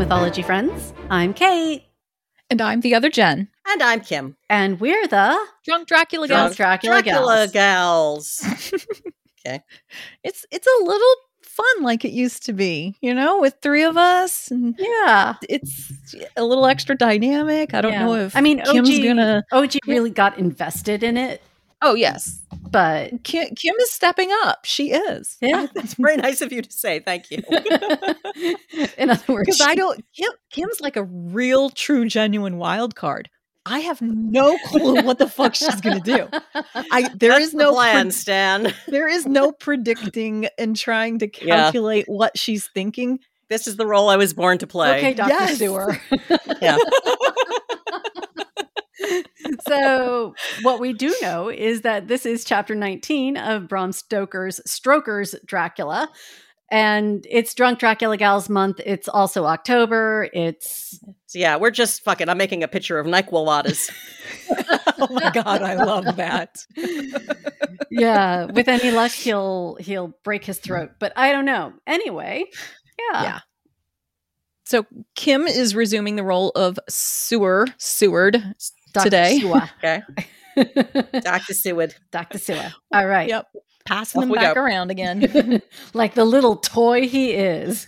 Mythology 0.00 0.40
friends. 0.40 0.94
I'm 1.10 1.34
Kate. 1.34 1.84
And 2.48 2.62
I'm 2.62 2.80
the 2.80 2.94
other 2.94 3.10
Jen. 3.10 3.48
And 3.68 3.82
I'm 3.82 4.00
Kim. 4.00 4.34
And 4.48 4.80
we're 4.80 5.06
the 5.06 5.38
Drunk 5.66 5.88
Dracula 5.88 6.26
Drunk 6.26 6.56
Gals. 6.56 6.56
Dracula, 6.56 7.02
Dracula 7.02 7.48
Gals. 7.52 8.40
gals. 8.40 8.74
okay. 9.46 9.60
It's 10.24 10.46
it's 10.50 10.66
a 10.66 10.84
little 10.84 11.14
fun 11.42 11.82
like 11.82 12.06
it 12.06 12.12
used 12.12 12.46
to 12.46 12.54
be, 12.54 12.96
you 13.02 13.12
know, 13.12 13.40
with 13.40 13.56
three 13.60 13.82
of 13.82 13.98
us. 13.98 14.50
And 14.50 14.74
Yeah. 14.78 15.34
it's 15.50 15.92
a 16.34 16.44
little 16.44 16.64
extra 16.64 16.96
dynamic. 16.96 17.74
I 17.74 17.82
don't 17.82 17.92
Yeah. 17.92 18.06
know 18.06 18.14
if 18.14 18.34
I 18.34 18.40
mean, 18.40 18.62
Kim's 18.64 18.88
OG 18.88 19.02
gonna 19.04 19.44
OG 19.52 19.80
really 19.86 20.08
got 20.08 20.38
invested 20.38 21.02
in 21.02 21.18
it, 21.18 21.42
Oh 21.82 21.94
yes. 21.94 22.40
but 22.70 23.24
Kim, 23.24 23.54
Kim 23.54 23.74
is 23.80 23.90
stepping 23.90 24.30
up. 24.44 24.60
She 24.64 24.90
is. 24.92 25.36
yeah. 25.40 25.66
That's 25.74 25.94
very 25.94 26.16
nice 26.16 26.40
of 26.42 26.52
you 26.52 26.62
to 26.62 26.70
say. 26.72 27.00
Thank 27.00 27.30
you. 27.30 27.38
in 28.98 29.10
other 29.10 29.24
words, 29.32 29.46
Because 29.46 29.60
I 29.60 29.74
don't 29.74 30.04
Kim, 30.14 30.30
Kim's 30.50 30.80
like 30.80 30.96
a 30.96 31.04
real 31.04 31.70
true 31.70 32.06
genuine 32.06 32.58
wild 32.58 32.94
card. 32.94 33.28
I 33.66 33.80
have 33.80 34.00
no 34.00 34.56
clue 34.66 35.02
what 35.02 35.18
the 35.18 35.28
fuck 35.28 35.54
she's 35.54 35.80
gonna 35.80 36.00
do. 36.00 36.28
I 36.74 37.08
there 37.14 37.30
That's 37.32 37.44
is 37.46 37.52
the 37.52 37.58
no 37.58 37.72
plan, 37.74 38.08
pred- 38.08 38.12
Stan. 38.12 38.74
there 38.88 39.06
is 39.08 39.26
no 39.26 39.52
predicting 39.60 40.48
and 40.58 40.74
trying 40.76 41.18
to 41.20 41.26
Yeah. 41.42 41.56
calculate 41.64 42.06
what 42.08 42.38
she's 42.38 42.68
thinking. 42.74 43.20
This 43.50 43.66
is 43.66 43.76
the 43.76 43.86
role 43.86 44.08
I 44.08 44.16
was 44.16 44.32
born 44.32 44.58
to 44.58 44.66
play. 44.66 44.96
okay, 44.98 45.12
Dr. 45.14 45.28
Yes. 45.30 45.58
Sewer. 45.58 45.98
Yeah. 46.62 46.78
So 49.66 50.34
what 50.62 50.80
we 50.80 50.92
do 50.92 51.14
know 51.22 51.48
is 51.48 51.82
that 51.82 52.08
this 52.08 52.26
is 52.26 52.44
chapter 52.44 52.74
19 52.74 53.36
of 53.36 53.68
Bram 53.68 53.92
Stoker's 53.92 54.60
Stroker's 54.66 55.34
Dracula. 55.44 56.08
And 56.72 57.26
it's 57.28 57.52
Drunk 57.52 57.80
Dracula 57.80 58.16
Gals 58.16 58.48
month. 58.48 58.80
It's 58.86 59.08
also 59.08 59.44
October. 59.44 60.28
It's 60.32 61.00
So 61.26 61.38
yeah, 61.38 61.56
we're 61.56 61.72
just 61.72 62.04
fucking. 62.04 62.28
I'm 62.28 62.38
making 62.38 62.62
a 62.62 62.68
picture 62.68 63.00
of 63.00 63.08
NyQuil 63.08 63.44
lattes. 63.44 63.90
oh 65.00 65.08
my 65.12 65.30
god, 65.30 65.62
I 65.62 65.74
love 65.74 66.16
that. 66.16 66.64
yeah, 67.90 68.44
with 68.52 68.68
any 68.68 68.92
luck 68.92 69.10
he'll 69.10 69.78
he'll 69.80 70.12
break 70.22 70.44
his 70.44 70.58
throat, 70.58 70.90
but 71.00 71.12
I 71.16 71.32
don't 71.32 71.44
know. 71.44 71.72
Anyway, 71.88 72.44
yeah. 73.12 73.22
Yeah. 73.22 73.40
So 74.64 74.86
Kim 75.16 75.48
is 75.48 75.74
resuming 75.74 76.14
the 76.14 76.22
role 76.22 76.50
of 76.50 76.78
Sewer 76.88 77.66
Seward. 77.78 78.54
Dr. 78.92 79.04
Today. 79.04 79.38
Sewer. 79.40 79.62
Okay. 79.78 80.02
Dr. 81.20 81.54
Seward. 81.54 81.94
Dr. 82.10 82.38
Sewer. 82.38 82.72
All 82.92 83.06
right. 83.06 83.28
Yep. 83.28 83.46
Passing 83.86 84.22
Off 84.22 84.28
him 84.28 84.34
back 84.34 84.54
go. 84.56 84.62
around 84.62 84.90
again. 84.90 85.62
like 85.94 86.14
the 86.14 86.24
little 86.24 86.56
toy 86.56 87.08
he 87.08 87.32
is. 87.32 87.86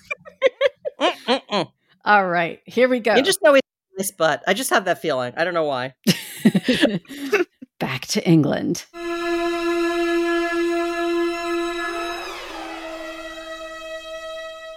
All 2.04 2.26
right, 2.26 2.60
here 2.64 2.88
we 2.88 3.00
go. 3.00 3.14
You 3.14 3.22
just 3.22 3.42
know 3.42 3.54
he's 3.54 3.62
a 3.94 4.00
nice 4.00 4.10
butt. 4.10 4.42
I 4.46 4.54
just 4.54 4.70
have 4.70 4.86
that 4.86 5.00
feeling. 5.02 5.34
I 5.36 5.44
don't 5.44 5.54
know 5.54 5.64
why. 5.64 5.94
Back 7.78 8.06
to 8.08 8.26
England. 8.26 8.84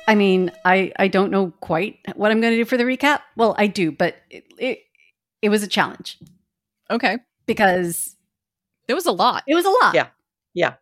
I 0.08 0.14
mean, 0.16 0.52
I 0.64 0.92
I 0.98 1.08
don't 1.08 1.32
know 1.32 1.52
quite 1.62 1.98
what 2.16 2.32
I'm 2.32 2.40
going 2.42 2.54
to 2.54 2.58
do 2.58 2.66
for 2.66 2.78
the 2.78 2.84
recap. 2.84 3.22
Well, 3.36 3.56
I 3.58 3.68
do, 3.68 3.92
but 3.92 4.16
it 4.30 4.46
it, 4.60 4.80
it 5.46 5.50
was 5.50 5.62
a 5.62 5.68
challenge 5.68 6.18
okay. 6.90 7.20
because 7.46 8.16
There 8.88 8.96
was 8.96 9.06
a 9.06 9.12
lot. 9.12 9.44
it 9.48 9.54
was 9.54 9.66
a 9.66 9.70
lot. 9.70 9.94
Yeah. 9.94 10.08
Yeah. 10.56 10.74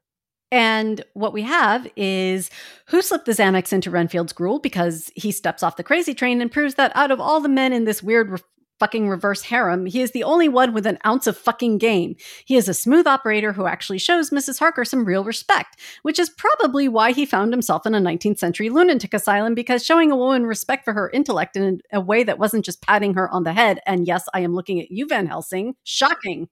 And 0.51 1.03
what 1.13 1.33
we 1.33 1.41
have 1.41 1.87
is 1.97 2.49
who 2.87 3.01
slipped 3.01 3.25
the 3.25 3.31
Xanax 3.31 3.73
into 3.73 3.89
Renfield's 3.91 4.33
gruel 4.33 4.59
because 4.59 5.11
he 5.15 5.31
steps 5.31 5.63
off 5.63 5.75
the 5.77 5.83
crazy 5.83 6.13
train 6.13 6.41
and 6.41 6.51
proves 6.51 6.75
that 6.75 6.95
out 6.95 7.11
of 7.11 7.19
all 7.19 7.41
the 7.41 7.49
men 7.49 7.73
in 7.73 7.83
this 7.85 8.01
weird 8.03 8.29
re- 8.29 8.39
fucking 8.83 9.07
reverse 9.07 9.43
harem, 9.43 9.85
he 9.85 10.01
is 10.01 10.11
the 10.11 10.25
only 10.25 10.49
one 10.49 10.73
with 10.73 10.85
an 10.85 10.97
ounce 11.05 11.25
of 11.25 11.37
fucking 11.37 11.77
game. 11.77 12.17
He 12.43 12.57
is 12.57 12.67
a 12.67 12.73
smooth 12.73 13.07
operator 13.07 13.53
who 13.53 13.65
actually 13.65 13.97
shows 13.97 14.29
Mrs. 14.29 14.59
Harker 14.59 14.83
some 14.83 15.05
real 15.05 15.23
respect, 15.23 15.79
which 16.01 16.19
is 16.19 16.29
probably 16.29 16.89
why 16.89 17.13
he 17.13 17.25
found 17.25 17.53
himself 17.53 17.85
in 17.85 17.95
a 17.95 18.01
19th 18.01 18.39
century 18.39 18.69
lunatic 18.69 19.13
asylum 19.13 19.55
because 19.55 19.85
showing 19.85 20.11
a 20.11 20.17
woman 20.17 20.45
respect 20.45 20.83
for 20.83 20.91
her 20.91 21.09
intellect 21.11 21.55
in 21.55 21.79
a 21.93 22.01
way 22.01 22.25
that 22.25 22.39
wasn't 22.39 22.65
just 22.65 22.81
patting 22.81 23.13
her 23.13 23.29
on 23.33 23.45
the 23.45 23.53
head. 23.53 23.79
And 23.85 24.05
yes, 24.05 24.27
I 24.33 24.41
am 24.41 24.53
looking 24.53 24.81
at 24.81 24.91
you, 24.91 25.07
Van 25.07 25.27
Helsing. 25.27 25.75
Shocking. 25.85 26.49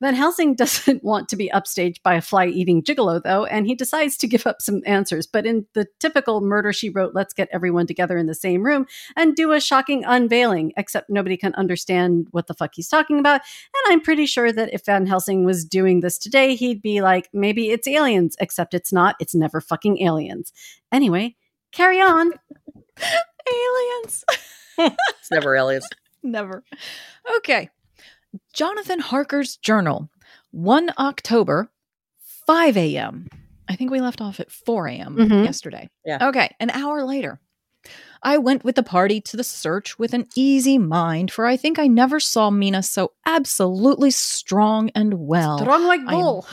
Van 0.00 0.14
Helsing 0.14 0.54
doesn't 0.56 1.04
want 1.04 1.28
to 1.28 1.36
be 1.36 1.50
upstaged 1.54 2.02
by 2.02 2.14
a 2.14 2.20
fly 2.20 2.46
eating 2.46 2.82
gigolo, 2.82 3.22
though, 3.22 3.44
and 3.44 3.66
he 3.66 3.74
decides 3.74 4.16
to 4.18 4.26
give 4.26 4.46
up 4.46 4.60
some 4.60 4.82
answers. 4.86 5.26
But 5.26 5.46
in 5.46 5.66
the 5.74 5.86
typical 6.00 6.40
murder 6.40 6.72
she 6.72 6.90
wrote, 6.90 7.14
let's 7.14 7.34
get 7.34 7.48
everyone 7.52 7.86
together 7.86 8.16
in 8.16 8.26
the 8.26 8.34
same 8.34 8.62
room 8.64 8.86
and 9.16 9.34
do 9.34 9.52
a 9.52 9.60
shocking 9.60 10.04
unveiling, 10.04 10.72
except 10.76 11.10
nobody 11.10 11.36
can 11.36 11.54
understand 11.54 12.28
what 12.30 12.46
the 12.46 12.54
fuck 12.54 12.72
he's 12.74 12.88
talking 12.88 13.18
about. 13.18 13.40
And 13.40 13.92
I'm 13.92 14.00
pretty 14.00 14.26
sure 14.26 14.52
that 14.52 14.72
if 14.72 14.84
Van 14.84 15.06
Helsing 15.06 15.44
was 15.44 15.64
doing 15.64 16.00
this 16.00 16.18
today, 16.18 16.54
he'd 16.54 16.82
be 16.82 17.00
like, 17.00 17.28
maybe 17.32 17.70
it's 17.70 17.88
aliens, 17.88 18.36
except 18.40 18.74
it's 18.74 18.92
not. 18.92 19.16
It's 19.20 19.34
never 19.34 19.60
fucking 19.60 20.02
aliens. 20.02 20.52
Anyway, 20.92 21.36
carry 21.72 22.00
on. 22.00 22.32
Aliens. 23.48 24.24
It's 24.76 25.30
never 25.30 25.54
aliens. 25.54 25.86
Never. 26.24 26.64
Okay. 27.36 27.70
Jonathan 28.52 29.00
Harker's 29.00 29.56
journal, 29.56 30.08
1 30.52 30.90
October, 30.98 31.70
5 32.46 32.76
a.m. 32.76 33.28
I 33.68 33.76
think 33.76 33.90
we 33.90 34.00
left 34.00 34.20
off 34.20 34.40
at 34.40 34.50
4 34.50 34.88
a.m. 34.88 35.16
Mhm. 35.16 35.44
yesterday. 35.44 35.88
Yeah. 36.04 36.28
Okay. 36.28 36.54
An 36.60 36.70
hour 36.70 37.04
later, 37.04 37.40
I 38.22 38.38
went 38.38 38.64
with 38.64 38.74
the 38.76 38.82
party 38.82 39.20
to 39.22 39.36
the 39.36 39.44
search 39.44 39.98
with 39.98 40.14
an 40.14 40.26
easy 40.34 40.78
mind, 40.78 41.30
for 41.30 41.46
I 41.46 41.56
think 41.56 41.78
I 41.78 41.86
never 41.86 42.20
saw 42.20 42.50
Mina 42.50 42.82
so 42.82 43.12
absolutely 43.26 44.10
strong 44.10 44.90
and 44.94 45.14
well. 45.26 45.58
Strong 45.58 45.84
like 45.84 46.04
bull. 46.06 46.46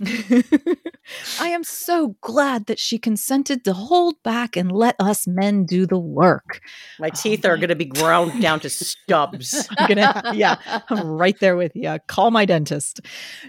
I 1.40 1.48
am 1.48 1.64
so 1.64 2.16
glad 2.20 2.66
that 2.66 2.78
she 2.78 2.98
consented 2.98 3.64
to 3.64 3.72
hold 3.72 4.22
back 4.22 4.56
and 4.56 4.72
let 4.72 4.96
us 4.98 5.26
men 5.26 5.64
do 5.64 5.86
the 5.86 5.98
work. 5.98 6.60
My 6.98 7.08
Oh 7.08 7.10
teeth 7.14 7.44
are 7.44 7.56
going 7.56 7.68
to 7.68 7.76
be 7.76 7.84
ground 8.00 8.40
down 8.40 8.60
to 8.60 8.70
stubs. 8.70 9.68
I'm 9.78 9.88
gonna, 9.88 10.32
yeah, 10.34 10.56
I'm 10.88 11.00
right 11.00 11.38
there 11.40 11.56
with 11.56 11.72
you. 11.74 11.98
Call 12.06 12.30
my 12.30 12.44
dentist. 12.44 13.00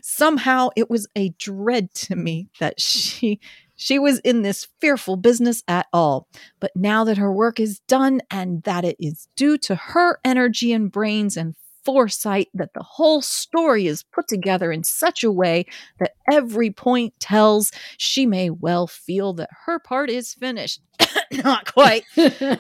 Somehow 0.02 0.70
it 0.76 0.90
was 0.90 1.08
a 1.16 1.30
dread 1.40 1.94
to 1.96 2.16
me 2.16 2.50
that 2.60 2.80
she 2.80 3.40
she 3.76 4.00
was 4.00 4.20
in 4.20 4.42
this 4.42 4.68
fearful 4.80 5.18
business 5.18 5.62
at 5.68 5.88
all. 5.92 6.28
But 6.60 6.72
now 6.76 7.04
that 7.04 7.18
her 7.18 7.32
work 7.32 7.60
is 7.60 7.80
done 7.82 8.22
and 8.32 8.64
that 8.64 8.86
it 8.86 8.96
is 9.00 9.28
due 9.36 9.58
to 9.60 9.76
her 9.76 10.20
energy 10.24 10.72
and 10.72 10.92
brains 10.92 11.36
and 11.36 11.56
foresight 11.86 12.50
that 12.54 12.74
the 12.74 12.84
whole 12.84 13.22
story 13.22 13.88
is 13.88 14.04
put 14.04 14.28
together 14.28 14.72
in 14.72 14.84
such 14.84 15.24
a 15.24 15.32
way 15.32 15.66
that 16.00 16.14
every 16.32 16.72
point 16.72 17.14
tells 17.20 17.72
she 17.98 18.26
may 18.26 18.50
well 18.50 18.88
feel 18.88 19.34
that 19.34 19.50
her 19.66 19.80
part 19.80 20.10
is 20.10 20.34
finished. 20.34 20.82
Not 21.44 21.72
quite 21.72 22.04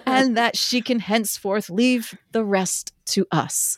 and 0.06 0.38
that 0.38 0.56
she 0.58 0.82
can 0.82 1.00
henceforth 1.00 1.70
leave 1.70 2.18
the 2.32 2.44
rest 2.44 2.94
to 3.08 3.26
us. 3.32 3.78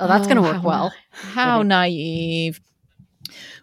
Oh, 0.00 0.08
that's 0.08 0.26
going 0.26 0.36
to 0.36 0.42
Oh, 0.42 0.52
work 0.52 0.62
how 0.62 0.68
well. 0.68 0.94
How 1.10 1.58
mm-hmm. 1.60 1.68
naive. 1.68 2.60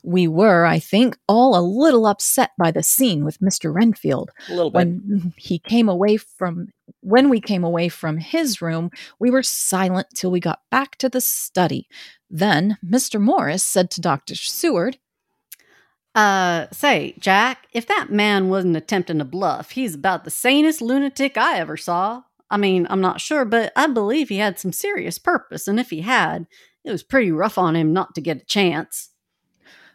We 0.04 0.28
were, 0.28 0.66
I 0.66 0.80
think, 0.80 1.18
all 1.28 1.58
a 1.58 1.62
little 1.62 2.06
upset 2.06 2.52
by 2.58 2.72
the 2.72 2.84
scene 2.84 3.26
with 3.26 3.40
Mr. 3.40 3.74
Renfield. 3.74 4.32
A 4.50 4.54
little 4.54 4.72
bit. 4.72 4.78
When 4.78 5.34
he 5.38 5.60
came 5.60 5.90
away 5.90 6.18
from 6.18 6.70
when 7.02 7.30
we 7.30 7.40
came 7.40 7.64
away 7.64 7.90
from 7.90 8.18
his 8.18 8.62
room, 8.62 8.92
we 9.20 9.30
were 9.30 9.44
silent 9.44 10.08
till 10.16 10.32
we 10.32 10.40
got 10.40 10.62
back 10.72 10.98
to 10.98 11.10
the 11.10 11.22
study. 11.22 11.88
Then 12.30 12.78
Mr. 12.86 13.20
Morris 13.20 13.64
said 13.64 13.90
to 13.92 14.02
Dr. 14.02 14.36
Seward, 14.36 14.98
Uh, 16.16 16.68
say, 16.72 17.16
Jack, 17.20 17.68
if 17.72 17.86
that 17.88 18.12
man 18.12 18.50
wasn't 18.50 18.76
attempting 18.76 19.20
to 19.20 19.26
bluff, 19.26 19.72
he's 19.72 19.96
about 19.96 20.24
the 20.24 20.32
sanest 20.32 20.82
lunatic 20.82 21.38
I 21.38 21.60
ever 21.60 21.78
saw. 21.78 22.24
I 22.50 22.58
mean, 22.58 22.88
I'm 22.90 23.02
not 23.02 23.22
sure, 23.22 23.46
but 23.46 23.72
I 23.76 23.88
believe 23.88 24.30
he 24.30 24.38
had 24.38 24.60
some 24.60 24.74
serious 24.74 25.20
purpose, 25.20 25.68
and 25.68 25.80
if 25.80 25.92
he 25.92 26.02
had, 26.02 26.48
it 26.84 26.92
was 26.92 27.04
pretty 27.04 27.32
rough 27.32 27.58
on 27.58 27.76
him 27.76 27.94
not 27.94 28.16
to 28.16 28.22
get 28.22 28.42
a 28.42 28.46
chance. 28.46 29.10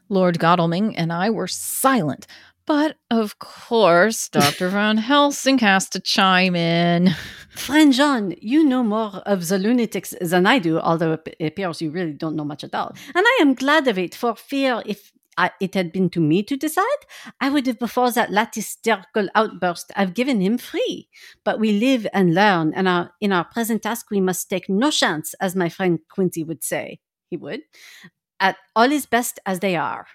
Lord 0.08 0.38
Godalming 0.38 0.96
and 0.96 1.12
I 1.12 1.30
were 1.30 1.46
silent. 1.46 2.26
But 2.66 2.96
of 3.10 3.38
course, 3.38 4.28
Dr. 4.30 4.68
Van 4.70 4.96
Helsing 4.96 5.58
has 5.58 5.88
to 5.90 6.00
chime 6.00 6.56
in. 6.56 7.14
Friend 7.50 7.92
John, 7.92 8.34
you 8.40 8.64
know 8.64 8.82
more 8.82 9.22
of 9.26 9.48
the 9.48 9.58
lunatics 9.58 10.14
than 10.20 10.46
I 10.46 10.58
do, 10.58 10.78
although 10.78 11.12
it 11.12 11.36
appears 11.40 11.82
you 11.82 11.90
really 11.90 12.14
don't 12.14 12.36
know 12.36 12.44
much 12.44 12.64
at 12.64 12.74
all. 12.74 12.94
And 13.14 13.24
I 13.26 13.38
am 13.42 13.54
glad 13.54 13.86
of 13.86 13.98
it, 13.98 14.14
for 14.14 14.34
fear 14.34 14.82
if 14.86 15.12
I, 15.36 15.50
it 15.60 15.74
had 15.74 15.92
been 15.92 16.10
to 16.10 16.20
me 16.20 16.42
to 16.44 16.56
decide, 16.56 16.84
I 17.40 17.50
would 17.50 17.66
have, 17.66 17.78
before 17.78 18.10
that 18.12 18.30
latest 18.30 18.54
hysterical 18.54 19.28
outburst, 19.34 19.92
have 19.94 20.14
given 20.14 20.40
him 20.40 20.58
free. 20.58 21.08
But 21.44 21.60
we 21.60 21.72
live 21.72 22.06
and 22.14 22.34
learn, 22.34 22.72
and 22.74 22.88
our, 22.88 23.10
in 23.20 23.32
our 23.32 23.44
present 23.44 23.82
task, 23.82 24.10
we 24.10 24.20
must 24.20 24.48
take 24.48 24.68
no 24.68 24.90
chance, 24.90 25.34
as 25.34 25.54
my 25.54 25.68
friend 25.68 25.98
Quincy 26.10 26.44
would 26.44 26.64
say. 26.64 27.00
He 27.30 27.36
would. 27.36 27.62
At 28.40 28.56
all 28.74 28.90
is 28.90 29.06
best 29.06 29.38
as 29.46 29.60
they 29.60 29.76
are. 29.76 30.06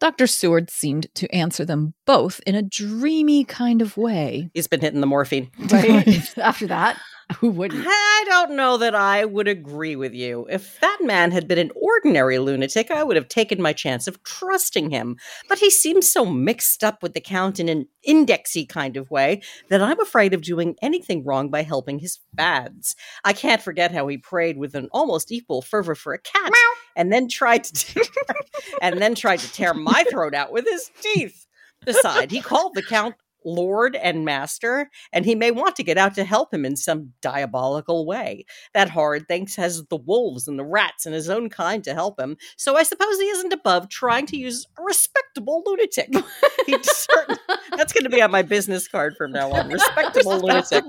Dr. 0.00 0.28
Seward 0.28 0.70
seemed 0.70 1.12
to 1.16 1.32
answer 1.34 1.64
them 1.64 1.94
both 2.06 2.40
in 2.46 2.54
a 2.54 2.62
dreamy 2.62 3.44
kind 3.44 3.82
of 3.82 3.96
way. 3.96 4.48
He's 4.54 4.68
been 4.68 4.80
hitting 4.80 5.00
the 5.00 5.06
morphine. 5.08 5.50
Right? 5.58 6.38
After 6.38 6.68
that, 6.68 6.98
who 7.36 7.50
wouldn't? 7.50 7.84
I 7.86 8.24
don't 8.26 8.52
know 8.52 8.76
that 8.78 8.94
I 8.94 9.24
would 9.24 9.48
agree 9.48 9.96
with 9.96 10.14
you. 10.14 10.46
If 10.48 10.78
that 10.80 10.98
man 11.02 11.32
had 11.32 11.48
been 11.48 11.58
an 11.58 11.72
ordinary 11.74 12.38
lunatic, 12.38 12.92
I 12.92 13.02
would 13.02 13.16
have 13.16 13.28
taken 13.28 13.60
my 13.60 13.72
chance 13.72 14.06
of 14.06 14.22
trusting 14.22 14.90
him. 14.90 15.16
But 15.48 15.58
he 15.58 15.68
seems 15.68 16.10
so 16.10 16.24
mixed 16.24 16.84
up 16.84 17.02
with 17.02 17.14
the 17.14 17.20
Count 17.20 17.58
in 17.58 17.68
an 17.68 17.86
indexy 18.04 18.64
kind 18.64 18.96
of 18.96 19.10
way 19.10 19.42
that 19.68 19.82
I'm 19.82 20.00
afraid 20.00 20.32
of 20.32 20.42
doing 20.42 20.76
anything 20.80 21.24
wrong 21.24 21.50
by 21.50 21.64
helping 21.64 21.98
his 21.98 22.20
fads. 22.36 22.94
I 23.24 23.32
can't 23.32 23.62
forget 23.62 23.92
how 23.92 24.06
he 24.06 24.16
prayed 24.16 24.56
with 24.56 24.74
an 24.76 24.88
almost 24.92 25.32
equal 25.32 25.60
fervor 25.60 25.96
for 25.96 26.14
a 26.14 26.20
cat, 26.20 26.52
and 26.98 27.10
then 27.10 27.28
tried 27.28 27.64
to 27.64 28.04
and 28.82 29.00
then 29.00 29.14
tried 29.14 29.38
to 29.38 29.50
tear 29.50 29.72
my 29.72 30.04
throat 30.10 30.34
out 30.34 30.52
with 30.52 30.66
his 30.66 30.90
teeth. 31.00 31.46
Besides, 31.86 32.32
he 32.32 32.42
called 32.42 32.74
the 32.74 32.82
Count 32.82 33.14
lord 33.44 33.94
and 33.94 34.24
master, 34.24 34.90
and 35.12 35.24
he 35.24 35.34
may 35.36 35.52
want 35.52 35.76
to 35.76 35.84
get 35.84 35.96
out 35.96 36.14
to 36.16 36.24
help 36.24 36.52
him 36.52 36.64
in 36.66 36.76
some 36.76 37.12
diabolical 37.22 38.04
way. 38.04 38.44
That 38.74 38.90
horrid 38.90 39.28
thing 39.28 39.48
has 39.56 39.84
the 39.86 39.96
wolves 39.96 40.48
and 40.48 40.58
the 40.58 40.64
rats 40.64 41.06
and 41.06 41.14
his 41.14 41.30
own 41.30 41.48
kind 41.48 41.82
to 41.84 41.94
help 41.94 42.20
him, 42.20 42.36
so 42.56 42.76
I 42.76 42.82
suppose 42.82 43.18
he 43.18 43.28
isn't 43.28 43.52
above 43.52 43.88
trying 43.88 44.26
to 44.26 44.36
use 44.36 44.66
a 44.76 44.82
respectable 44.82 45.62
lunatic. 45.64 46.12
Certain- 46.82 47.38
that's 47.76 47.92
going 47.92 48.04
to 48.04 48.10
be 48.10 48.20
on 48.20 48.32
my 48.32 48.42
business 48.42 48.88
card 48.88 49.16
from 49.16 49.32
now 49.32 49.52
on. 49.52 49.68
Respectable 49.72 50.40
lunatic. 50.40 50.84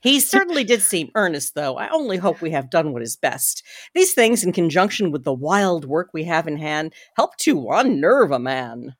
He 0.00 0.20
certainly 0.20 0.64
did 0.64 0.82
seem 0.82 1.10
earnest, 1.14 1.54
though. 1.54 1.76
I 1.76 1.88
only 1.88 2.16
hope 2.16 2.40
we 2.40 2.50
have 2.52 2.70
done 2.70 2.92
what 2.92 3.02
is 3.02 3.16
best. 3.16 3.64
These 3.94 4.14
things, 4.14 4.44
in 4.44 4.52
conjunction 4.52 5.10
with 5.10 5.24
the 5.24 5.32
wild 5.32 5.84
work 5.84 6.10
we 6.12 6.24
have 6.24 6.46
in 6.46 6.56
hand, 6.56 6.94
help 7.16 7.36
to 7.38 7.68
unnerve 7.70 8.30
a 8.30 8.38
man. 8.38 8.94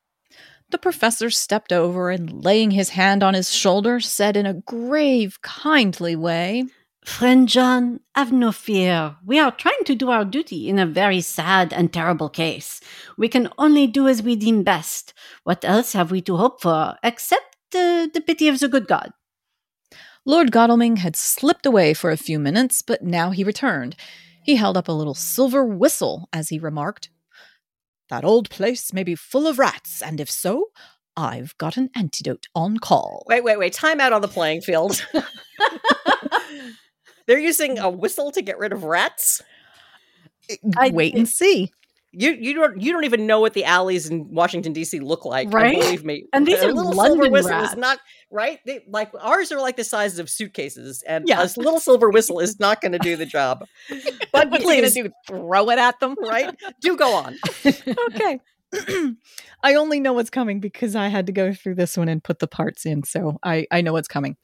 The 0.70 0.79
professor 0.79 1.31
stepped 1.31 1.73
over 1.73 2.11
and, 2.11 2.44
laying 2.44 2.73
his 2.73 2.91
hand 2.91 3.23
on 3.23 3.35
his 3.35 3.53
shoulder, 3.53 4.00
said 4.00 4.37
in 4.37 4.44
a 4.44 4.55
grave, 4.55 5.41
kindly 5.41 6.15
way, 6.15 6.65
Friend 7.05 7.49
John, 7.49 8.00
have 8.14 8.32
no 8.32 8.53
fear. 8.53 9.17
We 9.25 9.38
are 9.38 9.50
trying 9.50 9.82
to 9.87 9.94
do 9.94 10.11
our 10.11 10.26
duty 10.26 10.69
in 10.69 10.79
a 10.79 10.85
very 10.85 11.23
sad 11.23 11.73
and 11.73 11.91
terrible 11.91 12.29
case. 12.29 12.82
We 13.17 13.29
can 13.29 13.49
only 13.56 13.87
do 13.87 14.06
as 14.06 14.23
we 14.23 14.37
deem 14.37 14.62
best. 14.62 15.14
What 15.43 15.64
else 15.64 15.94
have 15.94 16.11
we 16.11 16.21
to 16.23 16.37
hope 16.37 16.61
for, 16.61 16.97
except 17.03 17.56
uh, 17.75 18.09
the 18.12 18.23
pity 18.25 18.47
of 18.47 18.61
the 18.61 18.69
good 18.69 18.87
God? 18.87 19.12
Lord 20.25 20.53
Godalming 20.53 20.97
had 20.97 21.17
slipped 21.17 21.67
away 21.67 21.94
for 21.94 22.11
a 22.11 22.17
few 22.17 22.38
minutes, 22.38 22.82
but 22.82 23.03
now 23.03 23.31
he 23.31 23.44
returned. 23.44 23.97
He 24.44 24.56
held 24.56 24.76
up 24.76 24.88
a 24.88 24.93
little 24.93 25.15
silver 25.15 25.65
whistle 25.65 26.29
as 26.32 26.49
he 26.49 26.59
remarked, 26.59 27.11
That 28.11 28.25
old 28.25 28.50
place 28.50 28.93
may 28.93 29.05
be 29.05 29.15
full 29.15 29.47
of 29.47 29.59
rats, 29.59 30.03
and 30.03 30.20
if 30.20 30.31
so, 30.31 30.67
I've 31.17 31.56
got 31.59 31.76
an 31.76 31.91
antidote 31.97 32.47
on 32.55 32.79
call. 32.79 33.25
Wait, 33.26 33.43
wait, 33.43 33.59
wait. 33.59 33.73
Time 33.73 34.00
out 34.00 34.12
on 34.12 34.23
the 34.23 34.29
playing 34.29 34.61
field. 34.61 35.05
They're 37.26 37.38
using 37.38 37.79
a 37.79 37.91
whistle 37.91 38.31
to 38.32 38.43
get 38.43 38.59
rid 38.59 38.73
of 38.73 38.85
rats. 38.85 39.43
I- 40.76 40.91
Wait 40.91 41.14
and 41.14 41.29
see. 41.29 41.73
You 42.12 42.31
you 42.32 42.55
don't 42.55 42.81
you 42.81 42.90
don't 42.93 43.05
even 43.05 43.26
know 43.26 43.38
what 43.40 43.52
the 43.52 43.64
alleys 43.64 44.08
in 44.08 44.32
Washington 44.32 44.72
D.C. 44.72 44.99
look 45.00 45.26
like. 45.26 45.52
Right? 45.52 45.78
Believe 45.78 46.05
me. 46.05 46.25
And 46.32 46.46
these 46.46 46.62
are 46.62 46.72
little 46.72 46.93
London 46.94 47.19
silver 47.19 47.31
whistle 47.31 47.50
rats. 47.50 47.72
is 47.72 47.78
not 47.78 47.99
right. 48.31 48.60
They, 48.64 48.81
like 48.88 49.10
ours 49.20 49.52
are 49.52 49.60
like 49.60 49.76
the 49.76 49.84
size 49.84 50.19
of 50.19 50.31
suitcases, 50.31 51.02
and 51.06 51.28
Yeah. 51.28 51.43
a 51.43 51.49
little 51.60 51.81
silver 51.81 52.08
whistle 52.08 52.40
is 52.40 52.58
not 52.58 52.81
going 52.81 52.93
to 52.93 52.99
do 52.99 53.16
the 53.16 53.26
job. 53.26 53.66
But 54.32 54.50
please, 54.52 54.94
do? 54.94 55.10
Throw 55.26 55.69
it 55.70 55.78
at 55.78 56.00
them? 56.00 56.14
right? 56.19 56.55
Do 56.81 56.96
go 56.96 57.12
on. 57.14 57.37
okay. 57.66 58.40
I 59.62 59.75
only 59.75 59.99
know 60.00 60.12
what's 60.12 60.31
coming 60.31 60.61
because 60.61 60.94
I 60.94 61.08
had 61.08 61.26
to 61.26 61.32
go 61.32 61.52
through 61.52 61.75
this 61.75 61.96
one 61.96 62.08
and 62.08 62.22
put 62.22 62.38
the 62.38 62.46
parts 62.46 62.87
in, 62.87 63.02
so 63.02 63.38
I, 63.43 63.66
I 63.70 63.81
know 63.81 63.93
what's 63.93 64.08
coming. 64.08 64.37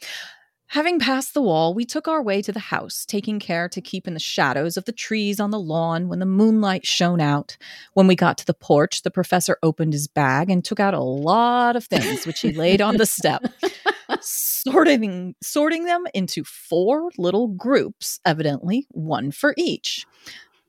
Having 0.69 0.99
passed 0.99 1.35
the 1.35 1.43
wall, 1.43 1.73
we 1.73 1.85
took 1.85 2.09
our 2.09 2.23
way 2.23 2.43
to 2.43 2.51
the 2.51 2.59
house, 2.59 3.05
taking 3.07 3.39
care 3.39 3.69
to 3.69 3.81
keep 3.81 4.09
in 4.09 4.15
the 4.15 4.21
shadows 4.21 4.77
of 4.77 4.87
the 4.87 4.93
trees 4.93 5.39
on 5.39 5.51
the 5.51 5.61
lawn 5.61 6.09
when 6.09 6.19
the 6.19 6.27
moonlight 6.27 6.85
shone 6.85 7.21
out. 7.21 7.57
When 7.93 8.07
we 8.07 8.17
got 8.17 8.39
to 8.39 8.47
the 8.47 8.55
porch, 8.55 9.03
the 9.03 9.11
professor 9.11 9.57
opened 9.63 9.93
his 9.93 10.09
bag 10.09 10.51
and 10.51 10.65
took 10.65 10.81
out 10.81 10.95
a 10.95 11.01
lot 11.01 11.77
of 11.77 11.85
things, 11.85 12.27
which 12.27 12.41
he 12.41 12.53
laid 12.53 12.81
on 12.81 12.97
the 12.97 13.07
step, 13.07 13.45
sorting, 14.21 15.37
sorting 15.41 15.85
them 15.85 16.07
into 16.13 16.43
four 16.43 17.11
little 17.19 17.49
groups, 17.49 18.19
evidently 18.25 18.87
one 18.91 19.31
for 19.31 19.55
each. 19.57 20.07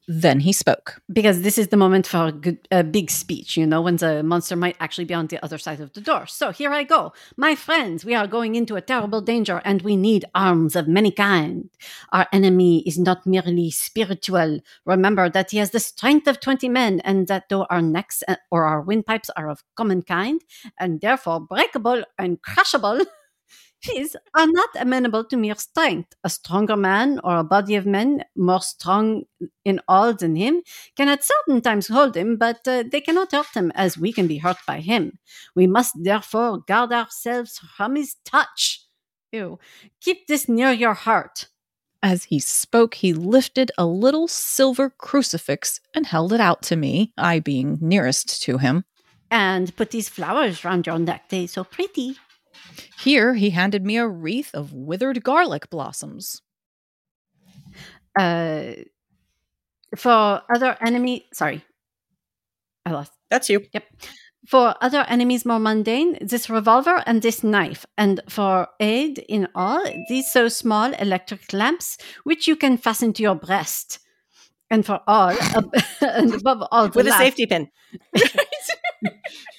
Then 0.08 0.40
he 0.42 0.54
spoke. 0.54 1.02
because 1.12 1.42
this 1.42 1.58
is 1.58 1.70
the 1.70 1.78
moment 1.78 2.06
for 2.06 2.28
a, 2.28 2.32
good, 2.32 2.60
a 2.72 2.84
big 2.84 3.10
speech, 3.10 3.58
you 3.58 3.66
know, 3.66 3.82
when 3.82 3.96
the 3.98 4.22
monster 4.22 4.56
might 4.56 4.76
actually 4.80 5.06
be 5.06 5.14
on 5.14 5.28
the 5.28 5.44
other 5.44 5.58
side 5.58 5.80
of 5.80 5.94
the 5.94 6.02
door. 6.02 6.28
So 6.28 6.52
here 6.52 6.72
I 6.72 6.84
go. 6.84 7.14
My 7.38 7.56
friends, 7.56 8.06
we 8.06 8.14
are 8.14 8.28
going 8.28 8.56
into 8.56 8.76
a 8.76 8.82
terrible 8.82 9.22
danger 9.22 9.62
and 9.66 9.82
we 9.82 9.96
need 9.96 10.26
arms 10.36 10.76
of 10.76 10.88
many 10.88 11.12
kind. 11.12 11.70
Our 12.12 12.28
enemy 12.32 12.84
is 12.86 13.00
not 13.00 13.26
merely 13.26 13.72
spiritual. 13.72 14.60
Remember 14.86 15.30
that 15.30 15.52
he 15.52 15.58
has 15.58 15.72
the 15.72 15.80
strength 15.80 16.28
of 16.28 16.40
20 16.40 16.70
men 16.70 17.00
and 17.02 17.28
that 17.28 17.50
though 17.50 17.66
our 17.66 17.82
necks 17.82 18.24
uh, 18.28 18.36
or 18.52 18.66
our 18.66 18.82
windpipes 18.82 19.30
are 19.36 19.50
of 19.50 19.64
common 19.76 20.04
kind 20.04 20.42
and 20.80 21.02
therefore 21.02 21.40
breakable 21.40 22.04
and 22.18 22.42
crushable, 22.42 23.02
his 23.86 24.18
are 24.34 24.48
not 24.48 24.70
amenable 24.80 25.24
to 25.26 25.38
mere 25.38 25.56
strength. 25.56 26.14
A 26.24 26.30
stronger 26.30 26.76
man 26.76 27.20
or 27.24 27.38
a 27.38 27.44
body 27.44 27.76
of 27.76 27.86
men 27.86 28.24
more 28.36 28.62
strong 28.62 29.24
in 29.64 29.80
all 29.88 30.14
than 30.14 30.36
him 30.36 30.62
can 30.96 31.08
at 31.10 31.24
certain 31.24 31.62
times 31.62 31.88
hold 31.88 32.16
him, 32.16 32.38
but 32.38 32.68
uh, 32.68 32.84
they 32.92 33.02
cannot 33.02 33.32
hurt 33.32 33.54
him 33.56 33.72
as 33.76 33.98
we 33.98 34.12
can 34.12 34.28
be 34.28 34.38
hurt 34.38 34.58
by 34.68 34.80
him. 34.80 35.20
We 35.56 35.68
must 35.68 35.94
therefore 36.04 36.60
guard 36.60 36.92
ourselves 36.92 37.60
from 37.78 37.96
his 37.96 38.16
touch. 38.26 38.82
Ew. 39.32 39.60
Keep 40.02 40.28
this 40.28 40.48
near 40.48 40.72
your 40.72 40.94
heart. 40.94 41.48
As 42.02 42.26
he 42.26 42.40
spoke, 42.40 42.96
he 42.96 43.14
lifted 43.14 43.72
a 43.78 43.86
little 43.86 44.28
silver 44.28 44.92
crucifix 44.92 45.80
and 45.94 46.06
held 46.06 46.34
it 46.34 46.40
out 46.40 46.62
to 46.64 46.76
me, 46.76 47.14
I 47.18 47.40
being 47.40 47.80
nearest 47.82 48.44
to 48.44 48.60
him. 48.60 48.86
And 49.32 49.76
put 49.76 49.90
these 49.90 50.08
flowers 50.08 50.64
round 50.64 50.86
your 50.86 51.00
neck. 51.00 51.30
They're 51.30 51.48
so 51.48 51.64
pretty. 51.64 52.18
Here 53.00 53.34
he 53.36 53.52
handed 53.52 53.86
me 53.86 53.98
a 53.98 54.08
wreath 54.08 54.54
of 54.54 54.74
withered 54.74 55.24
garlic 55.24 55.70
blossoms. 55.70 56.42
Uh, 58.18 58.74
for 59.96 60.42
other 60.54 60.78
enemy, 60.82 61.28
sorry, 61.34 61.64
I 62.86 62.92
lost. 62.92 63.12
That's 63.30 63.50
you. 63.50 63.66
Yep. 63.74 63.84
For 64.48 64.76
other 64.80 65.04
enemies 65.08 65.44
more 65.44 65.60
mundane, 65.60 66.18
this 66.22 66.50
revolver 66.50 67.02
and 67.08 67.22
this 67.22 67.44
knife, 67.44 67.86
and 67.98 68.22
for 68.30 68.68
aid 68.80 69.20
in 69.28 69.48
all, 69.56 69.84
these 70.08 70.32
so 70.32 70.50
small 70.50 70.94
electric 70.94 71.52
lamps 71.52 71.98
which 72.24 72.48
you 72.48 72.56
can 72.56 72.78
fasten 72.78 73.12
to 73.14 73.24
your 73.24 73.36
breast. 73.36 74.00
And 74.70 74.86
for 74.86 75.00
all, 75.08 75.30
ab- 75.30 75.74
and 76.02 76.34
above 76.34 76.68
all, 76.72 76.90
the 76.90 76.98
With 76.98 77.08
a 77.08 77.12
safety 77.12 77.46
pin. 77.46 77.70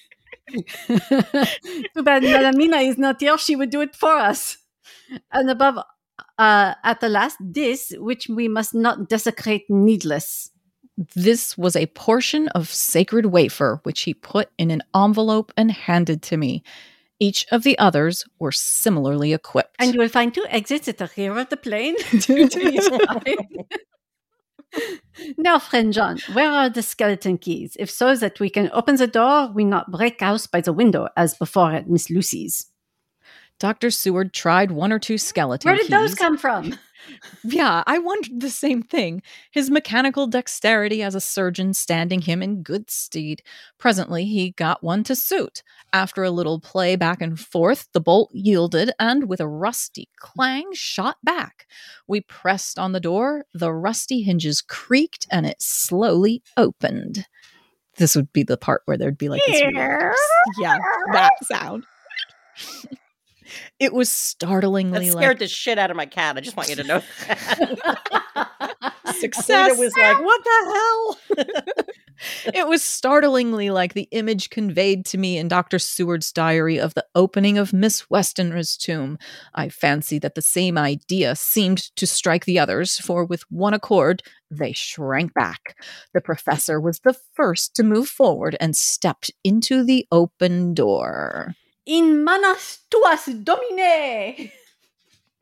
Too 0.87 2.03
bad 2.03 2.23
Melamina 2.23 2.87
is 2.89 2.99
not 2.99 3.21
here; 3.21 3.39
she 3.39 3.57
would 3.57 3.71
do 3.71 3.81
it 3.81 3.95
for 3.95 4.17
us. 4.17 4.59
And 5.33 5.51
above, 5.51 5.79
uh, 6.39 6.75
at 6.85 7.01
the 7.01 7.09
last, 7.09 7.37
this 7.41 7.93
which 7.99 8.29
we 8.29 8.49
must 8.49 8.75
not 8.75 9.09
desecrate 9.09 9.65
needless. 9.69 10.51
This 11.15 11.59
was 11.59 11.77
a 11.77 11.87
portion 11.87 12.49
of 12.49 12.71
sacred 12.71 13.27
wafer, 13.27 13.81
which 13.83 14.03
he 14.03 14.15
put 14.15 14.49
in 14.57 14.71
an 14.71 14.83
envelope 14.95 15.53
and 15.57 15.71
handed 15.71 16.23
to 16.23 16.37
me. 16.37 16.63
Each 17.19 17.47
of 17.51 17.63
the 17.63 17.79
others 17.79 18.25
were 18.39 18.53
similarly 18.53 19.33
equipped. 19.33 19.77
And 19.79 19.95
you 19.95 20.01
will 20.01 20.09
find 20.09 20.33
two 20.33 20.47
exits 20.49 20.89
at 20.89 20.99
the 20.99 21.11
rear 21.17 21.37
of 21.37 21.49
the 21.49 21.57
plane. 21.57 21.97
now, 25.39 25.59
friend 25.59 25.93
John, 25.93 26.19
where 26.33 26.51
are 26.51 26.69
the 26.69 26.83
skeleton 26.83 27.39
keys? 27.39 27.77
If 27.79 27.91
so, 27.91 28.15
that 28.17 28.41
we 28.41 28.51
can 28.51 28.71
open 28.73 28.97
the 28.97 29.07
door, 29.07 29.51
we 29.53 29.65
not 29.65 29.91
break 29.91 30.21
house 30.21 30.47
by 30.47 30.61
the 30.61 30.73
window 30.73 31.09
as 31.17 31.35
before 31.35 31.73
at 31.73 31.89
Miss 31.89 32.11
Lucy's. 32.11 32.67
Dr. 33.59 33.91
Seward 33.91 34.33
tried 34.33 34.71
one 34.71 34.93
or 34.93 34.99
two 34.99 35.19
skeleton 35.19 35.69
Where 35.71 35.79
did 35.79 35.91
those 35.91 36.15
come 36.15 36.37
from? 36.39 36.79
Yeah, 37.45 37.85
I 37.87 37.99
wondered 37.99 38.41
the 38.41 38.51
same 38.51 38.83
thing. 38.83 39.23
His 39.53 39.71
mechanical 39.71 40.27
dexterity 40.27 41.03
as 41.05 41.15
a 41.15 41.21
surgeon 41.21 41.73
standing 41.75 42.23
him 42.23 42.43
in 42.43 42.63
good 42.65 42.91
stead. 42.91 43.43
Presently, 43.79 44.25
he 44.25 44.51
got 44.51 44.83
one 44.83 45.05
to 45.05 45.15
suit. 45.15 45.63
After 45.93 46.25
a 46.25 46.31
little 46.33 46.59
play 46.59 46.97
back 46.97 47.23
and 47.23 47.39
forth, 47.39 47.89
the 47.93 48.01
bolt 48.01 48.31
yielded 48.33 48.91
and, 48.99 49.29
with 49.29 49.41
a 49.41 49.47
rusty 49.47 50.09
clang, 50.19 50.71
shot 50.73 51.19
back. 51.23 51.67
We 52.09 52.23
pressed 52.23 52.77
on 52.77 52.91
the 52.91 52.99
door, 52.99 53.45
the 53.55 53.73
rusty 53.73 54.23
hinges 54.23 54.61
creaked, 54.61 55.27
and 55.31 55.47
it 55.47 55.63
slowly 55.63 56.43
opened. 56.57 57.27
This 57.99 58.17
would 58.17 58.33
be 58.33 58.43
the 58.43 58.57
part 58.57 58.83
where 58.87 58.99
there'd 58.99 59.17
be 59.19 59.29
like 59.29 59.43
this. 59.47 59.63
weird- 59.63 60.15
yeah, 60.59 60.79
that 61.13 61.33
sound. 61.45 61.85
it 63.79 63.93
was 63.93 64.09
That 64.09 64.15
startlingly 64.15 65.11
scared 65.11 65.23
like 65.23 65.39
the 65.39 65.49
shit 65.49 65.79
out 65.79 65.91
of 65.91 65.97
my 65.97 66.07
cat. 66.07 66.37
I 66.37 66.41
just 66.41 66.57
want 66.57 66.69
you 66.69 66.77
to 66.77 66.85
know 66.85 67.03
that. 67.29 68.93
Success. 69.21 69.73
It 69.73 69.79
was 69.79 69.97
like, 69.97 70.21
what 70.23 70.45
the 70.45 71.17
hell? 71.37 71.77
it 72.55 72.67
was 72.69 72.83
startlingly 72.83 73.71
like 73.71 73.95
the 73.95 74.09
image 74.11 74.51
conveyed 74.51 75.05
to 75.07 75.19
me 75.19 75.39
in 75.39 75.49
Dr. 75.49 75.79
Seward's 75.79 76.33
diary 76.33 76.79
of 76.79 76.95
the 76.95 77.07
opening 77.15 77.59
of 77.59 77.73
Miss 77.73 78.11
Westenra's 78.11 78.77
tomb. 78.77 79.19
I 79.55 79.69
fancy 79.69 80.19
that 80.19 80.35
the 80.35 80.43
same 80.43 80.77
idea 80.77 81.37
seemed 81.37 81.95
to 81.97 82.07
strike 82.07 82.45
the 82.45 82.59
others, 82.59 82.99
for 82.99 83.25
with 83.25 83.43
one 83.51 83.75
accord 83.75 84.23
they 84.51 84.73
shrank 84.73 85.35
back. 85.35 85.77
The 86.15 86.21
professor 86.21 86.81
was 86.81 87.01
the 87.01 87.17
first 87.35 87.75
to 87.77 87.83
move 87.83 88.09
forward 88.09 88.57
and 88.61 88.77
stepped 88.77 89.31
into 89.45 89.85
the 89.85 90.07
open 90.13 90.75
door. 90.75 91.55
In 91.87 92.25
manus 92.25 92.81
tuas 92.91 93.45
domine. 93.45 94.51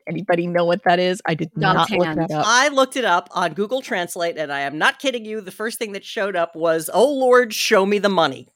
Anybody 0.06 0.46
know 0.46 0.66
what 0.66 0.82
that 0.84 0.98
is? 0.98 1.22
I 1.24 1.34
did 1.34 1.50
not 1.56 1.88
God's 1.88 1.90
look 1.92 2.16
that 2.16 2.30
up. 2.30 2.44
I 2.46 2.68
looked 2.68 2.96
it 2.96 3.06
up 3.06 3.28
on 3.32 3.54
Google 3.54 3.80
Translate, 3.80 4.36
and 4.36 4.52
I 4.52 4.60
am 4.60 4.76
not 4.76 4.98
kidding 4.98 5.24
you. 5.24 5.40
The 5.40 5.50
first 5.50 5.78
thing 5.78 5.92
that 5.92 6.04
showed 6.04 6.36
up 6.36 6.54
was, 6.54 6.90
"Oh 6.92 7.10
Lord, 7.10 7.54
show 7.54 7.86
me 7.86 7.98
the 7.98 8.10
money." 8.10 8.48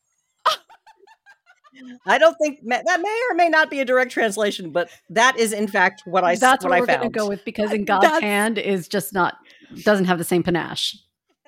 I 2.06 2.18
don't 2.18 2.36
think 2.42 2.58
that 2.66 2.84
may 3.00 3.20
or 3.30 3.34
may 3.36 3.48
not 3.48 3.70
be 3.70 3.80
a 3.80 3.84
direct 3.84 4.10
translation, 4.10 4.72
but 4.72 4.90
that 5.10 5.38
is 5.38 5.52
in 5.52 5.68
fact 5.68 6.02
what 6.04 6.24
I 6.24 6.32
s- 6.32 6.40
That's 6.40 6.64
what, 6.64 6.72
I 6.72 6.78
found. 6.78 6.88
That's 6.88 6.94
what, 6.94 6.96
I 6.96 7.00
we're 7.00 7.00
going 7.00 7.00
found. 7.00 7.12
to 7.14 7.18
go 7.18 7.28
with 7.28 7.44
because 7.44 7.72
in 7.72 7.84
God's 7.86 8.02
That's- 8.02 8.20
hand 8.22 8.58
is 8.58 8.88
just 8.88 9.14
not 9.14 9.36
doesn't 9.84 10.06
have 10.06 10.18
the 10.18 10.24
same 10.24 10.42
panache. 10.42 10.96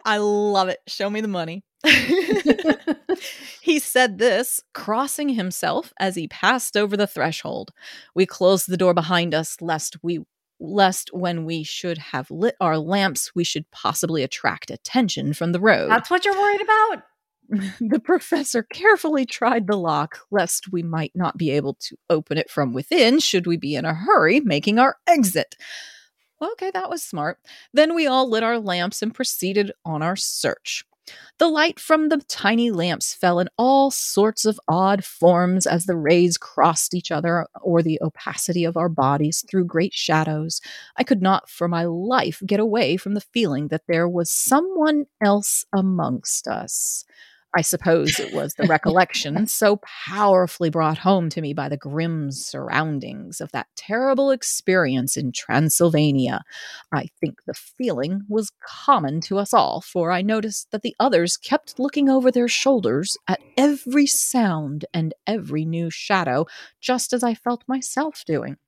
I 0.05 0.17
love 0.19 0.69
it. 0.69 0.79
Show 0.87 1.11
me 1.11 1.21
the 1.21 1.29
money. 1.29 1.63
he 3.61 3.79
said 3.79 4.19
this, 4.19 4.61
crossing 4.75 5.31
himself 5.31 5.93
as 5.99 6.15
he 6.15 6.29
passed 6.29 6.77
over 6.77 6.97
the 6.97 7.07
threshold. 7.07 7.71
We 8.15 8.27
closed 8.27 8.69
the 8.69 8.77
door 8.77 8.95
behind 8.95 9.35
us, 9.35 9.57
lest 9.61 9.97
we 10.03 10.21
lest 10.63 11.09
when 11.15 11.47
we 11.47 11.63
should 11.63 11.97
have 11.97 12.31
lit 12.31 12.55
our 12.61 12.77
lamps, 12.77 13.35
we 13.35 13.45
should 13.45 13.71
possibly 13.71 14.23
attract 14.23 14.71
attention 14.71 15.33
from 15.33 15.53
the 15.53 15.61
road. 15.61 15.91
That's 15.91 16.11
what 16.11 16.25
you're 16.25 16.39
worried 16.39 16.61
about. 16.61 17.03
the 17.81 18.01
professor 18.01 18.63
carefully 18.63 19.25
tried 19.27 19.67
the 19.67 19.77
lock, 19.77 20.21
lest 20.31 20.71
we 20.71 20.83
might 20.83 21.13
not 21.15 21.37
be 21.37 21.51
able 21.51 21.75
to 21.75 21.97
open 22.09 22.39
it 22.39 22.51
from 22.51 22.73
within 22.73 23.19
should 23.19 23.47
we 23.47 23.57
be 23.57 23.75
in 23.75 23.85
a 23.85 23.95
hurry 23.95 24.41
making 24.41 24.79
our 24.79 24.97
exit. 25.07 25.57
Okay, 26.43 26.71
that 26.73 26.89
was 26.89 27.03
smart. 27.03 27.39
Then 27.73 27.95
we 27.95 28.07
all 28.07 28.29
lit 28.29 28.43
our 28.43 28.59
lamps 28.59 29.03
and 29.03 29.15
proceeded 29.15 29.73
on 29.85 30.03
our 30.03 30.17
search. 30.17 30.85
The 31.39 31.49
light 31.49 31.81
from 31.81 32.09
the 32.09 32.19
tiny 32.29 32.71
lamps 32.71 33.15
fell 33.15 33.41
in 33.41 33.49
all 33.57 33.91
sorts 33.91 34.45
of 34.45 34.61
odd 34.69 35.05
forms 35.05 35.67
as 35.67 35.87
the 35.87 35.97
rays 35.97 36.37
crossed 36.37 36.95
each 36.95 37.11
other 37.11 37.47
or 37.63 37.83
the 37.83 37.99
opacity 38.03 38.65
of 38.65 38.77
our 38.77 38.89
bodies 38.89 39.45
threw 39.51 39.65
great 39.65 39.95
shadows. 39.95 40.61
I 40.97 41.05
could 41.05 41.23
not 41.23 41.49
for 41.49 41.69
my 41.69 41.85
life 41.85 42.43
get 42.47 42.61
away 42.61 42.97
from 42.97 43.15
the 43.15 43.21
feeling 43.21 43.69
that 43.69 43.83
there 43.89 44.09
was 44.09 44.31
someone 44.31 45.07
else 45.23 45.65
amongst 45.73 46.47
us. 46.47 47.05
I 47.57 47.63
suppose 47.63 48.21
it 48.21 48.33
was 48.33 48.55
the 48.55 48.67
recollection 48.67 49.47
so 49.49 49.81
powerfully 50.07 50.71
brought 50.71 50.99
home 50.99 51.29
to 51.31 51.41
me 51.41 51.53
by 51.53 51.69
the 51.69 51.77
grim 51.77 52.31
surroundings 52.31 53.41
of 53.41 53.51
that 53.53 53.67
terrible 53.77 54.31
experience 54.31 55.17
in 55.17 55.33
Transylvania. 55.33 56.43
I 56.93 57.09
think 57.21 57.41
the 57.47 57.55
feeling 57.55 58.23
was 58.29 58.53
common 58.65 59.21
to 59.23 59.39
us 59.39 59.53
all, 59.53 59.81
for 59.81 60.13
I 60.13 60.23
noticed 60.23 60.71
that 60.71 60.83
the 60.83 60.95
others 61.01 61.37
kept 61.37 61.79
looking 61.79 62.09
over 62.09 62.31
their 62.31 62.49
shoulders 62.49 63.17
at 63.27 63.41
every 63.57 64.07
sound 64.07 64.85
and 64.95 65.13
every 65.27 65.65
new 65.65 65.91
shadow, 65.91 66.47
just 66.81 67.13
as 67.13 67.25
I 67.25 67.35
felt 67.35 67.65
myself 67.67 68.23
doing. 68.25 68.59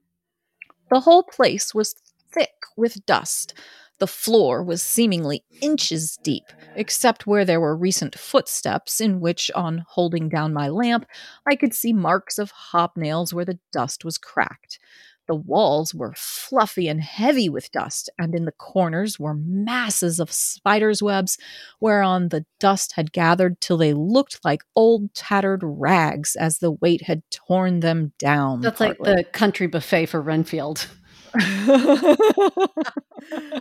The 0.91 1.01
whole 1.01 1.23
place 1.23 1.73
was 1.73 1.95
thick 2.33 2.51
with 2.77 3.07
dust. 3.07 3.55
The 4.03 4.09
floor 4.09 4.65
was 4.65 4.83
seemingly 4.83 5.45
inches 5.61 6.19
deep, 6.25 6.43
except 6.75 7.25
where 7.25 7.45
there 7.45 7.61
were 7.61 7.77
recent 7.77 8.19
footsteps, 8.19 9.01
in 9.01 9.21
which, 9.21 9.49
on 9.55 9.85
holding 9.91 10.29
down 10.29 10.53
my 10.53 10.69
lamp, 10.69 11.07
I 11.47 11.55
could 11.55 11.73
see 11.73 11.93
marks 11.93 12.37
of 12.37 12.51
hobnails 12.73 13.33
where 13.33 13.45
the 13.45 13.61
dust 13.71 14.05
was 14.05 14.19
cracked. 14.19 14.81
The 15.29 15.37
walls 15.37 15.95
were 15.95 16.15
fluffy 16.17 16.89
and 16.89 17.01
heavy 17.01 17.49
with 17.49 17.71
dust, 17.71 18.11
and 18.19 18.35
in 18.35 18.45
the 18.45 18.51
corners 18.51 19.21
were 19.21 19.35
masses 19.35 20.19
of 20.19 20.33
spiders' 20.33 21.01
webs, 21.01 21.39
whereon 21.81 22.31
the 22.31 22.45
dust 22.59 22.95
had 22.97 23.13
gathered 23.13 23.61
till 23.61 23.77
they 23.77 23.95
looked 23.95 24.45
like 24.45 24.65
old 24.75 25.15
tattered 25.15 25.61
rags 25.63 26.35
as 26.35 26.59
the 26.59 26.73
weight 26.73 27.03
had 27.03 27.23
torn 27.31 27.79
them 27.79 28.15
down. 28.19 28.63
That's 28.63 28.81
like 28.81 28.99
the 28.99 29.25
country 29.33 29.69
buffet 29.69 30.07
for 30.07 30.21
Renfield. 30.21 30.89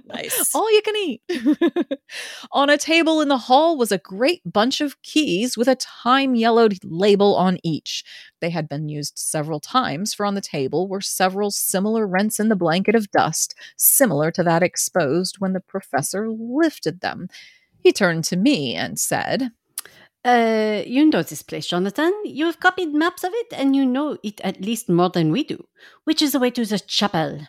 Nice. 0.06 0.54
All 0.54 0.72
you 0.72 0.82
can 0.82 0.96
eat. 0.96 1.22
on 2.52 2.70
a 2.70 2.78
table 2.78 3.22
in 3.22 3.28
the 3.28 3.38
hall 3.38 3.78
was 3.78 3.92
a 3.92 3.98
great 3.98 4.42
bunch 4.46 4.82
of 4.82 5.02
keys 5.04 5.58
with 5.58 5.68
a 5.68 5.76
time 5.76 6.36
yellowed 6.36 6.80
label 6.84 7.36
on 7.36 7.58
each. 7.64 8.04
They 8.40 8.50
had 8.50 8.68
been 8.68 8.90
used 8.90 9.18
several 9.18 9.60
times, 9.60 10.14
for 10.14 10.26
on 10.26 10.36
the 10.36 10.42
table 10.42 10.88
were 10.88 11.02
several 11.02 11.52
similar 11.52 12.08
rents 12.08 12.40
in 12.40 12.50
the 12.50 12.56
blanket 12.56 12.96
of 12.96 13.12
dust, 13.12 13.56
similar 13.78 14.32
to 14.32 14.44
that 14.44 14.64
exposed 14.64 15.38
when 15.40 15.54
the 15.54 15.60
professor 15.60 16.30
lifted 16.30 17.02
them. 17.02 17.28
He 17.80 17.92
turned 17.92 18.24
to 18.26 18.38
me 18.38 18.76
and 18.76 19.00
said, 19.00 19.52
Uh, 20.26 20.84
you 20.86 21.06
know 21.06 21.24
this 21.24 21.44
place, 21.44 21.68
Jonathan. 21.68 22.14
You 22.26 22.46
have 22.46 22.60
copied 22.60 22.94
maps 22.94 23.24
of 23.24 23.32
it, 23.34 23.54
and 23.54 23.76
you 23.76 23.86
know 23.86 24.18
it 24.24 24.42
at 24.44 24.62
least 24.62 24.90
more 24.90 25.10
than 25.10 25.32
we 25.32 25.44
do. 25.44 25.66
Which 26.04 26.22
is 26.22 26.32
the 26.34 26.40
way 26.40 26.52
to 26.52 26.66
the 26.66 26.80
chapel? 26.80 27.48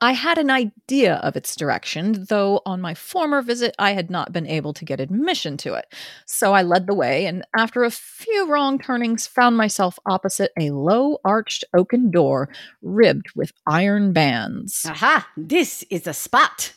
I 0.00 0.12
had 0.12 0.38
an 0.38 0.50
idea 0.50 1.16
of 1.16 1.36
its 1.36 1.56
direction, 1.56 2.26
though 2.28 2.60
on 2.66 2.80
my 2.80 2.94
former 2.94 3.42
visit 3.42 3.74
I 3.78 3.92
had 3.92 4.10
not 4.10 4.32
been 4.32 4.46
able 4.46 4.72
to 4.74 4.84
get 4.84 5.00
admission 5.00 5.56
to 5.58 5.74
it. 5.74 5.86
So 6.26 6.52
I 6.52 6.62
led 6.62 6.86
the 6.86 6.94
way, 6.94 7.26
and 7.26 7.44
after 7.56 7.84
a 7.84 7.90
few 7.90 8.48
wrong 8.48 8.78
turnings, 8.78 9.26
found 9.26 9.56
myself 9.56 9.98
opposite 10.06 10.52
a 10.58 10.70
low 10.70 11.18
arched 11.24 11.64
oaken 11.74 12.10
door 12.10 12.48
ribbed 12.82 13.32
with 13.34 13.52
iron 13.66 14.12
bands. 14.12 14.84
Aha! 14.88 15.28
This 15.36 15.84
is 15.90 16.02
the 16.02 16.14
spot. 16.14 16.74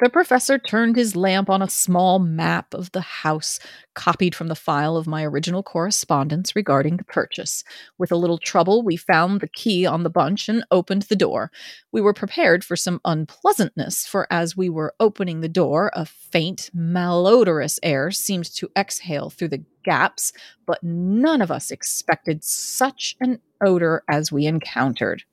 The 0.00 0.08
professor 0.08 0.58
turned 0.58 0.94
his 0.94 1.16
lamp 1.16 1.50
on 1.50 1.60
a 1.60 1.68
small 1.68 2.20
map 2.20 2.72
of 2.72 2.92
the 2.92 3.00
house, 3.00 3.58
copied 3.94 4.32
from 4.32 4.46
the 4.46 4.54
file 4.54 4.96
of 4.96 5.08
my 5.08 5.24
original 5.24 5.64
correspondence 5.64 6.54
regarding 6.54 6.98
the 6.98 7.04
purchase. 7.04 7.64
With 7.98 8.12
a 8.12 8.16
little 8.16 8.38
trouble, 8.38 8.84
we 8.84 8.96
found 8.96 9.40
the 9.40 9.48
key 9.48 9.86
on 9.86 10.04
the 10.04 10.10
bunch 10.10 10.48
and 10.48 10.64
opened 10.70 11.02
the 11.02 11.16
door. 11.16 11.50
We 11.90 12.00
were 12.00 12.14
prepared 12.14 12.62
for 12.62 12.76
some 12.76 13.00
unpleasantness, 13.04 14.06
for 14.06 14.32
as 14.32 14.56
we 14.56 14.68
were 14.68 14.94
opening 15.00 15.40
the 15.40 15.48
door, 15.48 15.90
a 15.94 16.06
faint, 16.06 16.70
malodorous 16.72 17.80
air 17.82 18.12
seemed 18.12 18.44
to 18.54 18.70
exhale 18.76 19.30
through 19.30 19.48
the 19.48 19.64
gaps, 19.84 20.32
but 20.64 20.80
none 20.84 21.42
of 21.42 21.50
us 21.50 21.72
expected 21.72 22.44
such 22.44 23.16
an 23.20 23.40
odor 23.60 24.04
as 24.08 24.30
we 24.30 24.46
encountered. 24.46 25.24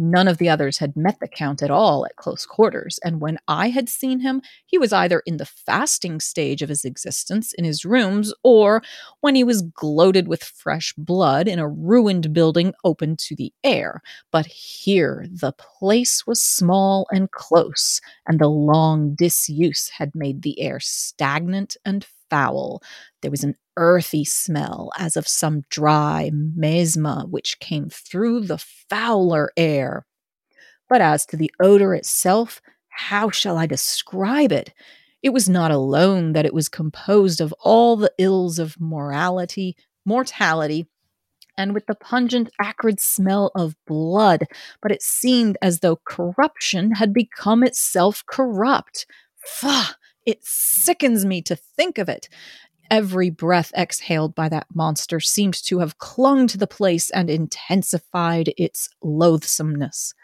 None 0.00 0.28
of 0.28 0.38
the 0.38 0.48
others 0.48 0.78
had 0.78 0.96
met 0.96 1.18
the 1.18 1.26
Count 1.26 1.60
at 1.60 1.72
all 1.72 2.06
at 2.06 2.14
close 2.14 2.46
quarters, 2.46 3.00
and 3.02 3.20
when 3.20 3.36
I 3.48 3.68
had 3.70 3.88
seen 3.88 4.20
him, 4.20 4.40
he 4.64 4.78
was 4.78 4.92
either 4.92 5.20
in 5.26 5.38
the 5.38 5.44
fasting 5.44 6.20
stage 6.20 6.62
of 6.62 6.68
his 6.68 6.84
existence 6.84 7.52
in 7.52 7.64
his 7.64 7.84
rooms, 7.84 8.32
or 8.44 8.80
when 9.20 9.34
he 9.34 9.42
was 9.42 9.62
gloated 9.62 10.28
with 10.28 10.44
fresh 10.44 10.94
blood 10.96 11.48
in 11.48 11.58
a 11.58 11.68
ruined 11.68 12.32
building 12.32 12.72
open 12.84 13.16
to 13.16 13.34
the 13.34 13.52
air. 13.64 14.00
But 14.30 14.46
here 14.46 15.26
the 15.28 15.52
place 15.52 16.24
was 16.26 16.40
small 16.40 17.08
and 17.10 17.30
close, 17.32 18.00
and 18.28 18.38
the 18.38 18.48
long 18.48 19.16
disuse 19.16 19.88
had 19.88 20.14
made 20.14 20.42
the 20.42 20.60
air 20.60 20.78
stagnant 20.78 21.76
and 21.84 22.06
foul. 22.30 22.82
There 23.22 23.30
was 23.30 23.42
an 23.42 23.56
earthy 23.78 24.24
smell 24.24 24.90
as 24.98 25.16
of 25.16 25.26
some 25.26 25.64
dry 25.70 26.30
miasma 26.34 27.24
which 27.30 27.60
came 27.60 27.88
through 27.88 28.40
the 28.40 28.58
fouler 28.58 29.50
air. 29.56 30.04
But 30.88 31.00
as 31.00 31.24
to 31.26 31.36
the 31.36 31.50
odor 31.60 31.94
itself, 31.94 32.60
how 32.88 33.30
shall 33.30 33.56
I 33.56 33.66
describe 33.66 34.52
it? 34.52 34.74
It 35.22 35.30
was 35.30 35.48
not 35.48 35.70
alone 35.70 36.32
that 36.32 36.44
it 36.44 36.52
was 36.54 36.68
composed 36.68 37.40
of 37.40 37.54
all 37.60 37.96
the 37.96 38.12
ills 38.18 38.58
of 38.58 38.80
morality, 38.80 39.76
mortality, 40.04 40.86
and 41.56 41.74
with 41.74 41.86
the 41.86 41.94
pungent, 41.94 42.50
acrid 42.60 43.00
smell 43.00 43.50
of 43.54 43.76
blood, 43.86 44.46
but 44.80 44.92
it 44.92 45.02
seemed 45.02 45.58
as 45.60 45.80
though 45.80 46.00
corruption 46.04 46.92
had 46.92 47.12
become 47.12 47.64
itself 47.64 48.24
corrupt. 48.26 49.06
Faugh! 49.44 49.94
It 50.24 50.44
sickens 50.44 51.24
me 51.24 51.40
to 51.42 51.56
think 51.56 51.96
of 51.96 52.08
it. 52.08 52.28
Every 52.90 53.28
breath 53.28 53.72
exhaled 53.76 54.34
by 54.34 54.48
that 54.48 54.66
monster 54.74 55.20
seemed 55.20 55.54
to 55.64 55.80
have 55.80 55.98
clung 55.98 56.46
to 56.48 56.58
the 56.58 56.66
place 56.66 57.10
and 57.10 57.28
intensified 57.28 58.52
its 58.56 58.88
loathsomeness. 59.02 60.14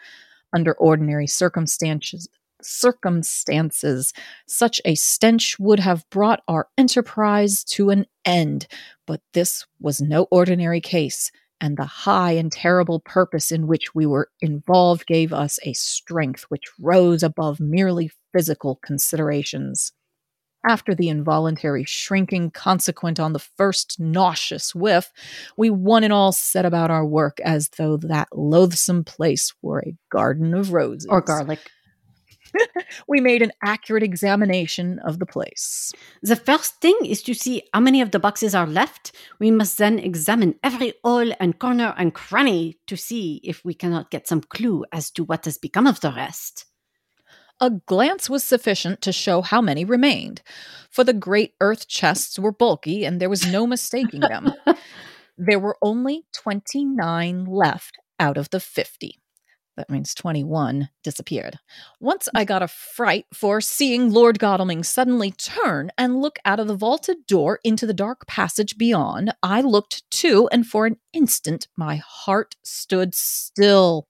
Under 0.51 0.73
ordinary 0.73 1.27
circumstances, 1.27 2.27
circumstances, 2.61 4.13
such 4.47 4.81
a 4.85 4.95
stench 4.95 5.59
would 5.59 5.79
have 5.79 6.09
brought 6.09 6.41
our 6.47 6.67
enterprise 6.77 7.63
to 7.65 7.89
an 7.91 8.05
end, 8.23 8.67
but 9.05 9.21
this 9.33 9.65
was 9.79 10.01
no 10.01 10.23
ordinary 10.31 10.81
case, 10.81 11.31
and 11.61 11.77
the 11.77 11.85
high 11.85 12.31
and 12.31 12.51
terrible 12.51 12.99
purpose 13.01 13.51
in 13.51 13.67
which 13.67 13.93
we 13.93 14.05
were 14.05 14.29
involved 14.41 15.05
gave 15.05 15.33
us 15.33 15.59
a 15.63 15.73
strength 15.73 16.43
which 16.49 16.71
rose 16.79 17.21
above 17.21 17.59
merely 17.59 18.11
physical 18.33 18.79
considerations. 18.83 19.91
After 20.67 20.95
the 20.95 21.09
involuntary 21.09 21.83
shrinking 21.83 22.51
consequent 22.51 23.19
on 23.19 23.33
the 23.33 23.39
first 23.39 23.99
nauseous 23.99 24.73
whiff, 24.73 25.11
we 25.57 25.69
one 25.69 26.03
and 26.03 26.11
all 26.11 26.31
set 26.31 26.65
about 26.65 26.91
our 26.91 27.05
work 27.05 27.39
as 27.41 27.69
though 27.77 27.97
that 27.97 28.27
loathsome 28.33 29.03
place 29.03 29.53
were 29.61 29.83
a 29.85 29.95
garden 30.09 30.53
of 30.53 30.73
roses. 30.73 31.07
Or 31.09 31.21
garlic. 31.21 31.59
we 33.07 33.21
made 33.21 33.41
an 33.41 33.51
accurate 33.63 34.03
examination 34.03 34.99
of 34.99 35.19
the 35.19 35.25
place. 35.25 35.91
The 36.21 36.35
first 36.35 36.81
thing 36.81 36.97
is 37.03 37.21
to 37.23 37.33
see 37.33 37.63
how 37.73 37.79
many 37.79 38.01
of 38.01 38.11
the 38.11 38.19
boxes 38.19 38.55
are 38.55 38.67
left. 38.67 39.11
We 39.39 39.51
must 39.51 39.77
then 39.77 39.99
examine 39.99 40.55
every 40.63 40.93
hole 41.03 41.31
and 41.39 41.57
corner 41.59 41.93
and 41.97 42.13
cranny 42.13 42.77
to 42.87 42.95
see 42.95 43.41
if 43.43 43.63
we 43.63 43.73
cannot 43.73 44.11
get 44.11 44.27
some 44.27 44.41
clue 44.41 44.85
as 44.91 45.11
to 45.11 45.23
what 45.23 45.45
has 45.45 45.57
become 45.57 45.87
of 45.87 45.99
the 46.01 46.11
rest. 46.11 46.65
A 47.61 47.69
glance 47.69 48.29
was 48.29 48.43
sufficient 48.43 49.01
to 49.01 49.13
show 49.13 49.41
how 49.41 49.61
many 49.61 49.85
remained, 49.85 50.41
for 50.89 51.03
the 51.03 51.13
great 51.13 51.53
earth 51.61 51.87
chests 51.87 52.37
were 52.37 52.51
bulky 52.51 53.05
and 53.05 53.21
there 53.21 53.29
was 53.29 53.47
no 53.47 53.65
mistaking 53.65 54.19
them. 54.19 54.53
there 55.37 55.59
were 55.59 55.77
only 55.81 56.25
29 56.33 57.45
left 57.45 57.97
out 58.19 58.37
of 58.37 58.49
the 58.49 58.59
50. 58.59 59.19
That 59.77 59.89
means 59.89 60.13
21 60.13 60.89
disappeared. 61.03 61.59
Once 61.99 62.29
I 62.33 62.45
got 62.45 62.61
a 62.61 62.67
fright 62.67 63.25
for 63.33 63.59
seeing 63.59 64.11
Lord 64.11 64.39
Godalming 64.39 64.83
suddenly 64.83 65.31
turn 65.31 65.91
and 65.97 66.21
look 66.21 66.39
out 66.45 66.61
of 66.61 66.67
the 66.67 66.75
vaulted 66.75 67.25
door 67.27 67.59
into 67.63 67.85
the 67.85 67.93
dark 67.93 68.25
passage 68.25 68.77
beyond. 68.77 69.33
I 69.43 69.61
looked 69.61 70.09
too, 70.09 70.47
and 70.51 70.65
for 70.65 70.85
an 70.85 70.97
instant 71.11 71.67
my 71.75 71.97
heart 71.97 72.55
stood 72.63 73.13
still. 73.13 74.07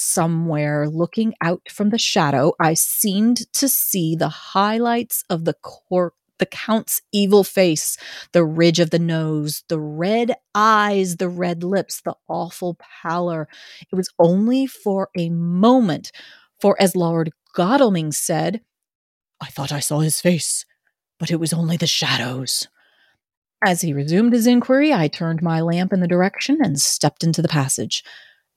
Somewhere 0.00 0.88
looking 0.88 1.34
out 1.42 1.62
from 1.68 1.90
the 1.90 1.98
shadow, 1.98 2.52
I 2.60 2.74
seemed 2.74 3.52
to 3.54 3.68
see 3.68 4.14
the 4.14 4.28
highlights 4.28 5.24
of 5.28 5.44
the 5.44 5.54
cor- 5.54 6.14
the 6.38 6.46
count's 6.46 7.02
evil 7.10 7.42
face, 7.42 7.96
the 8.30 8.44
ridge 8.44 8.78
of 8.78 8.90
the 8.90 9.00
nose, 9.00 9.64
the 9.66 9.80
red 9.80 10.36
eyes, 10.54 11.16
the 11.16 11.28
red 11.28 11.64
lips, 11.64 12.00
the 12.00 12.14
awful 12.28 12.78
pallor. 13.02 13.48
It 13.90 13.96
was 13.96 14.08
only 14.20 14.68
for 14.68 15.10
a 15.18 15.30
moment, 15.30 16.12
for 16.60 16.80
as 16.80 16.94
Lord 16.94 17.32
Godalming 17.56 18.12
said, 18.12 18.60
I 19.40 19.46
thought 19.46 19.72
I 19.72 19.80
saw 19.80 19.98
his 19.98 20.20
face, 20.20 20.64
but 21.18 21.32
it 21.32 21.40
was 21.40 21.52
only 21.52 21.76
the 21.76 21.88
shadows. 21.88 22.68
As 23.66 23.80
he 23.80 23.92
resumed 23.92 24.32
his 24.32 24.46
inquiry, 24.46 24.92
I 24.92 25.08
turned 25.08 25.42
my 25.42 25.60
lamp 25.60 25.92
in 25.92 25.98
the 25.98 26.06
direction 26.06 26.58
and 26.62 26.80
stepped 26.80 27.24
into 27.24 27.42
the 27.42 27.48
passage. 27.48 28.04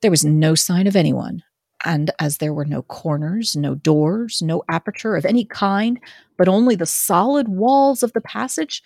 There 0.02 0.12
was 0.12 0.26
no 0.26 0.56
sign 0.56 0.88
of 0.88 0.96
anyone, 0.96 1.44
and 1.86 2.12
as 2.20 2.38
there 2.38 2.54
were 2.54 2.66
no 2.66 2.82
corners, 2.84 3.56
no 3.56 3.76
doors, 3.76 4.42
no 4.42 4.64
aperture 4.70 5.16
of 5.16 5.26
any 5.26 5.46
kind, 5.46 6.00
but 6.38 6.48
only 6.48 6.76
the 6.76 6.86
solid 6.86 7.48
walls 7.48 8.04
of 8.04 8.14
the 8.14 8.22
passage, 8.22 8.84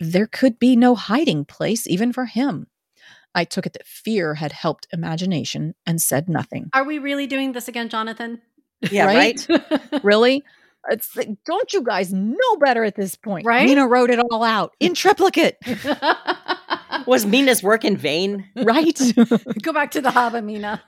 there 0.00 0.26
could 0.26 0.58
be 0.58 0.76
no 0.76 0.94
hiding 0.94 1.44
place 1.44 1.86
even 1.86 2.12
for 2.12 2.24
him. 2.26 2.66
I 3.34 3.44
took 3.44 3.66
it 3.66 3.72
that 3.72 3.86
fear 3.86 4.34
had 4.34 4.52
helped 4.52 4.86
imagination 4.92 5.74
and 5.86 6.00
said 6.00 6.28
nothing. 6.28 6.70
Are 6.72 6.84
we 6.84 6.98
really 6.98 7.26
doing 7.26 7.52
this 7.52 7.68
again, 7.68 7.88
Jonathan? 7.88 8.40
Yeah, 8.90 9.06
right? 9.06 9.46
really? 10.02 10.44
It's 10.90 11.16
like, 11.16 11.28
don't 11.44 11.72
you 11.72 11.82
guys 11.82 12.12
know 12.12 12.56
better 12.60 12.84
at 12.84 12.94
this 12.96 13.14
point? 13.14 13.46
Right? 13.46 13.66
Mina 13.66 13.86
wrote 13.86 14.10
it 14.10 14.18
all 14.18 14.42
out 14.42 14.74
in 14.80 14.94
triplicate, 14.94 15.56
Was 17.06 17.26
Mina's 17.26 17.62
work 17.62 17.84
in 17.84 17.96
vain? 17.96 18.46
right? 18.56 18.98
Go 19.62 19.72
back 19.72 19.90
to 19.92 20.00
the 20.00 20.10
Hobbit, 20.10 20.44
Mina. 20.44 20.82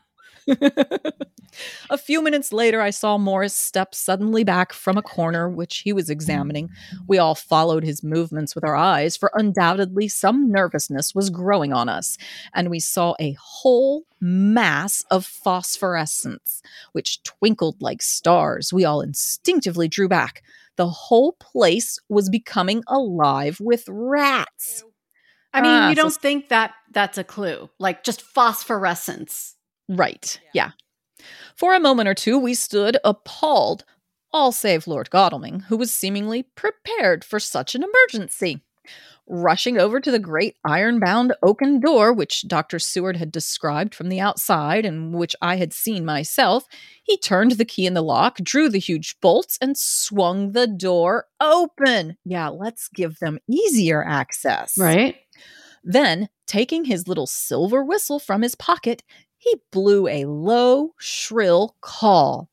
a 1.91 1.99
few 1.99 2.23
minutes 2.23 2.53
later, 2.53 2.81
I 2.81 2.91
saw 2.91 3.19
Morris 3.19 3.55
step 3.55 3.95
suddenly 3.95 4.45
back 4.45 4.73
from 4.73 4.97
a 4.97 5.03
corner 5.03 5.49
which 5.49 5.79
he 5.79 5.93
was 5.93 6.11
examining. 6.11 6.71
We 7.07 7.19
all 7.19 7.35
followed 7.35 7.85
his 7.85 8.03
movements 8.03 8.55
with 8.55 8.65
our 8.65 8.77
eyes, 8.77 9.17
for 9.17 9.31
undoubtedly 9.35 10.09
some 10.09 10.51
nervousness 10.51 11.15
was 11.15 11.31
growing 11.31 11.73
on 11.73 11.89
us, 11.89 12.19
and 12.55 12.71
we 12.71 12.81
saw 12.81 13.15
a 13.21 13.37
whole 13.41 14.05
mass 14.21 15.05
of 15.11 15.25
phosphorescence, 15.27 16.63
which 16.93 17.23
twinkled 17.23 17.81
like 17.83 18.03
stars. 18.03 18.73
We 18.73 18.85
all 18.85 19.01
instinctively 19.01 19.89
drew 19.89 20.09
back. 20.09 20.43
The 20.77 20.89
whole 20.89 21.33
place 21.33 21.99
was 22.09 22.29
becoming 22.29 22.83
alive 22.87 23.59
with 23.61 23.85
rats. 23.89 24.85
I 25.55 25.63
mean, 25.63 25.73
Ah, 25.73 25.89
you 25.89 25.95
don't 25.97 26.09
s- 26.09 26.19
think 26.19 26.51
that 26.51 26.73
that's 26.93 27.17
a 27.17 27.25
clue, 27.25 27.71
like 27.79 28.05
just 28.05 28.21
phosphorescence. 28.21 29.56
Right. 29.89 30.41
Yeah. 30.53 30.71
For 31.55 31.75
a 31.75 31.81
moment 31.81 32.09
or 32.09 32.15
two, 32.15 32.39
we 32.39 32.55
stood 32.55 32.99
appalled, 33.05 33.85
all 34.33 34.53
save 34.53 34.87
Lord 34.87 35.11
Godalming, 35.11 35.61
who 35.61 35.77
was 35.77 35.91
seemingly 35.91 36.43
prepared 36.43 37.25
for 37.25 37.41
such 37.41 37.75
an 37.75 37.83
emergency. 37.83 38.63
Rushing 39.29 39.77
over 39.77 39.99
to 39.99 40.11
the 40.13 40.21
great 40.21 40.55
iron 40.65 41.01
bound 41.01 41.35
oaken 41.43 41.81
door, 41.81 42.13
which 42.13 42.47
Dr. 42.47 42.79
Seward 42.79 43.17
had 43.17 43.33
described 43.33 43.93
from 43.93 44.09
the 44.09 44.21
outside 44.21 44.85
and 44.85 45.15
which 45.15 45.35
I 45.43 45.57
had 45.57 45.73
seen 45.73 46.05
myself, 46.05 46.67
he 47.03 47.19
turned 47.19 47.53
the 47.53 47.65
key 47.65 47.87
in 47.87 47.95
the 47.95 48.03
lock, 48.03 48.37
drew 48.39 48.69
the 48.69 48.79
huge 48.79 49.17
bolts, 49.21 49.59
and 49.61 49.77
swung 49.77 50.53
the 50.53 50.69
door 50.69 51.27
open. 51.41 52.17
Yeah, 52.25 52.49
let's 52.49 52.87
give 52.87 53.19
them 53.19 53.41
easier 53.49 54.05
access. 54.05 54.79
Right? 54.79 55.17
Then, 55.83 56.29
taking 56.47 56.85
his 56.85 57.09
little 57.09 57.27
silver 57.27 57.83
whistle 57.83 58.21
from 58.21 58.43
his 58.43 58.55
pocket, 58.55 59.03
he 59.47 59.57
blew 59.71 60.09
a 60.09 60.25
low, 60.25 60.93
shrill 60.99 61.77
call. 61.81 62.49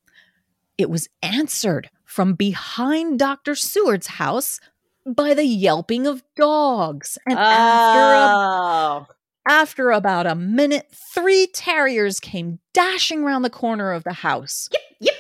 It 0.78 0.90
was 0.90 1.10
answered 1.24 1.90
from 2.06 2.34
behind 2.36 3.18
Dr. 3.18 3.56
Seward's 3.56 4.08
house 4.08 4.60
by 5.06 5.34
the 5.34 5.46
yelping 5.46 6.06
of 6.06 6.24
dogs. 6.36 7.18
And 7.28 7.38
after, 7.40 8.00
a, 8.00 8.36
Oh. 8.36 9.08
after 9.48 9.90
about 9.92 10.28
a 10.28 10.36
minute, 10.36 10.88
three 10.94 11.48
terriers 11.48 12.20
came 12.20 12.60
dashing 12.74 13.24
round 13.24 13.44
the 13.44 13.50
corner 13.50 13.92
of 13.92 14.04
the 14.04 14.14
house. 14.14 14.70
Yep, 14.72 14.82
yep. 15.00 15.16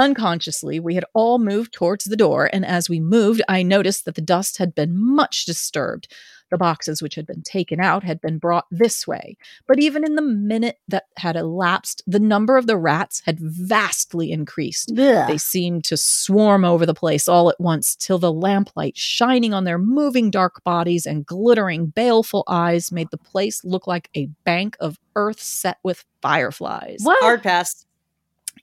Unconsciously, 0.00 0.78
we 0.78 0.94
had 0.94 1.04
all 1.12 1.40
moved 1.40 1.72
towards 1.72 2.04
the 2.04 2.16
door, 2.16 2.48
and 2.52 2.64
as 2.64 2.88
we 2.88 3.00
moved, 3.00 3.42
I 3.48 3.64
noticed 3.64 4.04
that 4.04 4.14
the 4.14 4.20
dust 4.20 4.58
had 4.58 4.72
been 4.74 4.96
much 4.96 5.44
disturbed. 5.44 6.06
The 6.50 6.58
boxes 6.58 7.02
which 7.02 7.14
had 7.14 7.26
been 7.26 7.42
taken 7.42 7.80
out 7.80 8.04
had 8.04 8.20
been 8.20 8.38
brought 8.38 8.66
this 8.70 9.06
way. 9.06 9.36
But 9.66 9.78
even 9.78 10.04
in 10.04 10.14
the 10.14 10.22
minute 10.22 10.78
that 10.88 11.04
had 11.16 11.36
elapsed, 11.36 12.02
the 12.06 12.18
number 12.18 12.56
of 12.56 12.66
the 12.66 12.76
rats 12.76 13.22
had 13.26 13.38
vastly 13.38 14.32
increased. 14.32 14.94
They 15.26 15.38
seemed 15.38 15.84
to 15.84 15.96
swarm 15.96 16.64
over 16.64 16.86
the 16.86 16.94
place 16.94 17.28
all 17.28 17.50
at 17.50 17.60
once 17.60 17.94
till 17.94 18.18
the 18.18 18.32
lamplight 18.32 18.96
shining 18.96 19.52
on 19.52 19.64
their 19.64 19.78
moving 19.78 20.30
dark 20.30 20.64
bodies 20.64 21.06
and 21.06 21.26
glittering 21.26 21.86
baleful 21.86 22.44
eyes 22.48 22.90
made 22.90 23.10
the 23.10 23.18
place 23.18 23.64
look 23.64 23.86
like 23.86 24.08
a 24.16 24.26
bank 24.44 24.76
of 24.80 24.98
earth 25.16 25.40
set 25.40 25.78
with 25.82 26.04
fireflies. 26.22 27.00
What? 27.02 27.22
Hard 27.22 27.42
pass. 27.42 27.84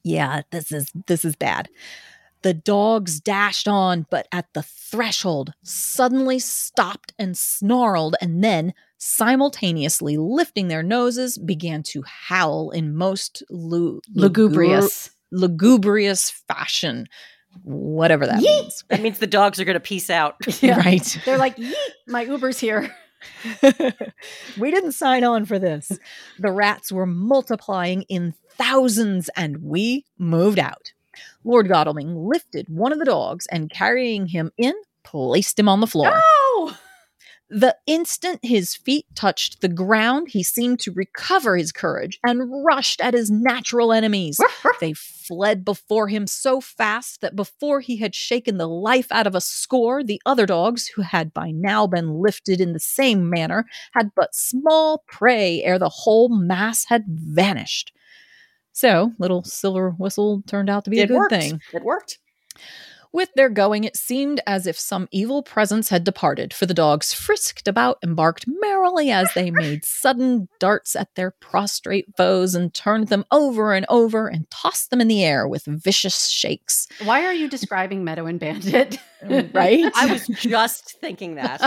Yeah, 0.04 0.42
this 0.52 0.72
is 0.72 0.92
this 1.08 1.26
is 1.26 1.36
bad. 1.36 1.70
The 2.46 2.54
dogs 2.54 3.20
dashed 3.20 3.68
on, 3.68 4.06
but 4.12 4.28
at 4.32 4.46
the 4.54 4.62
threshold 4.62 5.54
suddenly 5.64 6.38
stopped 6.38 7.12
and 7.18 7.36
snarled, 7.36 8.16
and 8.22 8.44
then, 8.44 8.76
simultaneously 9.00 10.16
lifting 10.16 10.68
their 10.68 10.84
noses, 10.84 11.40
began 11.40 11.82
to 11.82 12.04
howl 12.04 12.70
in 12.70 12.96
most 12.96 13.42
lu- 13.50 14.00
Lugubrious. 14.14 15.10
lugubrious 15.32 16.30
fashion. 16.48 17.08
Whatever 17.64 18.28
that 18.28 18.38
Yeet. 18.38 18.62
means. 18.62 18.84
That 18.90 19.02
means 19.02 19.18
the 19.18 19.26
dogs 19.26 19.60
are 19.60 19.66
going 19.66 19.74
to 19.74 19.80
peace 19.80 20.12
out. 20.12 20.36
Yeah. 20.62 20.78
Right. 20.78 21.18
They're 21.26 21.40
like, 21.40 21.56
Yeet, 21.56 21.74
my 22.08 22.22
Uber's 22.26 22.60
here. 22.60 22.96
we 24.60 24.70
didn't 24.70 24.92
sign 24.92 25.24
on 25.24 25.46
for 25.46 25.58
this. 25.58 25.92
The 26.38 26.52
rats 26.52 26.92
were 26.92 27.08
multiplying 27.08 28.04
in 28.04 28.36
thousands, 28.52 29.32
and 29.36 29.64
we 29.64 30.06
moved 30.20 30.60
out. 30.60 30.92
Lord 31.44 31.68
Godalming 31.68 32.16
lifted 32.28 32.68
one 32.70 32.92
of 32.92 33.00
the 33.00 33.06
dogs 33.06 33.46
and 33.52 33.70
carrying 33.70 34.28
him 34.28 34.52
in, 34.58 34.74
placed 35.04 35.60
him 35.60 35.70
on 35.70 35.80
the 35.82 35.88
floor. 35.88 36.12
Oh, 36.14 36.78
The 37.48 37.78
instant 37.86 38.40
his 38.42 38.76
feet 38.76 39.06
touched 39.14 39.62
the 39.62 39.68
ground, 39.70 40.30
he 40.30 40.42
seemed 40.42 40.80
to 40.80 40.92
recover 40.92 41.56
his 41.56 41.72
courage 41.72 42.20
and 42.26 42.66
rushed 42.66 43.00
at 43.02 43.14
his 43.14 43.30
natural 43.30 43.94
enemies. 43.94 44.40
They 44.82 44.94
fled 44.94 45.64
before 45.64 46.10
him 46.10 46.28
so 46.28 46.60
fast 46.60 47.22
that 47.22 47.36
before 47.36 47.80
he 47.80 47.98
had 47.98 48.14
shaken 48.14 48.58
the 48.58 48.68
life 48.68 49.10
out 49.10 49.26
of 49.26 49.34
a 49.36 49.42
score, 49.42 50.04
the 50.04 50.22
other 50.26 50.46
dogs, 50.46 50.88
who 50.88 51.02
had 51.02 51.34
by 51.34 51.52
now 51.52 51.88
been 51.88 52.20
lifted 52.20 52.60
in 52.60 52.74
the 52.74 52.80
same 52.80 53.30
manner, 53.30 53.66
had 53.94 54.12
but 54.16 54.36
small 54.36 55.04
prey 55.08 55.64
ere 55.64 55.80
the 55.80 55.88
whole 55.88 56.28
mass 56.30 56.86
had 56.90 57.06
vanished. 57.08 57.94
So, 58.76 59.14
little 59.20 59.42
silver 59.46 59.92
whistle 59.92 60.44
turned 60.48 60.70
out 60.70 60.84
to 60.84 60.90
be 60.90 61.00
a 61.00 61.08
good 61.08 61.16
worked. 61.16 61.34
thing. 61.34 61.62
It 61.74 61.82
worked. 61.82 62.20
With 63.14 63.30
their 63.34 63.48
going, 63.48 63.86
it 63.86 63.96
seemed 63.96 64.42
as 64.46 64.68
if 64.68 64.78
some 64.78 65.08
evil 65.10 65.42
presence 65.42 65.88
had 65.88 66.04
departed, 66.04 66.54
for 66.54 66.66
the 66.66 66.74
dogs 66.74 67.14
frisked 67.14 67.70
about 67.70 67.98
and 68.04 68.18
barked 68.18 68.44
merrily 68.46 69.12
as 69.12 69.34
they 69.34 69.50
made 69.50 69.86
sudden 69.86 70.50
darts 70.60 70.94
at 70.98 71.16
their 71.16 71.32
prostrate 71.32 72.08
foes 72.18 72.54
and 72.54 72.74
turned 72.74 73.08
them 73.08 73.24
over 73.32 73.72
and 73.72 73.86
over 73.88 74.28
and 74.28 74.50
tossed 74.52 74.90
them 74.90 75.00
in 75.00 75.08
the 75.08 75.24
air 75.24 75.48
with 75.48 75.64
vicious 75.64 76.28
shakes. 76.28 76.90
Why 77.06 77.24
are 77.26 77.34
you 77.34 77.48
describing 77.48 78.04
Meadow 78.04 78.26
and 78.26 78.42
Bandit? 78.42 79.00
Mm, 79.24 79.54
right? 79.56 79.90
I 79.96 80.08
was 80.08 80.28
just 80.42 81.00
thinking 81.00 81.36
that. 81.36 81.62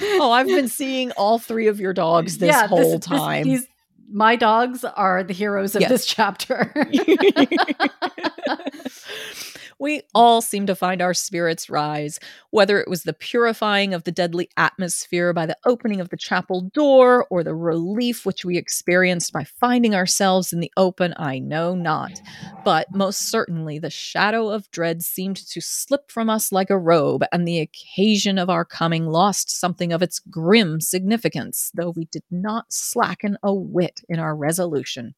oh, 0.00 0.30
I've 0.30 0.46
been 0.46 0.68
seeing 0.68 1.10
all 1.12 1.40
three 1.40 1.66
of 1.66 1.80
your 1.80 1.92
dogs 1.92 2.38
this 2.38 2.54
Yeah, 2.54 2.68
whole 2.68 2.98
this- 2.98 3.04
time. 3.04 3.42
these, 3.42 3.66
my 4.10 4.36
dogs 4.36 4.84
are 4.84 5.22
the 5.22 5.34
heroes 5.34 5.74
of 5.74 5.82
Yes. 5.82 5.90
this 5.90 6.06
chapter. 6.06 6.72
we 9.78 10.02
all 10.14 10.40
seem 10.40 10.66
to 10.66 10.74
find 10.74 11.02
our 11.02 11.14
spirits 11.14 11.68
rise, 11.68 12.18
whether 12.50 12.80
it 12.80 12.88
was 12.88 13.02
the 13.02 13.12
purifying 13.12 13.92
of 13.92 14.04
the 14.04 14.12
deadly 14.12 14.48
atmosphere 14.56 15.32
by 15.32 15.46
the 15.46 15.56
opening 15.66 16.00
of 16.00 16.08
the 16.08 16.16
chapel 16.16 16.62
door 16.72 17.26
or 17.30 17.42
the 17.42 17.54
relief 17.54 18.24
which 18.24 18.44
we 18.44 18.56
experienced 18.56 19.32
by 19.32 19.44
finding 19.44 19.94
ourselves 19.94 20.52
in 20.52 20.60
the 20.60 20.72
open, 20.76 21.14
I 21.18 21.38
know 21.38 21.74
not. 21.74 22.20
But 22.64 22.94
most 22.94 23.28
certainly 23.28 23.78
the 23.78 23.90
shadow 23.90 24.48
of 24.48 24.70
dread 24.70 25.02
seemed 25.02 25.36
to 25.36 25.60
slip 25.60 26.10
from 26.10 26.30
us 26.30 26.52
like 26.52 26.70
a 26.70 26.78
robe, 26.78 27.24
and 27.32 27.46
the 27.46 27.60
occasion 27.60 28.38
of 28.38 28.48
our 28.48 28.64
coming 28.64 29.06
lost 29.06 29.50
something 29.50 29.92
of 29.92 30.02
its 30.02 30.18
grim 30.18 30.80
significance, 30.80 31.70
though 31.74 31.90
we 31.90 32.06
did 32.06 32.24
not 32.30 32.66
slacken 32.72 33.36
a 33.42 33.52
whit 33.52 34.00
in 34.08 34.18
our 34.18 34.34
resolution. 34.34 35.14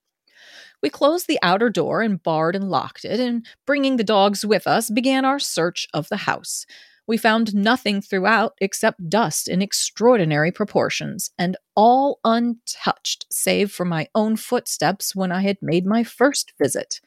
We 0.82 0.90
closed 0.90 1.26
the 1.26 1.38
outer 1.42 1.70
door 1.70 2.02
and 2.02 2.22
barred 2.22 2.54
and 2.54 2.70
locked 2.70 3.04
it, 3.04 3.18
and 3.18 3.46
bringing 3.66 3.96
the 3.96 4.04
dogs 4.04 4.44
with 4.44 4.66
us, 4.66 4.90
began 4.90 5.24
our 5.24 5.38
search 5.38 5.88
of 5.92 6.08
the 6.08 6.18
house. 6.18 6.66
We 7.08 7.16
found 7.16 7.54
nothing 7.54 8.02
throughout 8.02 8.52
except 8.60 9.08
dust 9.08 9.48
in 9.48 9.62
extraordinary 9.62 10.52
proportions, 10.52 11.30
and 11.38 11.56
all 11.74 12.20
untouched 12.22 13.26
save 13.30 13.72
for 13.72 13.86
my 13.86 14.08
own 14.14 14.36
footsteps 14.36 15.16
when 15.16 15.32
I 15.32 15.40
had 15.40 15.56
made 15.62 15.86
my 15.86 16.04
first 16.04 16.52
visit. 16.60 17.00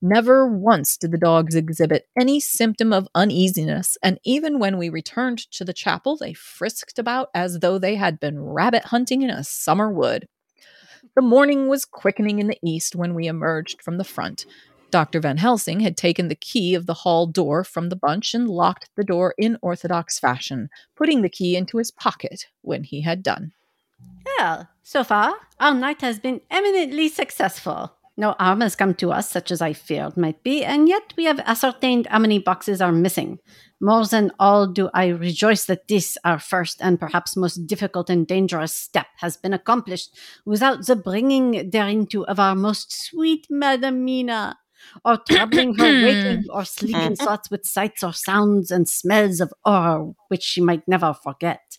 Never 0.00 0.46
once 0.46 0.96
did 0.96 1.10
the 1.10 1.18
dogs 1.18 1.56
exhibit 1.56 2.08
any 2.20 2.38
symptom 2.38 2.92
of 2.92 3.08
uneasiness, 3.16 3.96
and 4.00 4.20
even 4.22 4.60
when 4.60 4.78
we 4.78 4.90
returned 4.90 5.38
to 5.52 5.64
the 5.64 5.72
chapel, 5.72 6.16
they 6.16 6.34
frisked 6.34 6.98
about 7.00 7.30
as 7.34 7.58
though 7.60 7.78
they 7.78 7.96
had 7.96 8.20
been 8.20 8.38
rabbit 8.40 8.84
hunting 8.84 9.22
in 9.22 9.30
a 9.30 9.42
summer 9.42 9.90
wood. 9.90 10.28
The 11.14 11.22
morning 11.22 11.68
was 11.68 11.84
quickening 11.84 12.38
in 12.38 12.46
the 12.46 12.58
east 12.62 12.96
when 12.96 13.14
we 13.14 13.26
emerged 13.26 13.82
from 13.82 13.98
the 13.98 14.04
front. 14.04 14.46
Dr. 14.90 15.20
Van 15.20 15.36
Helsing 15.36 15.80
had 15.80 15.96
taken 15.96 16.28
the 16.28 16.34
key 16.34 16.74
of 16.74 16.86
the 16.86 16.94
hall 16.94 17.26
door 17.26 17.62
from 17.62 17.88
the 17.88 17.96
bunch 17.96 18.34
and 18.34 18.48
locked 18.48 18.88
the 18.96 19.04
door 19.04 19.34
in 19.36 19.58
orthodox 19.60 20.18
fashion, 20.18 20.70
putting 20.96 21.22
the 21.22 21.28
key 21.28 21.56
into 21.56 21.76
his 21.76 21.90
pocket 21.90 22.46
when 22.62 22.84
he 22.84 23.02
had 23.02 23.22
done. 23.22 23.52
Well, 24.38 24.68
so 24.82 25.04
far, 25.04 25.34
our 25.60 25.74
night 25.74 26.00
has 26.00 26.18
been 26.18 26.40
eminently 26.50 27.08
successful. 27.08 27.97
No 28.18 28.34
harm 28.40 28.62
has 28.62 28.74
come 28.74 28.94
to 28.94 29.12
us, 29.12 29.30
such 29.30 29.52
as 29.52 29.62
I 29.62 29.72
feared 29.72 30.16
might 30.16 30.42
be, 30.42 30.64
and 30.64 30.88
yet 30.88 31.14
we 31.16 31.24
have 31.26 31.38
ascertained 31.38 32.08
how 32.08 32.18
many 32.18 32.40
boxes 32.40 32.82
are 32.82 32.90
missing. 32.90 33.38
More 33.80 34.04
than 34.06 34.32
all, 34.40 34.66
do 34.66 34.90
I 34.92 35.06
rejoice 35.06 35.66
that 35.66 35.86
this, 35.86 36.18
our 36.24 36.40
first 36.40 36.82
and 36.82 36.98
perhaps 36.98 37.36
most 37.36 37.68
difficult 37.68 38.10
and 38.10 38.26
dangerous 38.26 38.74
step, 38.74 39.06
has 39.18 39.36
been 39.36 39.52
accomplished 39.52 40.18
without 40.44 40.84
the 40.84 40.96
bringing 40.96 41.70
thereinto 41.70 42.24
of 42.24 42.40
our 42.40 42.56
most 42.56 42.92
sweet 42.92 43.46
Madam 43.48 44.04
Mina, 44.04 44.58
or 45.04 45.18
troubling 45.18 45.76
her 45.76 45.84
waking 46.04 46.44
or 46.50 46.64
sleeping 46.64 47.12
uh-huh. 47.12 47.24
thoughts 47.24 47.52
with 47.52 47.64
sights 47.64 48.02
or 48.02 48.12
sounds 48.12 48.72
and 48.72 48.88
smells 48.88 49.40
of 49.40 49.54
horror 49.64 50.10
which 50.26 50.42
she 50.42 50.60
might 50.60 50.88
never 50.88 51.14
forget. 51.14 51.78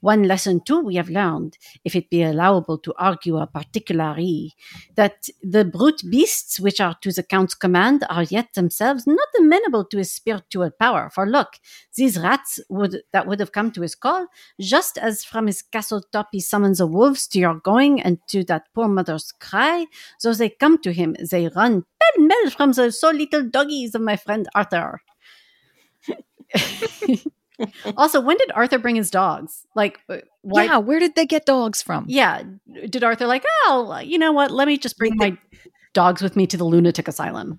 One 0.00 0.24
lesson, 0.24 0.60
too, 0.60 0.80
we 0.80 0.96
have 0.96 1.08
learned, 1.08 1.58
if 1.84 1.94
it 1.94 2.10
be 2.10 2.22
allowable 2.22 2.78
to 2.78 2.94
argue 2.98 3.38
a 3.38 3.46
particulari, 3.46 4.50
that 4.94 5.28
the 5.42 5.64
brute 5.64 6.02
beasts 6.10 6.58
which 6.60 6.80
are 6.80 6.96
to 7.02 7.12
the 7.12 7.22
Count's 7.22 7.54
command 7.54 8.04
are 8.08 8.24
yet 8.24 8.54
themselves 8.54 9.06
not 9.06 9.28
amenable 9.38 9.84
to 9.86 9.98
his 9.98 10.12
spiritual 10.12 10.70
power. 10.70 11.10
For 11.12 11.26
look, 11.26 11.58
these 11.96 12.18
rats 12.18 12.60
would 12.68 13.02
that 13.12 13.26
would 13.26 13.40
have 13.40 13.52
come 13.52 13.70
to 13.72 13.82
his 13.82 13.94
call, 13.94 14.26
just 14.60 14.98
as 14.98 15.24
from 15.24 15.46
his 15.46 15.62
castle 15.62 16.02
top 16.12 16.28
he 16.32 16.40
summons 16.40 16.78
the 16.78 16.86
wolves 16.86 17.26
to 17.28 17.38
your 17.38 17.54
going 17.54 18.00
and 18.00 18.18
to 18.28 18.44
that 18.44 18.68
poor 18.74 18.88
mother's 18.88 19.32
cry, 19.32 19.86
so 20.18 20.32
they 20.32 20.48
come 20.50 20.78
to 20.78 20.92
him, 20.92 21.16
they 21.30 21.48
run 21.48 21.84
pell 22.00 22.26
mell 22.26 22.50
from 22.50 22.72
the 22.72 22.90
so 22.92 23.10
little 23.10 23.48
doggies 23.48 23.94
of 23.94 24.02
my 24.02 24.16
friend 24.16 24.48
Arthur. 24.54 25.00
also, 27.96 28.20
when 28.20 28.36
did 28.38 28.50
Arthur 28.52 28.78
bring 28.78 28.96
his 28.96 29.10
dogs? 29.10 29.66
Like, 29.74 30.00
uh, 30.08 30.18
why? 30.42 30.64
Yeah, 30.64 30.78
where 30.78 30.98
did 30.98 31.14
they 31.14 31.26
get 31.26 31.46
dogs 31.46 31.82
from? 31.82 32.06
Yeah. 32.08 32.42
Did 32.88 33.04
Arthur 33.04 33.26
like, 33.26 33.44
oh, 33.64 33.98
you 34.02 34.18
know 34.18 34.32
what? 34.32 34.50
Let 34.50 34.68
me 34.68 34.78
just 34.78 34.98
bring 34.98 35.16
my 35.16 35.36
dogs 35.92 36.22
with 36.22 36.36
me 36.36 36.46
to 36.48 36.56
the 36.56 36.64
lunatic 36.64 37.08
asylum. 37.08 37.58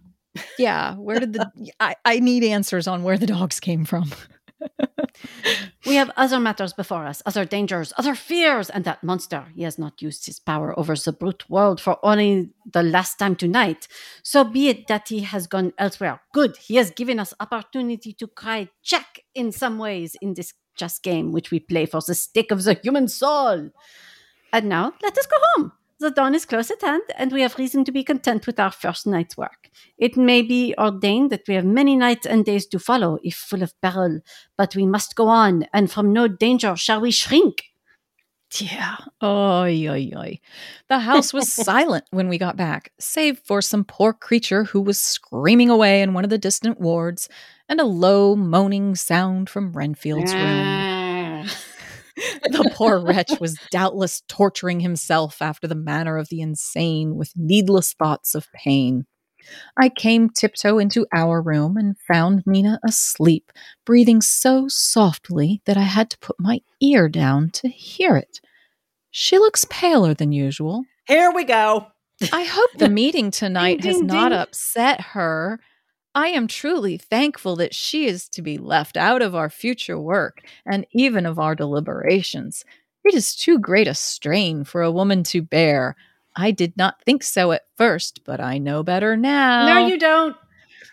Yeah, 0.57 0.95
where 0.95 1.19
did 1.19 1.33
the 1.33 1.49
I, 1.79 1.95
I 2.05 2.19
need 2.19 2.43
answers 2.43 2.87
on 2.87 3.03
where 3.03 3.17
the 3.17 3.27
dogs 3.27 3.59
came 3.59 3.85
from. 3.85 4.11
We 5.85 5.95
have 5.95 6.11
other 6.15 6.39
matters 6.39 6.73
before 6.73 7.05
us, 7.05 7.21
other 7.25 7.43
dangers, 7.43 7.91
other 7.97 8.15
fears, 8.15 8.69
and 8.69 8.85
that 8.85 9.03
monster. 9.03 9.47
He 9.53 9.63
has 9.63 9.77
not 9.77 10.01
used 10.01 10.25
his 10.25 10.39
power 10.39 10.77
over 10.79 10.95
the 10.95 11.11
brute 11.11 11.49
world 11.49 11.81
for 11.81 11.97
only 12.03 12.51
the 12.71 12.83
last 12.83 13.19
time 13.19 13.35
tonight. 13.35 13.87
So 14.23 14.43
be 14.45 14.69
it 14.69 14.87
that 14.87 15.09
he 15.09 15.21
has 15.21 15.45
gone 15.45 15.73
elsewhere. 15.77 16.21
Good. 16.33 16.55
He 16.57 16.75
has 16.77 16.91
given 16.91 17.19
us 17.19 17.33
opportunity 17.39 18.13
to 18.13 18.27
cry 18.27 18.69
check 18.81 19.19
in 19.35 19.51
some 19.51 19.77
ways 19.77 20.15
in 20.21 20.35
this 20.35 20.53
just 20.75 21.03
game 21.03 21.31
which 21.31 21.51
we 21.51 21.59
play 21.59 21.85
for 21.85 22.01
the 22.01 22.15
stake 22.15 22.51
of 22.51 22.63
the 22.63 22.79
human 22.81 23.07
soul. 23.07 23.69
And 24.53 24.69
now 24.69 24.93
let 25.01 25.17
us 25.17 25.25
go 25.25 25.37
home. 25.55 25.73
The 26.03 26.11
dawn 26.11 26.35
is 26.35 26.43
close 26.43 26.69
at 26.69 26.81
hand, 26.81 27.03
and 27.15 27.31
we 27.31 27.43
have 27.43 27.57
reason 27.57 27.85
to 27.85 27.91
be 27.93 28.03
content 28.03 28.45
with 28.45 28.59
our 28.59 28.71
first 28.71 29.07
night's 29.07 29.37
work. 29.37 29.69
It 29.97 30.17
may 30.17 30.41
be 30.41 30.75
ordained 30.77 31.31
that 31.31 31.47
we 31.47 31.53
have 31.53 31.63
many 31.63 31.95
nights 31.95 32.25
and 32.25 32.43
days 32.43 32.65
to 32.67 32.77
follow, 32.77 33.19
if 33.23 33.35
full 33.35 33.63
of 33.63 33.73
peril, 33.81 34.19
but 34.57 34.75
we 34.75 34.85
must 34.85 35.15
go 35.15 35.29
on, 35.29 35.65
and 35.71 35.89
from 35.89 36.11
no 36.11 36.27
danger 36.27 36.75
shall 36.75 36.99
we 36.99 37.11
shrink. 37.11 37.63
Yeah. 38.59 38.97
Oy, 39.23 39.87
oy, 39.87 40.11
oy. 40.13 40.39
The 40.89 40.99
house 40.99 41.31
was 41.31 41.53
silent 41.71 42.03
when 42.11 42.27
we 42.27 42.37
got 42.37 42.57
back, 42.57 42.91
save 42.99 43.39
for 43.39 43.61
some 43.61 43.85
poor 43.85 44.11
creature 44.11 44.65
who 44.65 44.81
was 44.81 44.99
screaming 44.99 45.69
away 45.69 46.01
in 46.01 46.13
one 46.13 46.25
of 46.25 46.29
the 46.29 46.37
distant 46.37 46.81
wards, 46.81 47.29
and 47.69 47.79
a 47.79 47.85
low 47.85 48.35
moaning 48.35 48.95
sound 48.95 49.49
from 49.49 49.71
Renfield's 49.71 50.33
room. 50.33 50.43
Ah. 50.43 51.02
The 52.15 52.71
poor 52.73 52.99
wretch 52.99 53.39
was 53.39 53.57
doubtless 53.71 54.21
torturing 54.27 54.79
himself 54.79 55.41
after 55.41 55.67
the 55.67 55.75
manner 55.75 56.17
of 56.17 56.29
the 56.29 56.41
insane 56.41 57.15
with 57.15 57.31
needless 57.35 57.93
thoughts 57.93 58.35
of 58.35 58.47
pain. 58.53 59.05
I 59.77 59.89
came 59.89 60.29
tiptoe 60.29 60.77
into 60.77 61.05
our 61.13 61.41
room 61.41 61.75
and 61.75 61.97
found 62.07 62.43
Mina 62.45 62.79
asleep, 62.85 63.51
breathing 63.85 64.21
so 64.21 64.67
softly 64.69 65.61
that 65.65 65.75
I 65.75 65.81
had 65.81 66.09
to 66.11 66.17
put 66.19 66.37
my 66.39 66.61
ear 66.81 67.09
down 67.09 67.49
to 67.55 67.67
hear 67.67 68.15
it. 68.15 68.39
She 69.11 69.37
looks 69.37 69.65
paler 69.69 70.13
than 70.13 70.31
usual. 70.31 70.85
Here 71.07 71.31
we 71.31 71.43
go. 71.43 71.87
I 72.31 72.43
hope 72.43 72.69
the 72.77 72.89
meeting 72.89 73.31
tonight 73.31 73.81
Ding, 73.81 73.87
has 73.91 73.97
ding, 73.97 74.07
not 74.07 74.29
ding. 74.29 74.39
upset 74.39 75.01
her. 75.01 75.59
I 76.15 76.27
am 76.27 76.47
truly 76.47 76.97
thankful 76.97 77.55
that 77.55 77.73
she 77.73 78.05
is 78.05 78.29
to 78.29 78.41
be 78.41 78.57
left 78.57 78.97
out 78.97 79.21
of 79.21 79.33
our 79.33 79.49
future 79.49 79.99
work 79.99 80.41
and 80.65 80.85
even 80.91 81.25
of 81.25 81.39
our 81.39 81.55
deliberations. 81.55 82.63
It 83.03 83.15
is 83.15 83.35
too 83.35 83.57
great 83.59 83.87
a 83.87 83.93
strain 83.93 84.63
for 84.63 84.81
a 84.81 84.91
woman 84.91 85.23
to 85.23 85.41
bear. 85.41 85.95
I 86.35 86.51
did 86.51 86.77
not 86.77 87.03
think 87.03 87.23
so 87.23 87.51
at 87.51 87.63
first, 87.77 88.21
but 88.25 88.39
I 88.39 88.57
know 88.59 88.83
better 88.83 89.17
now. 89.17 89.65
no, 89.65 89.87
you 89.87 89.97
don't. 89.99 90.35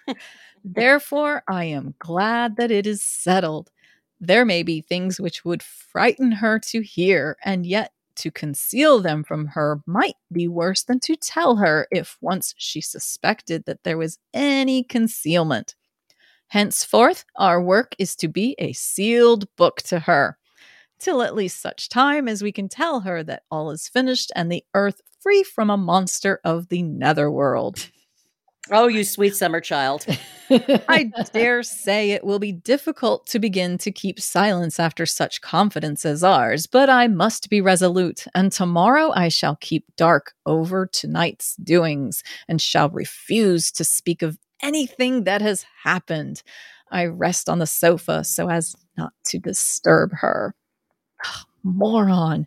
Therefore, 0.65 1.43
I 1.49 1.65
am 1.65 1.95
glad 1.99 2.57
that 2.57 2.71
it 2.71 2.87
is 2.87 3.03
settled. 3.03 3.71
There 4.21 4.45
may 4.45 4.63
be 4.63 4.81
things 4.81 5.21
which 5.21 5.45
would 5.45 5.63
frighten 5.63 6.33
her 6.33 6.59
to 6.71 6.83
hear, 6.83 7.37
and 7.45 7.65
yet 7.65 7.93
to 8.21 8.31
conceal 8.31 9.01
them 9.01 9.25
from 9.25 9.47
her 9.47 9.81
might 9.87 10.15
be 10.31 10.47
worse 10.47 10.83
than 10.83 11.01
to 11.01 11.17
tell 11.17 11.57
her 11.57 11.89
if 11.91 12.17
once 12.21 12.55
she 12.59 12.81
suspected 12.81 13.65
that 13.65 13.83
there 13.83 13.99
was 13.99 14.19
any 14.35 14.85
concealment. 14.85 15.75
Henceforth, 16.49 17.25
our 17.37 17.63
work 17.63 17.95
is 17.99 18.15
to 18.17 18.29
be 18.29 18.55
a 18.59 18.73
sealed 18.73 19.47
book 19.57 19.83
to 19.83 20.01
her, 20.01 20.37
till 20.99 21.23
at 21.23 21.35
least 21.35 21.63
such 21.63 21.89
time 21.89 22.29
as 22.29 22.43
we 22.43 22.53
can 22.53 22.69
tell 22.69 23.01
her 23.01 23.23
that 23.23 23.45
all 23.51 23.71
is 23.71 23.89
finished 23.89 24.31
and 24.37 24.51
the 24.51 24.65
earth 24.75 25.01
free 25.21 25.43
from 25.43 25.71
a 25.71 25.77
monster 25.77 26.41
of 26.45 26.69
the 26.69 26.83
netherworld. 26.83 27.91
Oh, 28.71 28.89
you 28.89 29.05
sweet 29.05 29.35
summer 29.35 29.61
child. 29.61 30.07
I 30.89 31.11
dare 31.33 31.63
say 31.63 32.11
it 32.11 32.25
will 32.25 32.39
be 32.39 32.53
difficult 32.53 33.27
to 33.29 33.39
begin 33.39 33.79
to 33.79 33.91
keep 33.91 34.21
silence 34.21 34.79
after 34.79 35.07
such 35.07 35.41
confidence 35.41 36.05
as 36.05 36.23
ours, 36.23 36.67
but 36.67 36.91
I 36.91 37.07
must 37.09 37.49
be 37.51 37.61
resolute, 37.61 38.27
and 38.35 38.53
tomorrow 38.53 39.13
I 39.15 39.29
shall 39.29 39.57
keep 39.57 39.85
dark 39.97 40.33
over 40.47 40.87
tonight's 40.87 41.57
doings, 41.57 42.23
and 42.49 42.61
shall 42.61 42.91
refuse 42.91 43.71
to 43.73 43.85
speak 43.85 44.23
of 44.23 44.39
anything 44.63 45.25
that 45.25 45.41
has 45.41 45.65
happened. 45.83 46.43
I 46.91 47.07
rest 47.07 47.49
on 47.49 47.61
the 47.61 47.67
sofa 47.67 48.25
so 48.25 48.51
as 48.51 48.75
not 48.99 49.13
to 49.27 49.39
disturb 49.39 50.13
her. 50.13 50.55
Moron. 51.63 52.47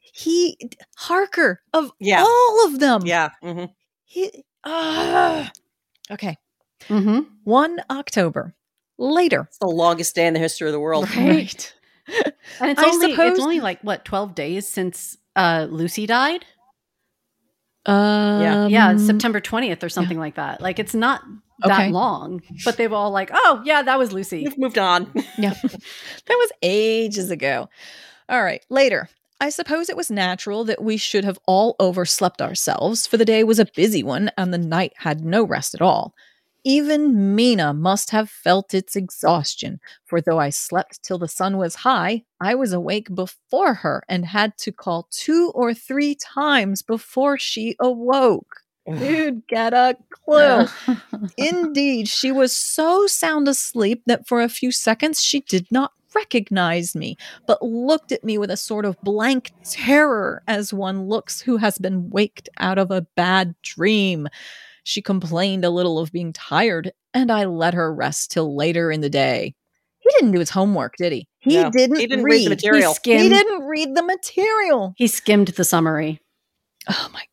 He, 0.00 0.58
Harker, 0.96 1.62
of 1.72 1.90
Yeah. 1.98 2.22
all 2.22 2.66
of 2.66 2.78
them. 2.80 3.06
Yeah. 3.06 3.30
hmm 3.42 3.64
He, 4.04 4.44
ah. 4.64 5.50
Okay. 6.10 6.36
Mm-hmm. 6.88 7.20
1 7.44 7.78
October. 7.90 8.54
Later. 8.98 9.46
It's 9.48 9.58
the 9.58 9.66
longest 9.66 10.14
day 10.14 10.26
in 10.26 10.34
the 10.34 10.40
history 10.40 10.68
of 10.68 10.72
the 10.72 10.80
world. 10.80 11.08
Right. 11.16 11.72
And 12.60 12.70
it's 12.70 12.80
I 12.80 12.86
only 12.88 13.12
suppose- 13.12 13.32
it's 13.32 13.40
only 13.40 13.60
like 13.60 13.80
what 13.82 14.04
twelve 14.04 14.34
days 14.34 14.68
since 14.68 15.16
uh, 15.36 15.68
Lucy 15.70 16.04
died. 16.06 16.44
Um, 17.86 18.70
yeah, 18.70 18.96
September 18.96 19.40
twentieth 19.40 19.82
or 19.82 19.88
something 19.88 20.18
like 20.18 20.34
that. 20.34 20.60
Like 20.60 20.78
it's 20.80 20.94
not 20.94 21.22
that 21.60 21.70
Okay. 21.80 21.90
long, 21.90 22.42
but 22.64 22.76
they've 22.76 22.92
all 22.92 23.10
like, 23.12 23.30
oh 23.32 23.62
yeah, 23.64 23.82
that 23.82 23.98
was 23.98 24.12
Lucy. 24.12 24.42
We've 24.44 24.58
moved 24.58 24.78
on. 24.78 25.10
Yeah. 25.38 25.54
that 25.62 26.36
was 26.36 26.50
ages 26.62 27.30
ago. 27.30 27.68
All 28.28 28.42
right. 28.42 28.64
Later. 28.68 29.08
I 29.42 29.48
suppose 29.48 29.88
it 29.88 29.96
was 29.96 30.08
natural 30.08 30.62
that 30.66 30.84
we 30.84 30.96
should 30.96 31.24
have 31.24 31.40
all 31.48 31.74
overslept 31.80 32.40
ourselves, 32.40 33.08
for 33.08 33.16
the 33.16 33.24
day 33.24 33.42
was 33.42 33.58
a 33.58 33.66
busy 33.74 34.04
one 34.04 34.30
and 34.38 34.54
the 34.54 34.58
night 34.58 34.92
had 34.98 35.24
no 35.24 35.42
rest 35.42 35.74
at 35.74 35.82
all. 35.82 36.14
Even 36.62 37.34
Mina 37.34 37.74
must 37.74 38.10
have 38.10 38.30
felt 38.30 38.72
its 38.72 38.94
exhaustion, 38.94 39.80
for 40.04 40.20
though 40.20 40.38
I 40.38 40.50
slept 40.50 41.02
till 41.02 41.18
the 41.18 41.26
sun 41.26 41.58
was 41.58 41.74
high, 41.74 42.22
I 42.40 42.54
was 42.54 42.72
awake 42.72 43.12
before 43.12 43.74
her 43.74 44.04
and 44.08 44.24
had 44.24 44.56
to 44.58 44.70
call 44.70 45.08
two 45.10 45.50
or 45.56 45.74
three 45.74 46.14
times 46.14 46.82
before 46.82 47.36
she 47.36 47.74
awoke. 47.80 48.60
Dude, 48.86 49.44
get 49.48 49.74
a 49.74 49.96
clue. 50.24 50.66
Indeed, 51.36 52.08
she 52.08 52.30
was 52.30 52.54
so 52.54 53.08
sound 53.08 53.48
asleep 53.48 54.04
that 54.06 54.28
for 54.28 54.40
a 54.40 54.48
few 54.48 54.70
seconds 54.70 55.20
she 55.20 55.40
did 55.40 55.66
not 55.72 55.90
recognize 56.14 56.94
me, 56.94 57.16
but 57.46 57.62
looked 57.62 58.12
at 58.12 58.24
me 58.24 58.38
with 58.38 58.50
a 58.50 58.56
sort 58.56 58.84
of 58.84 59.00
blank 59.02 59.52
terror 59.64 60.42
as 60.46 60.72
one 60.72 61.06
looks 61.08 61.40
who 61.40 61.56
has 61.56 61.78
been 61.78 62.10
waked 62.10 62.48
out 62.58 62.78
of 62.78 62.90
a 62.90 63.06
bad 63.16 63.54
dream. 63.62 64.28
She 64.84 65.00
complained 65.02 65.64
a 65.64 65.70
little 65.70 65.98
of 65.98 66.12
being 66.12 66.32
tired, 66.32 66.92
and 67.14 67.30
I 67.30 67.44
let 67.44 67.74
her 67.74 67.94
rest 67.94 68.32
till 68.32 68.56
later 68.56 68.90
in 68.90 69.00
the 69.00 69.10
day. 69.10 69.54
He 70.00 70.10
didn't 70.18 70.32
do 70.32 70.40
his 70.40 70.50
homework, 70.50 70.96
did 70.96 71.12
he? 71.12 71.28
He 71.38 71.62
No, 71.62 71.70
didn't, 71.70 72.00
he 72.00 72.06
didn't 72.08 72.24
read. 72.24 72.32
read 72.32 72.46
the 72.46 72.50
material. 72.50 72.90
He 72.92 72.96
skimmed. 72.96 73.22
He 73.22 73.28
didn't 73.28 73.62
read 73.62 73.94
the 73.94 74.02
material. 74.02 74.94
He 74.96 75.06
skimmed 75.06 75.48
the 75.48 75.64
summary. 75.64 76.20
Oh 76.88 77.08
my 77.12 77.20
God. 77.20 77.26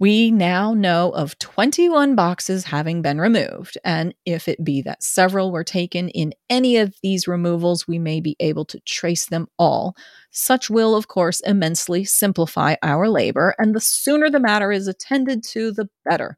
We 0.00 0.32
now 0.32 0.74
know 0.74 1.10
of 1.10 1.38
21 1.38 2.16
boxes 2.16 2.64
having 2.64 3.00
been 3.00 3.20
removed, 3.20 3.78
and 3.84 4.12
if 4.26 4.48
it 4.48 4.64
be 4.64 4.82
that 4.82 5.04
several 5.04 5.52
were 5.52 5.62
taken 5.62 6.08
in 6.08 6.32
any 6.50 6.78
of 6.78 6.96
these 7.02 7.28
removals, 7.28 7.86
we 7.86 8.00
may 8.00 8.20
be 8.20 8.34
able 8.40 8.64
to 8.66 8.80
trace 8.80 9.26
them 9.26 9.46
all. 9.56 9.94
Such 10.32 10.68
will, 10.68 10.96
of 10.96 11.06
course, 11.06 11.40
immensely 11.40 12.04
simplify 12.04 12.74
our 12.82 13.08
labor, 13.08 13.54
and 13.56 13.72
the 13.72 13.80
sooner 13.80 14.30
the 14.30 14.40
matter 14.40 14.72
is 14.72 14.88
attended 14.88 15.44
to, 15.50 15.70
the 15.70 15.88
better. 16.04 16.36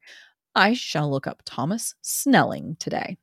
I 0.54 0.74
shall 0.74 1.10
look 1.10 1.26
up 1.26 1.40
Thomas 1.46 1.94
Snelling 2.02 2.76
today. 2.78 3.16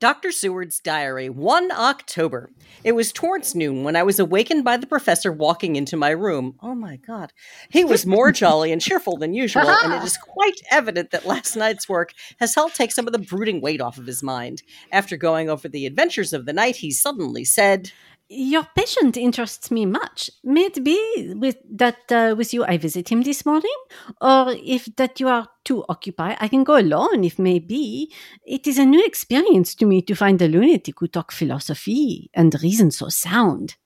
Dr. 0.00 0.30
Seward's 0.30 0.78
diary, 0.78 1.28
1 1.28 1.72
October. 1.72 2.52
It 2.84 2.92
was 2.92 3.10
towards 3.10 3.56
noon 3.56 3.82
when 3.82 3.96
I 3.96 4.04
was 4.04 4.20
awakened 4.20 4.62
by 4.62 4.76
the 4.76 4.86
professor 4.86 5.32
walking 5.32 5.74
into 5.74 5.96
my 5.96 6.10
room. 6.10 6.54
Oh 6.62 6.76
my 6.76 6.96
God. 6.96 7.32
He 7.68 7.84
was 7.84 8.06
more 8.06 8.30
jolly 8.32 8.70
and 8.70 8.80
cheerful 8.80 9.16
than 9.16 9.34
usual, 9.34 9.68
and 9.68 9.92
it 9.92 10.02
is 10.04 10.16
quite 10.16 10.60
evident 10.70 11.10
that 11.10 11.26
last 11.26 11.56
night's 11.56 11.88
work 11.88 12.12
has 12.38 12.54
helped 12.54 12.76
take 12.76 12.92
some 12.92 13.08
of 13.08 13.12
the 13.12 13.18
brooding 13.18 13.60
weight 13.60 13.80
off 13.80 13.98
of 13.98 14.06
his 14.06 14.22
mind. 14.22 14.62
After 14.92 15.16
going 15.16 15.50
over 15.50 15.68
the 15.68 15.84
adventures 15.84 16.32
of 16.32 16.46
the 16.46 16.52
night, 16.52 16.76
he 16.76 16.92
suddenly 16.92 17.44
said, 17.44 17.90
Your 18.30 18.64
patient 18.76 19.16
interests 19.16 19.70
me 19.70 19.86
much. 19.86 20.30
May 20.44 20.66
it 20.66 20.84
be 20.84 21.32
with 21.34 21.56
that 21.70 22.12
uh, 22.12 22.34
with 22.36 22.52
you 22.52 22.62
I 22.62 22.76
visit 22.76 23.08
him 23.08 23.22
this 23.22 23.46
morning, 23.46 23.76
or 24.20 24.54
if 24.62 24.84
that 24.96 25.18
you 25.18 25.28
are 25.28 25.48
too 25.64 25.82
occupied, 25.88 26.36
I 26.38 26.48
can 26.48 26.62
go 26.62 26.76
alone 26.76 27.24
if 27.24 27.38
may 27.38 27.58
be. 27.58 28.12
It 28.44 28.66
is 28.66 28.78
a 28.78 28.84
new 28.84 29.02
experience 29.02 29.74
to 29.76 29.86
me 29.86 30.02
to 30.02 30.14
find 30.14 30.42
a 30.42 30.48
lunatic 30.48 31.00
who 31.00 31.08
talk 31.08 31.32
philosophy 31.32 32.30
and 32.34 32.54
reason 32.62 32.90
so 32.90 33.08
sound. 33.08 33.76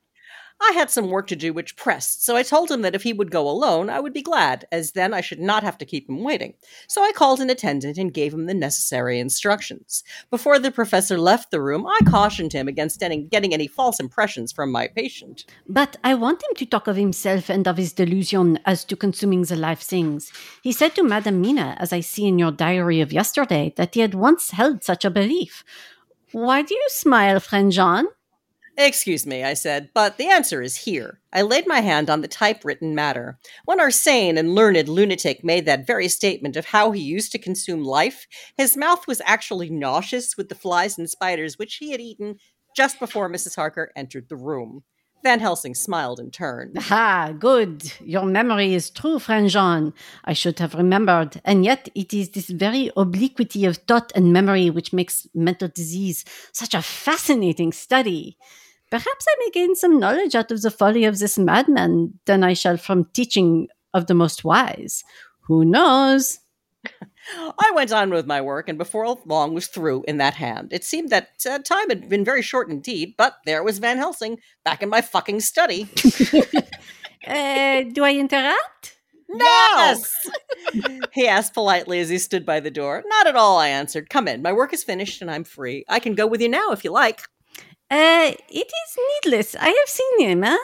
I 0.65 0.73
had 0.75 0.91
some 0.91 1.09
work 1.09 1.27
to 1.27 1.37
do 1.37 1.53
which 1.53 1.77
pressed, 1.77 2.25
so 2.25 2.37
I 2.37 2.45
told 2.45 2.71
him 2.71 2.83
that 2.83 2.95
if 2.95 3.03
he 3.03 3.13
would 3.13 3.33
go 3.33 3.49
alone, 3.49 3.91
I 3.91 3.99
would 3.99 4.13
be 4.13 4.23
glad, 4.23 4.65
as 4.71 4.93
then 4.93 5.13
I 5.13 5.21
should 5.21 5.41
not 5.41 5.65
have 5.65 5.77
to 5.79 5.85
keep 5.85 6.09
him 6.09 6.23
waiting. 6.23 6.55
So 6.87 7.03
I 7.03 7.11
called 7.11 7.41
an 7.41 7.51
attendant 7.51 7.99
and 7.99 8.15
gave 8.15 8.33
him 8.33 8.47
the 8.47 8.55
necessary 8.55 9.19
instructions. 9.19 10.05
Before 10.31 10.61
the 10.61 10.71
professor 10.71 11.19
left 11.19 11.51
the 11.51 11.61
room, 11.61 11.85
I 11.85 11.99
cautioned 12.09 12.53
him 12.53 12.69
against 12.69 13.03
any, 13.03 13.23
getting 13.25 13.53
any 13.53 13.67
false 13.67 13.99
impressions 13.99 14.53
from 14.53 14.71
my 14.71 14.87
patient. 14.87 15.45
But 15.69 15.97
I 16.05 16.15
want 16.15 16.45
him 16.45 16.55
to 16.57 16.67
talk 16.67 16.87
of 16.87 16.95
himself 16.97 17.49
and 17.49 17.67
of 17.67 17.77
his 17.77 17.93
delusion 17.93 18.61
as 18.65 18.85
to 18.85 18.95
consuming 18.97 19.43
the 19.43 19.57
life 19.57 19.81
things. 19.81 20.33
He 20.63 20.71
said 20.71 20.95
to 20.95 21.03
Madame 21.03 21.41
Mina, 21.41 21.77
as 21.81 21.93
I 21.93 22.01
see 22.01 22.27
in 22.27 22.39
your 22.39 22.53
diary 22.53 23.01
of 23.01 23.13
yesterday, 23.13 23.75
that 23.77 23.95
he 23.95 24.01
had 24.01 24.15
once 24.15 24.53
held 24.53 24.85
such 24.85 25.05
a 25.05 25.11
belief. 25.11 25.65
Why 26.31 26.63
do 26.63 26.75
you 26.75 26.87
smile, 26.89 27.41
friend 27.41 27.73
Jean? 27.73 28.07
Excuse 28.79 29.27
me, 29.27 29.45
I 29.45 29.53
said, 29.53 29.91
but 29.93 30.17
the 30.17 30.29
answer 30.29 30.63
is 30.63 30.79
here. 30.79 31.21
I 31.31 31.43
laid 31.43 31.67
my 31.67 31.81
hand 31.81 32.09
on 32.09 32.23
the 32.23 32.29
typewritten 32.29 32.95
matter. 32.95 33.39
When 33.67 33.81
our 33.81 33.91
sane 33.91 34.39
and 34.39 34.55
learned 34.55 34.89
lunatic 34.89 35.45
made 35.45 35.67
that 35.67 35.87
very 35.87 36.09
statement 36.09 36.57
of 36.57 36.67
how 36.67 36.91
he 36.91 37.01
used 37.01 37.33
to 37.33 37.39
consume 37.39 37.85
life, 37.85 38.27
his 38.57 38.77
mouth 38.77 39.07
was 39.07 39.21
actually 39.27 39.69
nauseous 39.69 40.39
with 40.39 40.49
the 40.49 40.55
flies 40.55 40.97
and 40.97 41.09
spiders 41.09 41.59
which 41.59 41.77
he 41.77 41.91
had 41.93 42.01
eaten 42.01 42.37
just 42.75 42.99
before 42.99 43.31
Mrs. 43.31 43.57
Harker 43.57 43.93
entered 43.95 44.31
the 44.31 44.37
room. 44.37 44.85
Van 45.23 45.39
Helsing 45.39 45.75
smiled 45.75 46.19
in 46.19 46.31
turn. 46.31 46.73
Ah, 46.91 47.33
good. 47.39 47.93
Your 48.01 48.25
memory 48.25 48.75
is 48.75 48.91
true, 48.91 49.19
friend 49.19 49.49
Jean. 49.49 49.93
I 50.25 50.33
should 50.33 50.59
have 50.59 50.75
remembered. 50.75 51.41
And 51.45 51.65
yet, 51.65 51.89
it 51.95 52.13
is 52.13 52.31
this 52.31 52.51
very 52.51 52.91
obliquity 52.97 53.65
of 53.65 53.77
thought 53.77 54.11
and 54.17 54.33
memory 54.33 54.69
which 54.69 54.93
makes 54.93 55.29
mental 55.35 55.69
disease 55.69 56.25
such 56.53 56.75
a 56.75 56.83
fascinating 56.83 57.73
study. 57.73 58.37
Perhaps 58.91 59.27
I 59.29 59.35
may 59.39 59.51
gain 59.51 59.75
some 59.77 59.99
knowledge 59.99 60.35
out 60.35 60.51
of 60.51 60.61
the 60.61 60.71
folly 60.71 61.05
of 61.05 61.19
this 61.19 61.39
madman 61.39 62.19
than 62.27 62.43
I 62.43 62.53
shall 62.53 62.77
from 62.77 63.07
teaching 63.13 63.69
of 63.95 64.07
the 64.07 64.15
most 64.15 64.45
wise. 64.45 65.05
Who 65.43 65.65
knows? 65.65 66.41
I 67.37 67.71
went 67.75 67.93
on 67.93 68.11
with 68.11 68.27
my 68.27 68.41
work, 68.41 68.69
and 68.69 68.79
before 68.79 69.19
long 69.27 69.55
was 69.55 69.69
through 69.69 70.05
in 70.09 70.19
that 70.19 70.35
hand. 70.35 70.73
It 70.73 70.85
seemed 70.85 71.11
that 71.11 71.31
uh, 71.49 71.59
time 71.59 71.89
had 71.89 72.09
been 72.09 72.25
very 72.25 72.43
short 72.43 72.69
indeed, 72.69 73.15
but 73.17 73.37
there 73.47 73.63
was 73.63 73.79
Van 73.79 73.97
Helsing 73.97 74.39
back 74.65 74.83
in 74.83 74.89
my 74.89 75.01
fucking 75.01 75.41
study. 75.41 75.89
Uh, 77.27 77.85
do 77.93 78.05
I 78.05 78.15
interrupt? 78.15 78.99
Yes! 79.29 80.13
he 81.13 81.29
asked 81.29 81.55
politely 81.55 82.01
as 82.01 82.09
he 82.09 82.19
stood 82.19 82.45
by 82.45 82.61
the 82.61 82.71
door. 82.71 83.03
Not 83.07 83.27
at 83.27 83.37
all, 83.37 83.59
I 83.59 83.69
answered. 83.69 84.11
Come 84.11 84.29
in. 84.29 84.43
My 84.43 84.53
work 84.53 84.73
is 84.73 84.85
finished 84.85 85.23
and 85.23 85.31
I'm 85.31 85.45
free. 85.45 85.85
I 85.89 86.01
can 86.01 86.15
go 86.15 86.27
with 86.27 86.41
you 86.41 86.49
now 86.49 86.73
if 86.73 86.85
you 86.85 86.91
like. 86.91 87.21
Uh, 87.91 88.33
it 88.49 88.67
is 88.67 88.99
needless. 89.25 89.55
I 89.55 89.69
have 89.69 89.89
seen 89.89 90.29
him, 90.29 90.43
huh? 90.43 90.59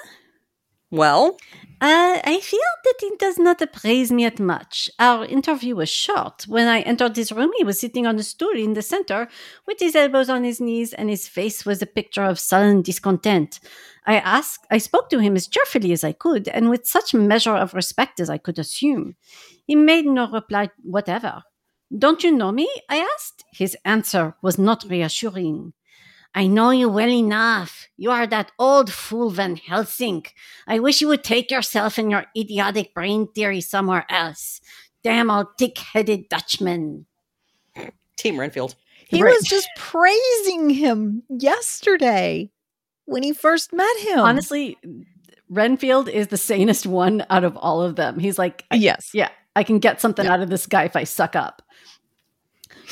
Well, 0.91 1.39
Uh, 1.81 2.19
I 2.25 2.41
feel 2.41 2.73
that 2.85 2.95
he 2.99 3.13
does 3.21 3.39
not 3.39 3.63
appraise 3.63 4.11
me 4.11 4.25
at 4.25 4.41
much. 4.41 4.91
Our 4.99 5.25
interview 5.25 5.77
was 5.77 5.89
short. 5.89 6.45
When 6.49 6.67
I 6.67 6.81
entered 6.81 7.15
his 7.15 7.31
room, 7.31 7.53
he 7.57 7.63
was 7.63 7.79
sitting 7.79 8.05
on 8.05 8.19
a 8.19 8.25
stool 8.25 8.57
in 8.57 8.73
the 8.75 8.83
center, 8.83 9.29
with 9.65 9.79
his 9.79 9.95
elbows 9.95 10.29
on 10.29 10.43
his 10.43 10.61
knees, 10.61 10.93
and 10.93 11.09
his 11.09 11.29
face 11.29 11.65
was 11.65 11.81
a 11.81 11.87
picture 11.87 12.25
of 12.25 12.41
sullen 12.41 12.83
discontent. 12.83 13.61
I 14.07 14.17
asked, 14.17 14.67
I 14.73 14.79
spoke 14.79 15.09
to 15.11 15.21
him 15.21 15.37
as 15.37 15.47
cheerfully 15.47 15.93
as 15.93 16.03
I 16.03 16.11
could, 16.11 16.49
and 16.49 16.69
with 16.69 16.85
such 16.85 17.15
measure 17.15 17.55
of 17.55 17.75
respect 17.75 18.19
as 18.19 18.29
I 18.29 18.39
could 18.39 18.59
assume. 18.59 19.15
He 19.69 19.77
made 19.77 20.07
no 20.07 20.29
reply 20.29 20.71
whatever. 20.83 21.45
Don't 21.97 22.25
you 22.25 22.33
know 22.33 22.51
me? 22.51 22.69
I 22.89 22.97
asked. 23.15 23.45
His 23.53 23.77
answer 23.85 24.35
was 24.43 24.59
not 24.59 24.85
reassuring. 24.91 25.75
I 26.35 26.47
know 26.47 26.71
you 26.71 26.89
well 26.89 27.09
enough. 27.09 27.89
You 27.97 28.11
are 28.11 28.27
that 28.27 28.53
old 28.59 28.93
fool 28.93 29.31
Van 29.31 29.57
Helsing. 29.57 30.25
I 30.67 30.79
wish 30.79 31.01
you 31.01 31.09
would 31.09 31.25
take 31.25 31.51
yourself 31.51 31.99
and 31.99 32.11
your 32.11 32.27
idiotic 32.37 32.95
brain 32.95 33.29
theory 33.35 33.61
somewhere 33.61 34.07
else. 34.09 34.61
Damn 35.03 35.31
old 35.31 35.47
thick 35.59 35.79
headed 35.79 36.29
Dutchman. 36.29 37.07
Team 38.17 38.39
Renfield. 38.39 38.75
He 39.09 39.23
Right. 39.23 39.35
was 39.35 39.45
just 39.45 39.69
praising 39.77 40.71
him 40.71 41.23
yesterday 41.29 42.51
when 43.07 43.23
he 43.23 43.33
first 43.33 43.73
met 43.73 43.97
him. 43.99 44.19
Honestly, 44.21 44.77
Renfield 45.49 46.09
is 46.09 46.29
the 46.29 46.37
sanest 46.37 46.85
one 46.87 47.25
out 47.31 47.45
of 47.45 47.57
all 47.57 47.81
of 47.83 47.97
them. 47.97 48.19
He's 48.19 48.39
like, 48.39 48.65
yes. 48.73 49.11
yeah, 49.15 49.31
I 49.57 49.63
can 49.63 49.79
get 49.79 50.01
something 50.01 50.27
out 50.27 50.41
of 50.41 50.51
this 50.51 50.67
guy 50.67 50.85
if 50.85 50.95
I 50.95 51.05
suck 51.05 51.35
up. 51.35 51.63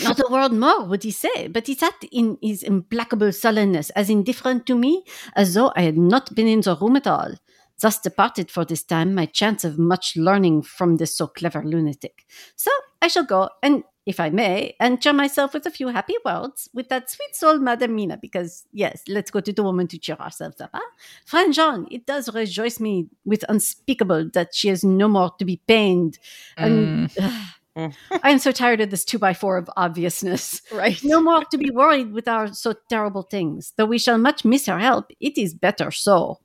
Not 0.03 0.21
a 0.21 0.31
word 0.31 0.53
more 0.53 0.85
would 0.85 1.03
he 1.03 1.11
say, 1.11 1.49
but 1.49 1.67
he 1.67 1.75
sat 1.75 1.95
in 2.13 2.39
his 2.43 2.63
implacable 2.63 3.33
sullenness, 3.33 3.91
as 3.91 4.11
indifferent 4.11 4.67
to 4.67 4.75
me 4.75 5.05
as 5.35 5.55
though 5.55 5.73
I 5.77 5.83
had 5.83 5.97
not 5.97 6.35
been 6.35 6.49
in 6.49 6.61
the 6.61 6.77
room 6.77 6.97
at 6.97 7.07
all. 7.07 7.35
Thus 7.81 7.99
departed 8.01 8.51
for 8.51 8.65
this 8.65 8.83
time 8.83 9.15
my 9.15 9.27
chance 9.27 9.63
of 9.65 9.79
much 9.79 10.17
learning 10.17 10.63
from 10.63 10.97
this 10.97 11.17
so 11.17 11.27
clever 11.27 11.63
lunatic. 11.63 12.25
So 12.57 12.71
I 13.03 13.09
shall 13.09 13.25
go, 13.25 13.51
and 13.63 13.85
if 14.07 14.19
I 14.21 14.31
may, 14.31 14.75
enter 14.81 15.13
myself 15.13 15.53
with 15.53 15.67
a 15.67 15.71
few 15.71 15.89
happy 15.89 16.15
words 16.25 16.71
with 16.73 16.89
that 16.89 17.11
sweet 17.11 17.35
soul 17.35 17.59
Madame 17.59 17.95
Mina, 17.95 18.17
because 18.17 18.65
yes, 18.73 19.03
let's 19.09 19.31
go 19.31 19.41
to 19.41 19.53
the 19.53 19.63
woman 19.63 19.89
to 19.89 19.99
cheer 19.99 20.17
ourselves 20.17 20.61
up. 20.61 20.71
Huh? 20.73 20.81
Friend 21.27 21.53
Jean, 21.53 21.87
it 21.91 22.07
does 22.07 22.33
rejoice 22.33 22.81
me 22.81 23.09
with 23.25 23.45
unspeakable 23.49 24.31
that 24.33 24.55
she 24.55 24.69
is 24.71 24.85
no 24.85 25.09
more 25.09 25.33
to 25.39 25.45
be 25.45 25.61
pained. 25.67 26.19
And 26.57 27.11
Mm. 27.11 27.33
Mm. 27.77 27.95
I 28.23 28.31
am 28.31 28.39
so 28.39 28.53
tired 28.53 28.81
of 28.81 28.91
this 28.91 29.05
two 29.05 29.19
by 29.19 29.35
four 29.35 29.59
of 29.59 29.69
obviousness. 29.77 30.63
Right. 30.73 31.03
No 31.05 31.23
more 31.23 31.45
to 31.45 31.59
be 31.59 31.71
worried 31.71 32.13
with 32.13 32.29
our 32.29 32.53
so 32.53 32.75
terrible 32.91 33.23
things. 33.23 33.73
Though 33.77 33.87
we 33.87 33.99
shall 33.99 34.19
much 34.19 34.45
miss 34.45 34.67
her 34.67 34.79
help, 34.79 35.11
it 35.21 35.39
is 35.39 35.55
better 35.55 35.91
so. 35.91 36.41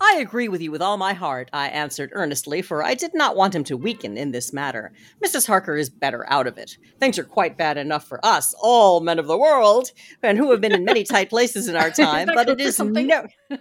I 0.00 0.18
agree 0.20 0.48
with 0.48 0.60
you 0.60 0.70
with 0.70 0.82
all 0.82 0.98
my 0.98 1.14
heart, 1.14 1.48
I 1.52 1.68
answered 1.68 2.10
earnestly, 2.12 2.60
for 2.60 2.84
I 2.84 2.94
did 2.94 3.12
not 3.14 3.34
want 3.34 3.54
him 3.54 3.64
to 3.64 3.76
weaken 3.78 4.18
in 4.18 4.30
this 4.30 4.52
matter. 4.52 4.92
Mrs. 5.24 5.46
Harker 5.46 5.76
is 5.76 5.88
better 5.88 6.30
out 6.30 6.46
of 6.46 6.58
it. 6.58 6.76
Things 7.00 7.18
are 7.18 7.24
quite 7.24 7.56
bad 7.56 7.78
enough 7.78 8.06
for 8.06 8.24
us, 8.24 8.54
all 8.60 9.00
men 9.00 9.18
of 9.18 9.26
the 9.26 9.38
world, 9.38 9.90
and 10.22 10.36
who 10.36 10.50
have 10.50 10.60
been 10.60 10.74
in 10.74 10.84
many 10.84 11.02
tight 11.02 11.30
places 11.30 11.66
in 11.68 11.76
our 11.76 11.90
time, 12.04 12.28
but 12.34 12.48
it 12.48 12.60
is 12.60 12.76
something? 12.76 13.06
no 13.06 13.26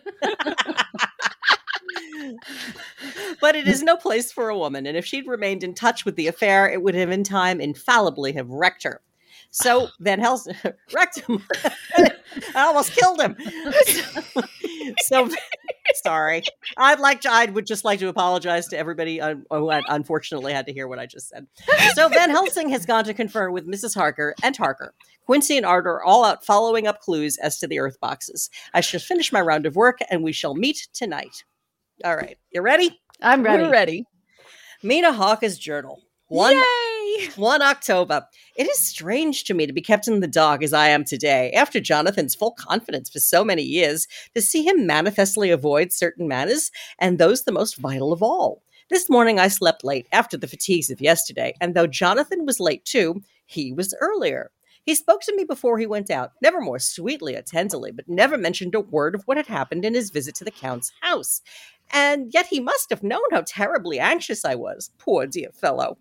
But 3.42 3.56
it 3.56 3.68
is 3.68 3.84
no 3.84 3.98
place 3.98 4.32
for 4.32 4.50
a 4.50 4.58
woman, 4.58 4.86
and 4.86 4.98
if 4.98 5.06
she'd 5.06 5.28
remained 5.28 5.64
in 5.64 5.74
touch 5.74 6.06
with 6.06 6.16
the 6.16 6.28
affair, 6.28 6.70
it 6.70 6.82
would 6.82 6.96
have 6.96 7.12
in 7.12 7.24
time 7.24 7.62
infallibly 7.62 8.34
have 8.34 8.50
wrecked 8.50 8.84
her. 8.84 9.02
So 9.56 9.88
Van 10.00 10.20
Helsing 10.20 10.56
wrecked 10.94 11.20
him. 11.20 11.44
I 11.98 12.12
almost 12.56 12.94
killed 12.94 13.22
him. 13.22 13.38
So, 13.88 14.42
so 15.30 15.30
sorry. 16.04 16.44
I'd 16.78 17.00
like 17.00 17.22
to. 17.22 17.32
I 17.32 17.46
would 17.46 17.66
just 17.66 17.86
like 17.86 18.00
to 18.00 18.08
apologize 18.08 18.68
to 18.70 18.78
everybody 18.78 19.22
uh, 19.22 19.36
who 19.50 19.70
unfortunately 19.70 20.54
had 20.54 20.66
to 20.68 20.74
hear 20.74 20.88
what 20.88 21.00
I 21.00 21.06
just 21.06 21.30
said. 21.30 21.48
So 21.94 22.10
Van 22.10 22.30
Helsing 22.30 22.70
has 22.70 22.86
gone 22.86 23.06
to 23.06 23.14
confer 23.14 23.50
with 23.50 23.68
Mrs. 23.68 23.96
Harker 23.96 24.36
and 24.44 24.56
Harker. 24.58 24.94
Quincy 25.26 25.58
and 25.58 25.66
Art 25.66 25.88
are 25.88 26.04
all 26.04 26.24
out 26.26 26.46
following 26.46 26.86
up 26.86 27.00
clues 27.02 27.38
as 27.38 27.58
to 27.60 27.68
the 27.68 27.80
earth 27.80 28.00
boxes. 28.00 28.50
I 28.74 28.82
shall 28.82 29.00
finish 29.00 29.32
my 29.32 29.42
round 29.42 29.66
of 29.66 29.76
work, 29.76 30.00
and 30.10 30.24
we 30.24 30.34
shall 30.34 30.54
meet 30.54 30.88
tonight. 30.94 31.44
All 32.04 32.16
right, 32.16 32.38
you 32.52 32.62
ready? 32.62 33.00
I'm 33.22 33.42
ready. 33.42 33.64
We're 33.64 33.72
ready. 33.72 34.06
Mina 34.84 35.14
Harker's 35.14 35.58
journal. 35.58 36.02
One 36.28 36.56
Yay! 36.56 37.30
1 37.38 37.62
October. 37.62 38.28
It 38.58 38.68
is 38.68 38.80
strange 38.80 39.46
to 39.46 39.54
me 39.54 39.66
to 39.66 39.72
be 39.72 39.82
kept 39.82 40.08
in 40.08 40.20
the 40.20 40.28
dark 40.28 40.62
as 40.62 40.74
I 40.74 40.90
am 40.90 41.06
today, 41.06 41.52
after 41.52 41.80
Jonathan's 41.80 42.36
full 42.36 42.52
confidence 42.52 43.10
for 43.10 43.20
so 43.20 43.46
many 43.46 43.62
years, 43.62 44.08
to 44.34 44.42
see 44.42 44.68
him 44.68 44.86
manifestly 44.86 45.52
avoid 45.52 45.94
certain 45.94 46.28
matters, 46.28 46.70
and 47.00 47.18
those 47.18 47.44
the 47.44 47.54
most 47.54 47.78
vital 47.78 48.12
of 48.12 48.22
all. 48.22 48.62
This 48.90 49.10
morning 49.10 49.40
I 49.40 49.48
slept 49.48 49.86
late 49.86 50.08
after 50.12 50.36
the 50.36 50.48
fatigues 50.48 50.90
of 50.90 51.00
yesterday, 51.00 51.54
and 51.62 51.76
though 51.76 51.88
Jonathan 51.88 52.46
was 52.46 52.60
late 52.60 52.84
too, 52.84 53.22
he 53.46 53.72
was 53.72 53.96
earlier. 54.02 54.52
He 54.86 54.94
spoke 54.94 55.22
to 55.22 55.36
me 55.36 55.46
before 55.46 55.80
he 55.80 55.88
went 55.88 56.12
out, 56.12 56.34
never 56.44 56.62
more 56.62 56.78
sweetly 56.78 57.36
or 57.36 57.42
tenderly, 57.42 57.92
but 57.92 58.08
never 58.08 58.38
mentioned 58.38 58.76
a 58.76 58.80
word 58.80 59.16
of 59.16 59.24
what 59.24 59.38
had 59.38 59.48
happened 59.48 59.84
in 59.84 59.96
his 59.96 60.12
visit 60.12 60.36
to 60.36 60.44
the 60.44 60.52
Count's 60.52 60.92
house. 61.02 61.42
And 61.92 62.34
yet 62.34 62.48
he 62.48 62.60
must 62.60 62.90
have 62.90 63.04
known 63.04 63.22
how 63.32 63.44
terribly 63.46 64.00
anxious 64.00 64.44
I 64.44 64.56
was, 64.56 64.92
poor 64.98 65.26
dear 65.28 65.50
fellow. 65.54 65.98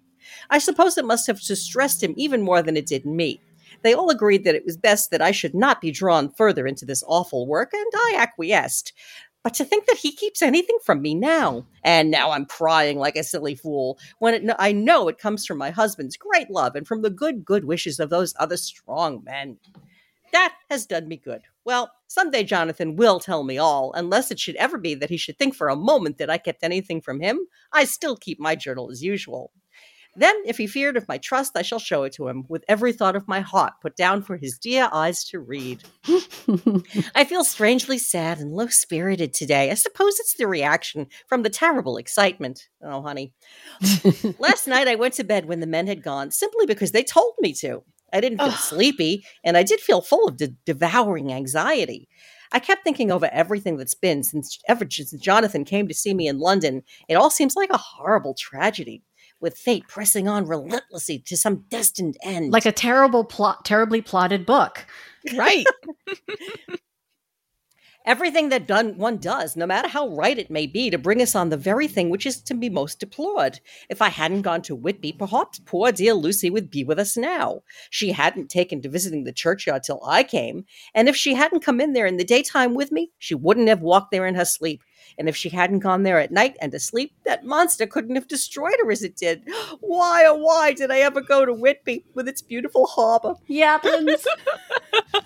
I 0.51 0.59
suppose 0.59 0.97
it 0.97 1.05
must 1.05 1.27
have 1.27 1.41
distressed 1.41 2.03
him 2.03 2.15
even 2.17 2.43
more 2.43 2.63
than 2.63 2.77
it 2.77 2.87
did 2.87 3.05
me. 3.05 3.41
They 3.83 3.93
all 3.93 4.11
agreed 4.11 4.45
that 4.45 4.55
it 4.55 4.65
was 4.65 4.79
best 4.79 5.11
that 5.11 5.21
I 5.21 5.31
should 5.31 5.55
not 5.55 5.81
be 5.81 5.91
drawn 5.91 6.31
further 6.31 6.67
into 6.67 6.87
this 6.87 7.05
awful 7.07 7.47
work, 7.47 7.73
and 7.75 7.93
I 7.95 8.17
acquiesced. 8.19 8.93
But 9.43 9.53
to 9.55 9.65
think 9.65 9.85
that 9.87 9.99
he 9.99 10.11
keeps 10.11 10.41
anything 10.41 10.79
from 10.83 11.03
me 11.03 11.15
now, 11.15 11.67
and 11.85 12.11
now 12.11 12.31
I'm 12.31 12.47
crying 12.47 12.99
like 12.99 13.15
a 13.15 13.23
silly 13.23 13.55
fool, 13.55 13.99
when 14.19 14.33
it, 14.33 14.57
I 14.59 14.73
know 14.73 15.07
it 15.09 15.19
comes 15.19 15.45
from 15.45 15.59
my 15.59 15.69
husband's 15.71 16.17
great 16.17 16.51
love 16.51 16.75
and 16.75 16.87
from 16.87 17.03
the 17.03 17.11
good, 17.11 17.45
good 17.45 17.67
wishes 17.67 18.01
of 18.01 18.09
those 18.09 18.35
other 18.39 18.57
strong 18.57 19.23
men. 19.23 19.59
That 20.33 20.55
has 20.71 20.87
done 20.87 21.09
me 21.09 21.19
good. 21.19 21.43
Well, 21.67 21.93
someday 22.15 22.45
Jonathan 22.45 22.97
will 22.97 23.21
tell 23.21 23.43
me 23.45 23.59
all, 23.59 23.93
unless 23.95 24.31
it 24.31 24.39
should 24.39 24.57
ever 24.57 24.79
be 24.79 24.95
that 24.95 25.11
he 25.11 25.17
should 25.17 25.39
think 25.39 25.55
for 25.55 25.69
a 25.69 25.77
moment 25.77 26.19
that 26.19 26.31
I 26.31 26.39
kept 26.39 26.63
anything 26.63 27.01
from 27.01 27.21
him. 27.21 27.41
I 27.73 27.85
still 27.85 28.17
keep 28.17 28.39
my 28.41 28.55
journal 28.55 28.91
as 28.91 29.03
usual. 29.03 29.51
Then, 30.17 30.37
if 30.47 30.59
he 30.59 30.69
feared 30.69 30.97
of 30.97 31.09
my 31.09 31.19
trust, 31.19 31.57
I 31.57 31.63
shall 31.63 31.81
show 31.81 32.05
it 32.05 32.13
to 32.15 32.29
him, 32.29 32.45
with 32.49 32.65
every 32.69 32.93
thought 32.93 33.17
of 33.17 33.27
my 33.27 33.41
heart 33.41 33.73
put 33.83 33.97
down 33.97 34.23
for 34.23 34.37
his 34.37 34.59
dear 34.59 34.89
eyes 34.93 35.25
to 35.25 35.41
read. 35.41 35.83
I 37.15 37.25
feel 37.25 37.43
strangely 37.43 37.99
sad 37.99 38.39
and 38.39 38.53
low 38.53 38.69
spirited 38.69 39.35
today. 39.35 39.73
I 39.73 39.75
suppose 39.75 40.21
it's 40.21 40.37
the 40.37 40.47
reaction 40.47 41.09
from 41.27 41.43
the 41.43 41.51
terrible 41.51 41.97
excitement. 41.97 42.69
Oh, 42.81 43.03
honey. 43.03 43.33
Last 44.39 44.69
night 44.69 44.87
I 44.87 44.95
went 44.95 45.15
to 45.15 45.25
bed 45.25 45.47
when 45.47 45.59
the 45.59 45.67
men 45.67 45.89
had 45.89 46.03
gone, 46.03 46.31
simply 46.31 46.67
because 46.67 46.93
they 46.93 47.03
told 47.03 47.35
me 47.41 47.53
to. 47.55 47.83
I 48.15 48.21
didn't 48.21 48.39
feel 48.39 48.49
Ugh. 48.49 48.59
sleepy, 48.59 49.27
and 49.43 49.57
I 49.57 49.63
did 49.63 49.81
feel 49.81 50.01
full 50.01 50.29
of 50.29 50.37
de- 50.39 50.55
devouring 50.65 51.33
anxiety. 51.33 52.09
I 52.53 52.61
kept 52.61 52.85
thinking 52.85 53.11
over 53.11 53.29
everything 53.33 53.77
that's 53.77 53.95
been 53.95 54.23
since 54.23 54.59
ever 54.69 54.87
since 54.89 55.11
Jonathan 55.13 55.65
came 55.65 55.89
to 55.89 55.95
see 55.95 56.15
me 56.15 56.29
in 56.29 56.39
London. 56.39 56.83
It 57.09 57.17
all 57.17 57.31
seems 57.31 57.57
like 57.57 57.71
a 57.71 57.77
horrible 57.77 58.35
tragedy, 58.39 59.03
with 59.41 59.59
fate 59.59 59.87
pressing 59.89 60.29
on 60.29 60.47
relentlessly 60.47 61.19
to 61.27 61.37
some 61.37 61.65
destined 61.69 62.17
end. 62.23 62.53
like 62.53 62.67
a 62.67 62.73
terrible 62.73 63.25
plot, 63.25 63.65
terribly 63.65 64.01
plotted 64.01 64.47
book. 64.47 64.87
Right. 65.37 65.67
Everything 68.07 68.51
that 68.51 68.67
done 68.67 68.99
one 68.99 69.17
does, 69.17 69.57
no 69.57 69.67
matter 69.67 69.89
how 69.89 70.09
right 70.09 70.39
it 70.39 70.51
may 70.51 70.67
be, 70.67 70.91
to 70.91 70.99
bring 70.99 71.23
us 71.23 71.35
on 71.35 71.49
the 71.49 71.57
very 71.57 71.89
thing 71.89 72.11
which 72.11 72.27
is 72.27 72.43
to 72.43 72.53
be 72.53 72.69
most 72.69 73.01
deplored. 73.01 73.61
If 73.89 74.03
I 74.03 74.11
hadn't 74.11 74.43
gone 74.43 74.61
to 74.63 74.77
Whitby, 74.77 75.13
perhaps 75.13 75.59
poor 75.65 75.91
dear 75.91 76.13
Lucy 76.13 76.51
would 76.51 76.71
be 76.71 76.85
with 76.85 76.99
us 76.99 77.17
now. 77.17 77.63
She 77.89 78.13
hadn't 78.13 78.51
taken 78.51 78.83
to 78.83 78.91
visiting 78.91 79.25
the 79.25 79.33
churchyard 79.33 79.85
till 79.85 80.05
I 80.05 80.23
came, 80.23 80.67
and 80.95 81.09
if 81.09 81.17
she 81.17 81.33
hadn't 81.33 81.65
come 81.65 81.81
in 81.81 81.95
there 81.95 82.05
in 82.05 82.19
the 82.19 82.25
daytime 82.25 82.75
with 82.75 82.93
me, 82.93 83.11
she 83.19 83.35
wouldn't 83.35 83.69
have 83.69 83.81
walked 83.81 84.11
there 84.11 84.27
in 84.27 84.35
her 84.35 84.45
sleep. 84.45 84.83
And 85.19 85.29
if 85.29 85.37
she 85.37 85.49
hadn't 85.49 85.81
gone 85.81 86.03
there 86.03 86.19
at 86.19 86.33
night 86.33 86.57
and 86.61 86.73
to 86.73 86.79
sleep, 86.79 87.13
that 87.25 87.45
monster 87.45 87.87
couldn't 87.87 88.15
have 88.17 88.29
destroyed 88.29 88.75
her 88.83 88.91
as 88.91 89.03
it 89.03 89.17
did. 89.17 89.43
Why, 89.81 90.25
oh, 90.27 90.35
why 90.37 90.73
did 90.73 90.91
I 90.91 91.01
ever 91.01 91.21
go 91.21 91.45
to 91.45 91.53
Whitby 91.53 92.05
with 92.15 92.29
its 92.29 92.43
beautiful 92.43 92.87
harbor? 92.87 93.35
Yaplins. 93.49 94.25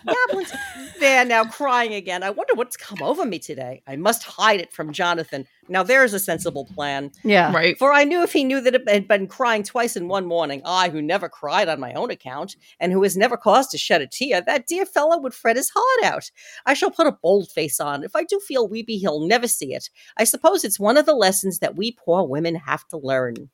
Goblins. 0.05 0.53
There, 1.01 1.25
now 1.25 1.45
crying 1.45 1.95
again. 1.95 2.25
I 2.25 2.31
wonder 2.31 2.55
what's 2.55 2.77
come 2.77 3.03
over 3.03 3.25
me 3.25 3.39
today. 3.39 3.83
I 3.87 3.95
must 3.95 4.25
hide 4.25 4.61
it 4.61 4.73
from 4.73 4.93
Jonathan. 4.93 5.47
Now 5.69 5.83
there's 5.83 6.15
a 6.15 6.19
sensible 6.19 6.65
plan. 6.65 7.11
yeah. 7.25 7.53
right. 7.53 7.79
For 7.79 7.93
I 7.93 8.05
knew 8.05 8.23
if 8.23 8.33
he 8.33 8.45
knew 8.45 8.61
that 8.61 8.75
it 8.75 8.89
had 8.89 9.09
been 9.09 9.27
crying 9.27 9.63
twice 9.63 9.97
in 9.97 10.09
one 10.09 10.27
morning, 10.27 10.63
I, 10.65 10.89
who 10.89 11.03
never 11.03 11.29
cried 11.29 11.69
on 11.69 11.81
my 11.81 11.93
own 11.95 12.11
account, 12.11 12.57
and 12.81 12.93
who 12.93 13.03
has 13.03 13.17
never 13.17 13.37
caused 13.37 13.71
to 13.71 13.79
shed 13.79 14.03
a 14.03 14.07
tear, 14.07 14.41
that 14.43 14.67
dear 14.67 14.87
fellow 14.87 15.19
would 15.19 15.35
fret 15.35 15.57
his 15.57 15.71
heart 15.75 16.13
out. 16.13 16.31
I 16.67 16.75
shall 16.75 16.91
put 16.91 17.07
a 17.07 17.19
bold 17.23 17.51
face 17.51 17.81
on. 17.81 18.05
If 18.05 18.15
I 18.15 18.25
do 18.25 18.41
feel 18.41 18.69
weepy, 18.69 18.99
he'll 18.99 19.27
never 19.27 19.49
see 19.49 19.75
it. 19.75 19.91
I 20.17 20.25
suppose 20.25 20.65
it's 20.65 20.81
one 20.81 20.97
of 20.97 21.07
the 21.07 21.15
lessons 21.15 21.59
that 21.59 21.77
we 21.77 21.93
poor 21.93 22.25
women 22.27 22.55
have 22.55 22.87
to 22.89 22.99
learn. 22.99 23.51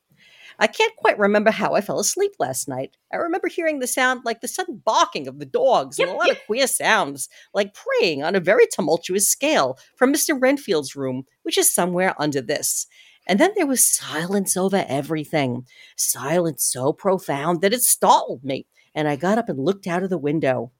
I 0.59 0.67
can't 0.67 0.95
quite 0.95 1.19
remember 1.19 1.51
how 1.51 1.73
I 1.73 1.81
fell 1.81 1.99
asleep 1.99 2.31
last 2.39 2.67
night. 2.67 2.95
I 3.11 3.17
remember 3.17 3.47
hearing 3.47 3.79
the 3.79 3.87
sound 3.87 4.21
like 4.23 4.41
the 4.41 4.47
sudden 4.47 4.81
barking 4.83 5.27
of 5.27 5.39
the 5.39 5.45
dogs 5.45 5.99
and 5.99 6.09
a 6.09 6.13
lot 6.13 6.31
of 6.31 6.39
queer 6.45 6.67
sounds, 6.67 7.27
like 7.53 7.73
praying 7.73 8.23
on 8.23 8.35
a 8.35 8.39
very 8.39 8.65
tumultuous 8.67 9.27
scale, 9.27 9.77
from 9.95 10.13
Mr. 10.13 10.39
Renfield's 10.39 10.95
room, 10.95 11.23
which 11.43 11.57
is 11.57 11.73
somewhere 11.73 12.15
under 12.19 12.41
this. 12.41 12.87
And 13.27 13.39
then 13.39 13.51
there 13.55 13.67
was 13.67 13.85
silence 13.85 14.55
over 14.55 14.85
everything, 14.87 15.65
silence 15.97 16.63
so 16.63 16.93
profound 16.93 17.61
that 17.61 17.73
it 17.73 17.81
startled 17.81 18.43
me, 18.43 18.67
and 18.93 19.07
I 19.07 19.15
got 19.15 19.37
up 19.37 19.49
and 19.49 19.59
looked 19.59 19.87
out 19.87 20.03
of 20.03 20.09
the 20.09 20.17
window. 20.17 20.71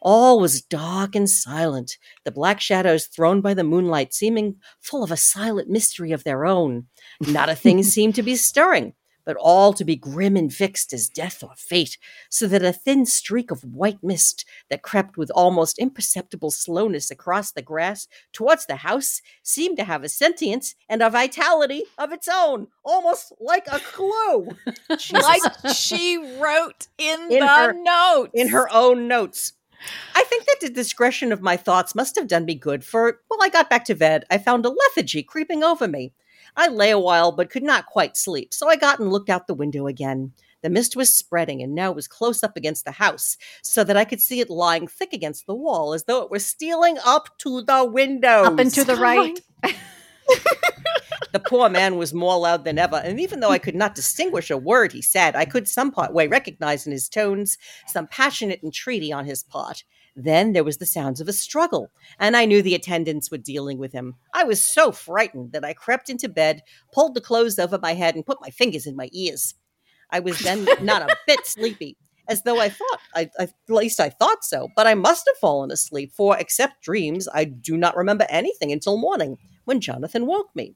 All 0.00 0.38
was 0.38 0.62
dark 0.62 1.16
and 1.16 1.28
silent, 1.28 1.98
the 2.24 2.30
black 2.30 2.60
shadows 2.60 3.06
thrown 3.06 3.40
by 3.40 3.54
the 3.54 3.64
moonlight 3.64 4.14
seeming 4.14 4.56
full 4.80 5.02
of 5.02 5.10
a 5.10 5.16
silent 5.16 5.68
mystery 5.68 6.12
of 6.12 6.24
their 6.24 6.46
own. 6.46 6.86
Not 7.20 7.48
a 7.48 7.56
thing 7.56 7.82
seemed 7.82 8.14
to 8.14 8.22
be 8.22 8.36
stirring, 8.36 8.94
but 9.28 9.36
all 9.38 9.74
to 9.74 9.84
be 9.84 9.94
grim 9.94 10.38
and 10.38 10.54
fixed 10.54 10.94
as 10.94 11.06
death 11.10 11.44
or 11.44 11.52
fate, 11.54 11.98
so 12.30 12.46
that 12.46 12.62
a 12.64 12.72
thin 12.72 13.04
streak 13.04 13.50
of 13.50 13.62
white 13.62 14.02
mist 14.02 14.46
that 14.70 14.80
crept 14.80 15.18
with 15.18 15.30
almost 15.34 15.78
imperceptible 15.78 16.50
slowness 16.50 17.10
across 17.10 17.52
the 17.52 17.60
grass 17.60 18.08
towards 18.32 18.64
the 18.64 18.76
house 18.76 19.20
seemed 19.42 19.76
to 19.76 19.84
have 19.84 20.02
a 20.02 20.08
sentience 20.08 20.74
and 20.88 21.02
a 21.02 21.10
vitality 21.10 21.82
of 21.98 22.10
its 22.10 22.26
own, 22.32 22.68
almost 22.82 23.34
like 23.38 23.66
a 23.70 23.78
clue. 23.80 24.48
Like 25.12 25.42
she 25.74 26.16
wrote 26.40 26.88
in, 26.96 27.20
In 27.30 27.40
the 27.40 27.46
her- 27.46 27.74
notes. 27.74 28.30
in 28.32 28.48
her 28.48 28.72
own 28.72 29.08
notes. 29.08 29.52
I 30.14 30.24
think 30.24 30.46
that 30.46 30.56
the 30.62 30.70
discretion 30.70 31.32
of 31.32 31.42
my 31.42 31.58
thoughts 31.58 31.94
must 31.94 32.16
have 32.16 32.28
done 32.28 32.46
me 32.46 32.54
good, 32.54 32.82
for 32.82 33.20
when 33.28 33.42
I 33.42 33.50
got 33.50 33.68
back 33.68 33.84
to 33.84 33.94
bed, 33.94 34.24
I 34.30 34.38
found 34.38 34.64
a 34.64 34.70
lethargy 34.70 35.22
creeping 35.22 35.62
over 35.62 35.86
me. 35.86 36.14
I 36.58 36.68
lay 36.68 36.90
a 36.90 36.98
while, 36.98 37.32
but 37.32 37.50
could 37.50 37.62
not 37.62 37.86
quite 37.86 38.16
sleep, 38.16 38.52
so 38.52 38.68
I 38.68 38.76
got 38.76 38.98
and 38.98 39.10
looked 39.10 39.30
out 39.30 39.46
the 39.46 39.54
window 39.54 39.86
again. 39.86 40.32
The 40.62 40.68
mist 40.68 40.96
was 40.96 41.14
spreading 41.14 41.62
and 41.62 41.72
now 41.72 41.92
was 41.92 42.08
close 42.08 42.42
up 42.42 42.56
against 42.56 42.84
the 42.84 42.90
house, 42.90 43.36
so 43.62 43.84
that 43.84 43.96
I 43.96 44.04
could 44.04 44.20
see 44.20 44.40
it 44.40 44.50
lying 44.50 44.88
thick 44.88 45.12
against 45.12 45.46
the 45.46 45.54
wall 45.54 45.94
as 45.94 46.04
though 46.04 46.22
it 46.22 46.30
were 46.30 46.40
stealing 46.40 46.98
up 47.06 47.38
to 47.38 47.62
the 47.62 47.84
windows. 47.84 48.48
Up 48.48 48.58
and 48.58 48.74
to 48.74 48.84
the 48.84 48.96
right. 48.96 49.40
The 51.32 51.40
poor 51.40 51.68
man 51.68 51.96
was 51.96 52.14
more 52.14 52.38
loud 52.38 52.64
than 52.64 52.78
ever, 52.78 52.96
and 52.96 53.20
even 53.20 53.40
though 53.40 53.50
I 53.50 53.58
could 53.58 53.74
not 53.74 53.94
distinguish 53.94 54.50
a 54.50 54.56
word 54.56 54.92
he 54.92 55.02
said, 55.02 55.36
I 55.36 55.44
could 55.44 55.68
some 55.68 55.90
part 55.90 56.12
way 56.12 56.26
recognize 56.26 56.86
in 56.86 56.92
his 56.92 57.08
tones 57.08 57.58
some 57.86 58.06
passionate 58.06 58.60
entreaty 58.62 59.12
on 59.12 59.26
his 59.26 59.42
part. 59.42 59.84
Then 60.20 60.52
there 60.52 60.64
was 60.64 60.78
the 60.78 60.84
sounds 60.86 61.20
of 61.20 61.28
a 61.28 61.32
struggle, 61.32 61.92
and 62.18 62.36
I 62.36 62.44
knew 62.44 62.60
the 62.60 62.74
attendants 62.74 63.30
were 63.30 63.38
dealing 63.38 63.78
with 63.78 63.92
him. 63.92 64.16
I 64.34 64.42
was 64.42 64.60
so 64.60 64.90
frightened 64.90 65.52
that 65.52 65.64
I 65.64 65.74
crept 65.74 66.10
into 66.10 66.28
bed, 66.28 66.62
pulled 66.92 67.14
the 67.14 67.20
clothes 67.20 67.56
over 67.56 67.78
my 67.78 67.94
head, 67.94 68.16
and 68.16 68.26
put 68.26 68.40
my 68.40 68.50
fingers 68.50 68.84
in 68.84 68.96
my 68.96 69.10
ears. 69.12 69.54
I 70.10 70.18
was 70.18 70.40
then 70.40 70.66
not 70.82 71.02
a 71.02 71.16
bit 71.28 71.46
sleepy, 71.46 71.96
as 72.26 72.42
though 72.42 72.58
I 72.58 72.68
thought, 72.68 72.98
I, 73.14 73.30
at 73.38 73.52
least 73.68 74.00
I 74.00 74.10
thought 74.10 74.42
so, 74.42 74.66
but 74.74 74.88
I 74.88 74.94
must 74.94 75.22
have 75.28 75.38
fallen 75.38 75.70
asleep, 75.70 76.12
for 76.12 76.36
except 76.36 76.82
dreams, 76.82 77.28
I 77.32 77.44
do 77.44 77.76
not 77.76 77.96
remember 77.96 78.26
anything 78.28 78.72
until 78.72 78.98
morning, 78.98 79.38
when 79.66 79.80
Jonathan 79.80 80.26
woke 80.26 80.50
me. 80.52 80.74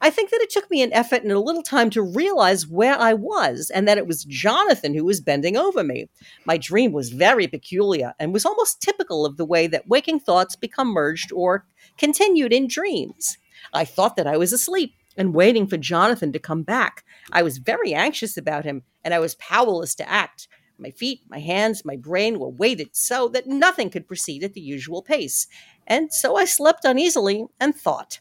I 0.00 0.10
think 0.10 0.30
that 0.30 0.40
it 0.40 0.50
took 0.50 0.70
me 0.70 0.82
an 0.82 0.92
effort 0.92 1.22
and 1.22 1.32
a 1.32 1.40
little 1.40 1.62
time 1.62 1.90
to 1.90 2.02
realize 2.02 2.66
where 2.66 2.98
I 2.98 3.12
was 3.14 3.70
and 3.72 3.86
that 3.86 3.98
it 3.98 4.06
was 4.06 4.24
Jonathan 4.24 4.94
who 4.94 5.04
was 5.04 5.20
bending 5.20 5.56
over 5.56 5.84
me. 5.84 6.08
My 6.44 6.56
dream 6.56 6.92
was 6.92 7.10
very 7.10 7.46
peculiar 7.46 8.14
and 8.18 8.32
was 8.32 8.46
almost 8.46 8.80
typical 8.80 9.26
of 9.26 9.36
the 9.36 9.44
way 9.44 9.66
that 9.66 9.88
waking 9.88 10.20
thoughts 10.20 10.56
become 10.56 10.88
merged 10.88 11.32
or 11.32 11.66
continued 11.98 12.52
in 12.52 12.66
dreams. 12.66 13.36
I 13.74 13.84
thought 13.84 14.16
that 14.16 14.26
I 14.26 14.36
was 14.36 14.52
asleep 14.52 14.94
and 15.16 15.34
waiting 15.34 15.66
for 15.66 15.76
Jonathan 15.76 16.32
to 16.32 16.38
come 16.38 16.62
back. 16.62 17.04
I 17.30 17.42
was 17.42 17.58
very 17.58 17.92
anxious 17.92 18.36
about 18.36 18.64
him 18.64 18.82
and 19.04 19.12
I 19.12 19.18
was 19.18 19.34
powerless 19.34 19.94
to 19.96 20.08
act. 20.08 20.48
My 20.78 20.90
feet, 20.90 21.20
my 21.28 21.40
hands, 21.40 21.84
my 21.84 21.96
brain 21.96 22.38
were 22.38 22.48
weighted 22.48 22.96
so 22.96 23.28
that 23.28 23.46
nothing 23.46 23.90
could 23.90 24.08
proceed 24.08 24.42
at 24.42 24.54
the 24.54 24.62
usual 24.62 25.02
pace. 25.02 25.46
And 25.86 26.10
so 26.10 26.36
I 26.36 26.46
slept 26.46 26.86
uneasily 26.86 27.44
and 27.60 27.74
thought. 27.74 28.20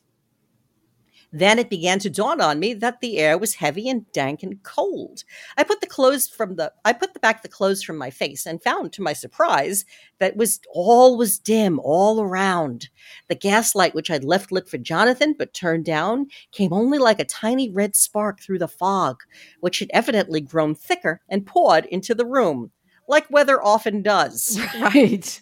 Then 1.31 1.59
it 1.59 1.69
began 1.69 1.99
to 1.99 2.09
dawn 2.09 2.41
on 2.41 2.59
me 2.59 2.73
that 2.73 3.01
the 3.01 3.17
air 3.17 3.37
was 3.37 3.55
heavy 3.55 3.87
and 3.87 4.11
dank 4.11 4.41
and 4.41 4.61
cold. 4.63 5.23
I 5.57 5.63
put 5.63 5.79
the 5.79 5.87
clothes 5.87 6.27
from 6.27 6.55
the 6.55 6.73
I 6.83 6.93
put 6.93 7.13
the 7.13 7.19
back 7.19 7.43
the 7.43 7.47
clothes 7.47 7.83
from 7.83 7.97
my 7.97 8.09
face 8.09 8.45
and 8.45 8.61
found 8.61 8.93
to 8.93 9.03
my 9.03 9.13
surprise 9.13 9.85
that 10.19 10.35
was 10.35 10.59
all 10.73 11.17
was 11.17 11.37
dim 11.37 11.79
all 11.83 12.21
around. 12.21 12.89
The 13.27 13.35
gaslight 13.35 13.93
which 13.93 14.09
I'd 14.09 14.23
left 14.23 14.51
lit 14.51 14.67
for 14.67 14.77
Jonathan 14.77 15.35
but 15.37 15.53
turned 15.53 15.85
down 15.85 16.27
came 16.51 16.73
only 16.73 16.97
like 16.97 17.19
a 17.19 17.25
tiny 17.25 17.69
red 17.69 17.95
spark 17.95 18.41
through 18.41 18.59
the 18.59 18.67
fog, 18.67 19.21
which 19.59 19.79
had 19.79 19.91
evidently 19.93 20.41
grown 20.41 20.73
thicker 20.73 21.21
and 21.29 21.45
poured 21.45 21.85
into 21.85 22.15
the 22.15 22.25
room, 22.25 22.71
like 23.07 23.29
weather 23.29 23.63
often 23.63 24.01
does. 24.01 24.59
Right. 24.79 25.41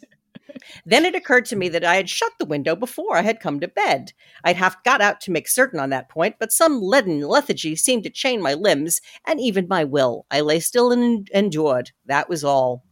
Then 0.85 1.05
it 1.05 1.15
occurred 1.15 1.45
to 1.45 1.55
me 1.55 1.69
that 1.69 1.83
I 1.83 1.95
had 1.95 2.09
shut 2.09 2.31
the 2.39 2.45
window 2.45 2.75
before 2.75 3.17
I 3.17 3.21
had 3.21 3.39
come 3.39 3.59
to 3.59 3.67
bed. 3.67 4.13
I'd 4.43 4.55
half 4.55 4.83
got 4.83 5.01
out 5.01 5.21
to 5.21 5.31
make 5.31 5.47
certain 5.47 5.79
on 5.79 5.89
that 5.91 6.09
point, 6.09 6.35
but 6.39 6.51
some 6.51 6.81
leaden 6.81 7.21
lethargy 7.21 7.75
seemed 7.75 8.03
to 8.03 8.09
chain 8.09 8.41
my 8.41 8.53
limbs 8.53 9.01
and 9.25 9.39
even 9.39 9.67
my 9.67 9.83
will. 9.83 10.25
I 10.31 10.41
lay 10.41 10.59
still 10.59 10.91
and 10.91 11.29
endured. 11.33 11.91
That 12.05 12.29
was 12.29 12.43
all. 12.43 12.83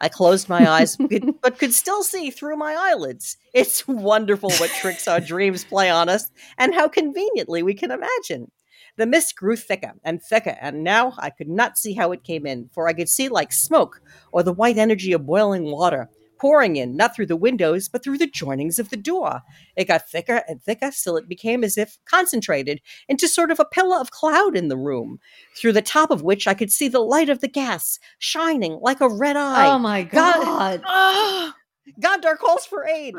I 0.00 0.08
closed 0.08 0.48
my 0.48 0.70
eyes, 0.70 0.96
but 1.42 1.58
could 1.58 1.74
still 1.74 2.02
see 2.02 2.30
through 2.30 2.56
my 2.56 2.74
eyelids. 2.74 3.36
It's 3.52 3.86
wonderful 3.88 4.50
what 4.52 4.70
tricks 4.70 5.08
our 5.08 5.20
dreams 5.20 5.64
play 5.64 5.90
on 5.90 6.08
us 6.08 6.30
and 6.56 6.74
how 6.74 6.88
conveniently 6.88 7.62
we 7.62 7.74
can 7.74 7.90
imagine. 7.90 8.50
The 8.96 9.06
mist 9.06 9.36
grew 9.36 9.56
thicker 9.56 9.92
and 10.02 10.20
thicker, 10.20 10.56
and 10.60 10.82
now 10.82 11.14
I 11.18 11.30
could 11.30 11.48
not 11.48 11.78
see 11.78 11.94
how 11.94 12.10
it 12.10 12.24
came 12.24 12.46
in, 12.46 12.68
for 12.72 12.88
I 12.88 12.92
could 12.92 13.08
see 13.08 13.28
like 13.28 13.52
smoke 13.52 14.02
or 14.32 14.42
the 14.42 14.52
white 14.52 14.76
energy 14.76 15.12
of 15.12 15.24
boiling 15.24 15.70
water 15.70 16.08
pouring 16.38 16.76
in, 16.76 16.96
not 16.96 17.14
through 17.14 17.26
the 17.26 17.36
windows, 17.36 17.88
but 17.88 18.02
through 18.02 18.18
the 18.18 18.30
joinings 18.30 18.78
of 18.78 18.90
the 18.90 18.96
door. 18.96 19.42
It 19.76 19.88
got 19.88 20.08
thicker 20.08 20.42
and 20.48 20.62
thicker 20.62 20.90
till 20.90 21.16
it 21.16 21.28
became 21.28 21.64
as 21.64 21.76
if 21.76 21.98
concentrated 22.04 22.80
into 23.08 23.28
sort 23.28 23.50
of 23.50 23.60
a 23.60 23.64
pillar 23.64 23.98
of 23.98 24.10
cloud 24.10 24.56
in 24.56 24.68
the 24.68 24.76
room, 24.76 25.18
through 25.56 25.72
the 25.72 25.82
top 25.82 26.10
of 26.10 26.22
which 26.22 26.46
I 26.46 26.54
could 26.54 26.72
see 26.72 26.88
the 26.88 27.00
light 27.00 27.28
of 27.28 27.40
the 27.40 27.48
gas 27.48 27.98
shining 28.18 28.78
like 28.80 29.00
a 29.00 29.08
red 29.08 29.36
eye. 29.36 29.68
Oh 29.74 29.78
my 29.78 30.02
God. 30.02 30.82
God, 30.82 31.54
Gondor 32.00 32.36
calls 32.36 32.66
for 32.66 32.86
aid. 32.86 33.14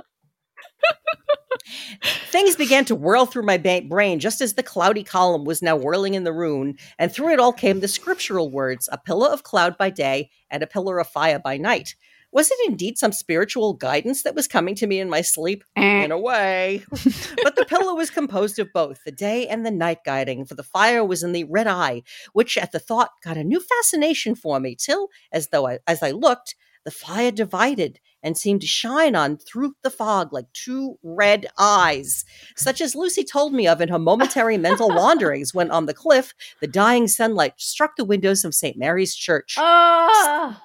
Things 2.31 2.55
began 2.55 2.85
to 2.85 2.95
whirl 2.95 3.25
through 3.25 3.43
my 3.43 3.57
ba- 3.57 3.83
brain 3.87 4.19
just 4.19 4.41
as 4.41 4.53
the 4.53 4.63
cloudy 4.63 5.03
column 5.03 5.45
was 5.45 5.61
now 5.61 5.75
whirling 5.75 6.13
in 6.13 6.23
the 6.23 6.33
room, 6.33 6.75
and 6.97 7.11
through 7.11 7.33
it 7.33 7.39
all 7.39 7.53
came 7.53 7.79
the 7.79 7.87
scriptural 7.87 8.49
words 8.51 8.87
a 8.91 8.97
pillar 8.97 9.29
of 9.29 9.43
cloud 9.43 9.77
by 9.77 9.89
day 9.89 10.29
and 10.49 10.63
a 10.63 10.67
pillar 10.67 10.99
of 10.99 11.07
fire 11.07 11.39
by 11.39 11.57
night. 11.57 11.95
Was 12.31 12.51
it 12.51 12.57
indeed 12.67 12.97
some 12.97 13.11
spiritual 13.11 13.73
guidance 13.73 14.23
that 14.23 14.35
was 14.35 14.47
coming 14.47 14.75
to 14.75 14.87
me 14.87 14.99
in 14.99 15.09
my 15.09 15.21
sleep? 15.21 15.63
Eh. 15.75 16.03
In 16.03 16.11
a 16.11 16.19
way. 16.19 16.83
but 16.91 17.55
the 17.55 17.65
pillow 17.67 17.95
was 17.95 18.09
composed 18.09 18.59
of 18.59 18.71
both 18.73 18.99
the 19.03 19.11
day 19.11 19.47
and 19.47 19.65
the 19.65 19.71
night 19.71 19.99
guiding, 20.05 20.45
for 20.45 20.55
the 20.55 20.63
fire 20.63 21.03
was 21.03 21.23
in 21.23 21.31
the 21.31 21.45
red 21.45 21.67
eye, 21.67 22.03
which 22.33 22.57
at 22.57 22.71
the 22.71 22.79
thought 22.79 23.11
got 23.23 23.37
a 23.37 23.43
new 23.43 23.59
fascination 23.59 24.35
for 24.35 24.59
me, 24.59 24.75
till, 24.75 25.09
as 25.31 25.49
though 25.49 25.67
I, 25.67 25.79
as 25.87 26.03
I 26.03 26.11
looked, 26.11 26.55
the 26.85 26.91
fire 26.91 27.31
divided 27.31 27.99
and 28.21 28.37
seemed 28.37 28.61
to 28.61 28.67
shine 28.67 29.15
on 29.15 29.37
through 29.37 29.73
the 29.81 29.89
fog 29.89 30.33
like 30.33 30.45
two 30.53 30.97
red 31.03 31.47
eyes, 31.57 32.25
such 32.55 32.81
as 32.81 32.95
Lucy 32.95 33.23
told 33.23 33.53
me 33.53 33.67
of 33.67 33.81
in 33.81 33.89
her 33.89 33.99
momentary 33.99 34.57
mental 34.57 34.89
wanderings 34.95 35.53
when 35.53 35.71
on 35.71 35.85
the 35.85 35.93
cliff 35.93 36.33
the 36.61 36.67
dying 36.67 37.07
sunlight 37.07 37.53
struck 37.57 37.95
the 37.95 38.05
windows 38.05 38.43
of 38.43 38.53
St. 38.53 38.77
Mary's 38.77 39.15
Church. 39.15 39.55
Ah. 39.57 40.63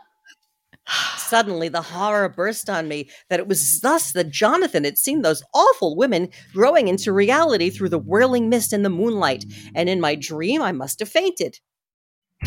Suddenly, 1.17 1.69
the 1.69 1.83
horror 1.83 2.29
burst 2.29 2.69
on 2.69 2.87
me 2.89 3.09
that 3.31 3.41
it 3.41 3.49
was 3.49 3.81
thus 3.81 4.13
that 4.13 4.31
Jonathan 4.31 4.85
had 4.85 4.99
seen 4.99 5.23
those 5.23 5.43
awful 5.55 5.97
women 5.97 6.29
growing 6.53 6.89
into 6.89 7.13
reality 7.13 7.71
through 7.71 7.89
the 7.89 7.99
whirling 7.99 8.49
mist 8.49 8.73
and 8.73 8.85
the 8.85 8.91
moonlight, 8.91 9.45
and 9.75 9.89
in 9.89 10.01
my 10.01 10.15
dream, 10.15 10.61
I 10.63 10.73
must 10.73 11.01
have 11.01 11.09
fainted. 11.09 11.59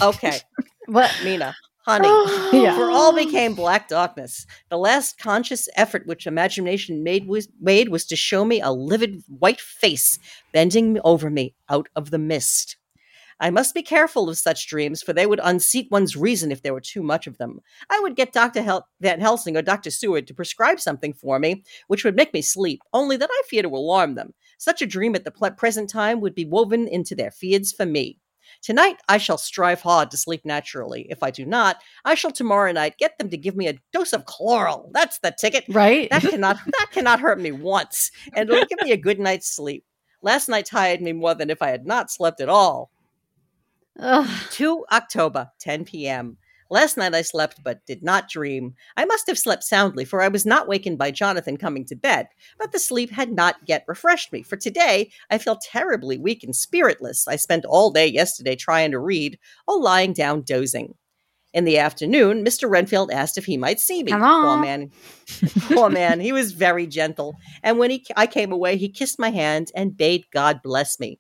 Okay, 0.01 0.39
What? 0.85 1.11
Mina, 1.23 1.55
honey, 1.85 2.07
Yeah. 2.63 2.75
for 2.75 2.89
all 2.91 3.13
became 3.15 3.55
black 3.55 3.87
darkness. 3.87 4.45
The 4.69 4.77
last 4.77 5.17
conscious 5.17 5.67
effort 5.75 6.05
which 6.05 6.27
imagination 6.27 7.03
made 7.03 7.27
was 7.27 7.47
made 7.59 7.89
was 7.89 8.05
to 8.07 8.15
show 8.15 8.45
me 8.45 8.61
a 8.61 8.71
livid 8.71 9.23
white 9.27 9.59
face 9.59 10.19
bending 10.53 10.99
over 11.03 11.29
me 11.29 11.55
out 11.69 11.89
of 11.95 12.11
the 12.11 12.19
mist. 12.19 12.77
I 13.39 13.49
must 13.51 13.75
be 13.75 13.83
careful 13.83 14.29
of 14.29 14.37
such 14.37 14.67
dreams, 14.67 15.03
for 15.03 15.13
they 15.13 15.27
would 15.27 15.39
unseat 15.43 15.89
one's 15.91 16.15
reason 16.15 16.51
if 16.51 16.63
there 16.63 16.73
were 16.73 16.81
too 16.81 17.03
much 17.03 17.27
of 17.27 17.37
them. 17.37 17.59
I 17.89 17.99
would 17.99 18.15
get 18.15 18.33
Dr. 18.33 18.63
Hel- 18.63 18.87
Van 18.99 19.19
Helsing 19.19 19.55
or 19.55 19.61
Dr. 19.61 19.91
Seward 19.91 20.25
to 20.27 20.33
prescribe 20.33 20.79
something 20.79 21.13
for 21.13 21.37
me, 21.37 21.63
which 21.87 22.03
would 22.03 22.15
make 22.15 22.33
me 22.33 22.41
sleep, 22.41 22.79
only 22.93 23.15
that 23.17 23.29
I 23.31 23.41
fear 23.47 23.61
to 23.61 23.69
alarm 23.69 24.15
them. 24.15 24.33
Such 24.57 24.81
a 24.81 24.87
dream 24.87 25.15
at 25.15 25.23
the 25.23 25.31
present 25.31 25.89
time 25.89 26.19
would 26.21 26.33
be 26.33 26.45
woven 26.45 26.87
into 26.87 27.15
their 27.15 27.31
fears 27.31 27.71
for 27.71 27.85
me. 27.85 28.19
Tonight, 28.61 28.97
I 29.07 29.17
shall 29.17 29.37
strive 29.37 29.81
hard 29.81 30.09
to 30.11 30.17
sleep 30.17 30.41
naturally. 30.43 31.05
If 31.09 31.21
I 31.21 31.31
do 31.31 31.45
not, 31.45 31.81
I 32.05 32.15
shall 32.15 32.31
tomorrow 32.31 32.71
night 32.71 32.97
get 32.97 33.17
them 33.17 33.29
to 33.29 33.37
give 33.37 33.55
me 33.55 33.67
a 33.67 33.77
dose 33.93 34.13
of 34.13 34.25
chloral. 34.25 34.89
That's 34.93 35.19
the 35.19 35.35
ticket. 35.37 35.65
Right? 35.69 36.09
That 36.09 36.21
cannot 36.21 36.57
that 36.65 36.87
cannot 36.91 37.19
hurt 37.19 37.39
me 37.39 37.51
once, 37.51 38.09
and 38.33 38.49
it'll 38.49 38.65
give 38.65 38.81
me 38.81 38.91
a 38.93 38.97
good 38.97 39.19
night's 39.19 39.53
sleep. 39.53 39.83
Last 40.21 40.49
night 40.49 40.65
tired 40.65 41.01
me 41.01 41.13
more 41.13 41.35
than 41.35 41.49
if 41.49 41.61
I 41.61 41.69
had 41.69 41.85
not 41.85 42.09
slept 42.09 42.41
at 42.41 42.49
all. 42.49 42.89
Ugh. 43.99 44.29
2 44.51 44.85
October, 44.91 45.51
10 45.59 45.85
p.m. 45.85 46.37
Last 46.69 46.97
night 46.97 47.15
I 47.15 47.21
slept 47.21 47.63
but 47.63 47.85
did 47.85 48.03
not 48.03 48.29
dream. 48.29 48.75
I 48.97 49.05
must 49.05 49.27
have 49.27 49.39
slept 49.39 49.63
soundly, 49.63 50.03
for 50.05 50.21
I 50.21 50.27
was 50.27 50.45
not 50.45 50.67
wakened 50.67 50.97
by 50.97 51.11
Jonathan 51.11 51.57
coming 51.57 51.85
to 51.85 51.95
bed, 51.95 52.27
but 52.59 52.71
the 52.71 52.79
sleep 52.79 53.11
had 53.11 53.31
not 53.31 53.55
yet 53.65 53.85
refreshed 53.87 54.33
me. 54.33 54.43
For 54.43 54.57
today 54.57 55.11
I 55.29 55.37
feel 55.37 55.57
terribly 55.61 56.17
weak 56.17 56.43
and 56.43 56.55
spiritless. 56.55 57.27
I 57.27 57.37
spent 57.37 57.65
all 57.65 57.91
day 57.91 58.07
yesterday 58.07 58.55
trying 58.55 58.91
to 58.91 58.99
read, 58.99 59.39
or 59.67 59.79
lying 59.79 60.13
down 60.13 60.41
dozing. 60.41 60.95
In 61.53 61.63
the 61.63 61.77
afternoon, 61.77 62.43
Mr. 62.43 62.69
Renfield 62.69 63.09
asked 63.11 63.37
if 63.37 63.45
he 63.45 63.57
might 63.57 63.79
see 63.79 64.03
me. 64.03 64.11
Hello? 64.11 64.43
Poor 64.43 64.57
man. 64.57 64.91
Poor 65.69 65.89
man. 65.89 66.19
He 66.19 66.33
was 66.33 66.51
very 66.51 66.85
gentle. 66.85 67.35
And 67.63 67.79
when 67.79 67.89
he, 67.89 68.05
I 68.15 68.27
came 68.27 68.51
away, 68.51 68.75
he 68.77 68.89
kissed 68.89 69.17
my 69.17 69.29
hand 69.29 69.71
and 69.73 69.95
bade 69.95 70.25
God 70.31 70.61
bless 70.61 70.99
me. 70.99 71.19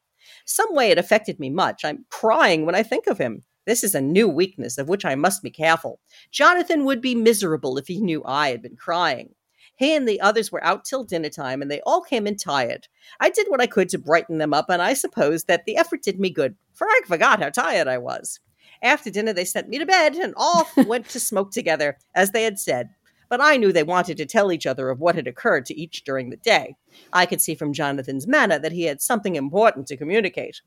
Some 0.49 0.73
way 0.73 0.91
it 0.91 0.97
affected 0.97 1.41
me 1.41 1.49
much. 1.49 1.83
I'm 1.83 2.05
crying 2.09 2.65
when 2.65 2.73
I 2.73 2.81
think 2.81 3.07
of 3.07 3.17
him. 3.17 3.43
This 3.65 3.83
is 3.83 3.93
a 3.93 3.99
new 3.99 4.29
weakness 4.29 4.77
of 4.77 4.87
which 4.87 5.03
I 5.03 5.13
must 5.13 5.43
be 5.43 5.51
careful. 5.51 5.99
Jonathan 6.31 6.85
would 6.85 7.01
be 7.01 7.15
miserable 7.15 7.77
if 7.77 7.87
he 7.87 7.99
knew 7.99 8.23
I 8.23 8.49
had 8.49 8.61
been 8.61 8.77
crying. 8.77 9.35
He 9.75 9.93
and 9.93 10.07
the 10.07 10.21
others 10.21 10.49
were 10.49 10.63
out 10.63 10.85
till 10.85 11.03
dinner 11.03 11.27
time, 11.27 11.61
and 11.61 11.69
they 11.69 11.81
all 11.81 12.01
came 12.01 12.25
in 12.25 12.37
tired. 12.37 12.87
I 13.19 13.29
did 13.29 13.47
what 13.49 13.59
I 13.59 13.67
could 13.67 13.89
to 13.89 13.97
brighten 13.97 14.37
them 14.37 14.53
up, 14.53 14.69
and 14.69 14.81
I 14.81 14.93
suppose 14.93 15.43
that 15.43 15.65
the 15.65 15.75
effort 15.75 16.01
did 16.01 16.17
me 16.17 16.29
good, 16.29 16.55
for 16.73 16.87
I 16.87 17.01
forgot 17.05 17.41
how 17.43 17.49
tired 17.49 17.89
I 17.89 17.97
was. 17.97 18.39
After 18.81 19.09
dinner, 19.09 19.33
they 19.33 19.45
sent 19.45 19.67
me 19.67 19.79
to 19.79 19.85
bed, 19.85 20.15
and 20.15 20.33
all 20.37 20.65
went 20.87 21.09
to 21.09 21.19
smoke 21.19 21.51
together, 21.51 21.97
as 22.15 22.31
they 22.31 22.43
had 22.43 22.57
said. 22.57 22.89
But 23.29 23.41
I 23.41 23.57
knew 23.57 23.71
they 23.71 23.83
wanted 23.83 24.17
to 24.17 24.25
tell 24.25 24.51
each 24.51 24.65
other 24.65 24.89
of 24.89 24.99
what 24.99 25.15
had 25.15 25.27
occurred 25.27 25.65
to 25.67 25.79
each 25.79 26.03
during 26.03 26.29
the 26.29 26.37
day. 26.37 26.75
I 27.13 27.25
could 27.25 27.41
see 27.41 27.55
from 27.55 27.73
Jonathan's 27.73 28.27
manner 28.27 28.59
that 28.59 28.71
he 28.71 28.83
had 28.83 29.01
something 29.01 29.35
important 29.35 29.87
to 29.87 29.97
communicate. 29.97 30.61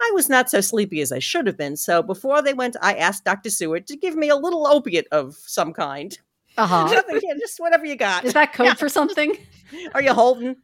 I 0.00 0.10
was 0.14 0.28
not 0.28 0.50
so 0.50 0.60
sleepy 0.60 1.00
as 1.00 1.12
I 1.12 1.18
should 1.18 1.46
have 1.46 1.56
been, 1.56 1.76
so 1.76 2.02
before 2.02 2.42
they 2.42 2.54
went, 2.54 2.76
I 2.82 2.94
asked 2.94 3.24
Dr. 3.24 3.50
Seward 3.50 3.86
to 3.86 3.96
give 3.96 4.16
me 4.16 4.28
a 4.28 4.36
little 4.36 4.66
opiate 4.66 5.08
of 5.10 5.34
some 5.34 5.72
kind. 5.72 6.16
Uh-huh. 6.56 7.02
Just 7.38 7.60
whatever 7.60 7.86
you 7.86 7.96
got. 7.96 8.24
Is 8.24 8.34
that 8.34 8.52
code 8.52 8.78
for 8.78 8.88
something? 8.88 9.36
Are 9.94 10.02
you 10.02 10.12
holding? 10.12 10.56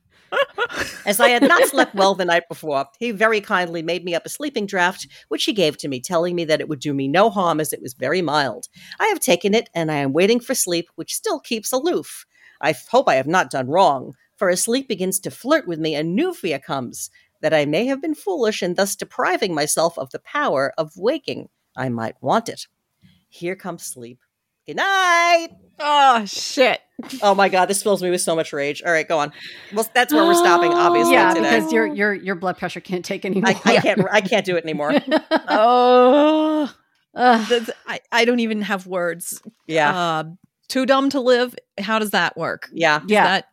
As 1.06 1.20
I 1.20 1.28
had 1.28 1.42
not 1.42 1.68
slept 1.68 1.94
well 1.94 2.14
the 2.14 2.24
night 2.24 2.44
before, 2.48 2.86
he 2.98 3.10
very 3.10 3.40
kindly 3.40 3.82
made 3.82 4.04
me 4.04 4.14
up 4.14 4.24
a 4.24 4.28
sleeping 4.28 4.66
draught, 4.66 5.06
which 5.28 5.44
he 5.44 5.52
gave 5.52 5.76
to 5.78 5.88
me, 5.88 6.00
telling 6.00 6.34
me 6.34 6.44
that 6.46 6.60
it 6.60 6.68
would 6.68 6.80
do 6.80 6.94
me 6.94 7.08
no 7.08 7.30
harm 7.30 7.60
as 7.60 7.72
it 7.72 7.82
was 7.82 7.94
very 7.94 8.22
mild. 8.22 8.68
I 8.98 9.06
have 9.06 9.20
taken 9.20 9.54
it, 9.54 9.68
and 9.74 9.92
I 9.92 9.96
am 9.96 10.12
waiting 10.12 10.40
for 10.40 10.54
sleep, 10.54 10.88
which 10.94 11.14
still 11.14 11.40
keeps 11.40 11.72
aloof. 11.72 12.24
I 12.60 12.74
hope 12.90 13.08
I 13.08 13.16
have 13.16 13.26
not 13.26 13.50
done 13.50 13.68
wrong, 13.68 14.14
for 14.36 14.48
as 14.48 14.62
sleep 14.62 14.88
begins 14.88 15.20
to 15.20 15.30
flirt 15.30 15.66
with 15.66 15.78
me, 15.78 15.94
a 15.94 16.02
new 16.02 16.32
fear 16.32 16.58
comes 16.58 17.10
that 17.40 17.52
I 17.52 17.66
may 17.66 17.84
have 17.86 18.00
been 18.00 18.14
foolish 18.14 18.62
in 18.62 18.74
thus 18.74 18.96
depriving 18.96 19.54
myself 19.54 19.98
of 19.98 20.10
the 20.10 20.18
power 20.20 20.72
of 20.78 20.96
waking. 20.96 21.50
I 21.76 21.90
might 21.90 22.16
want 22.22 22.48
it. 22.48 22.66
Here 23.28 23.54
comes 23.54 23.82
sleep. 23.82 24.18
Good 24.66 24.76
night. 24.76 25.48
Oh 25.78 26.24
shit. 26.26 26.80
Oh 27.22 27.34
my 27.34 27.48
god, 27.48 27.66
this 27.66 27.82
fills 27.82 28.02
me 28.02 28.10
with 28.10 28.20
so 28.20 28.36
much 28.36 28.52
rage. 28.52 28.82
All 28.84 28.92
right, 28.92 29.06
go 29.06 29.18
on. 29.18 29.32
Well, 29.72 29.88
that's 29.94 30.12
where 30.12 30.24
we're 30.24 30.34
stopping, 30.34 30.72
obviously. 30.74 31.12
yeah, 31.14 31.34
today. 31.34 31.56
because 31.58 31.72
your 31.72 31.86
your 31.86 32.14
your 32.14 32.34
blood 32.36 32.56
pressure 32.56 32.80
can't 32.80 33.04
take 33.04 33.24
anymore. 33.24 33.48
I, 33.48 33.60
I 33.64 33.76
can't. 33.80 34.00
I 34.12 34.20
can't 34.20 34.46
do 34.46 34.56
it 34.56 34.64
anymore. 34.64 34.92
Oh, 35.48 36.72
Ugh. 37.14 37.46
that's- 37.48 37.70
I, 37.86 38.00
I 38.12 38.24
don't 38.24 38.40
even 38.40 38.62
have 38.62 38.86
words. 38.86 39.42
Yeah, 39.66 39.96
Uh, 39.96 40.24
too 40.68 40.86
dumb 40.86 41.10
to 41.10 41.20
live. 41.20 41.54
How 41.78 41.98
does 41.98 42.10
that 42.10 42.36
work? 42.36 42.68
yeah. 42.72 42.98
Is 43.02 43.10
yeah, 43.10 43.24
that- 43.24 43.48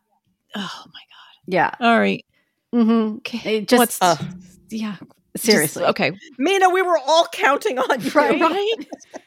oh 0.54 0.82
my 0.86 1.00
god. 1.00 1.42
yeah. 1.46 1.70
god. 1.78 1.86
All 1.86 1.98
right. 1.98 2.24
hmm 2.72 3.16
Okay. 3.18 3.58
It 3.58 3.68
just 3.68 3.78
What's 3.78 3.98
Uh, 4.00 4.16
yeah. 4.70 4.96
seriously. 5.36 5.82
Just- 5.82 5.90
okay. 5.90 6.12
Mina, 6.38 6.70
we 6.70 6.82
were 6.82 6.98
all 6.98 7.26
counting 7.32 7.78
on 7.78 8.00
you. 8.00 8.10
Right. 8.12 8.40
Right. 8.40 8.74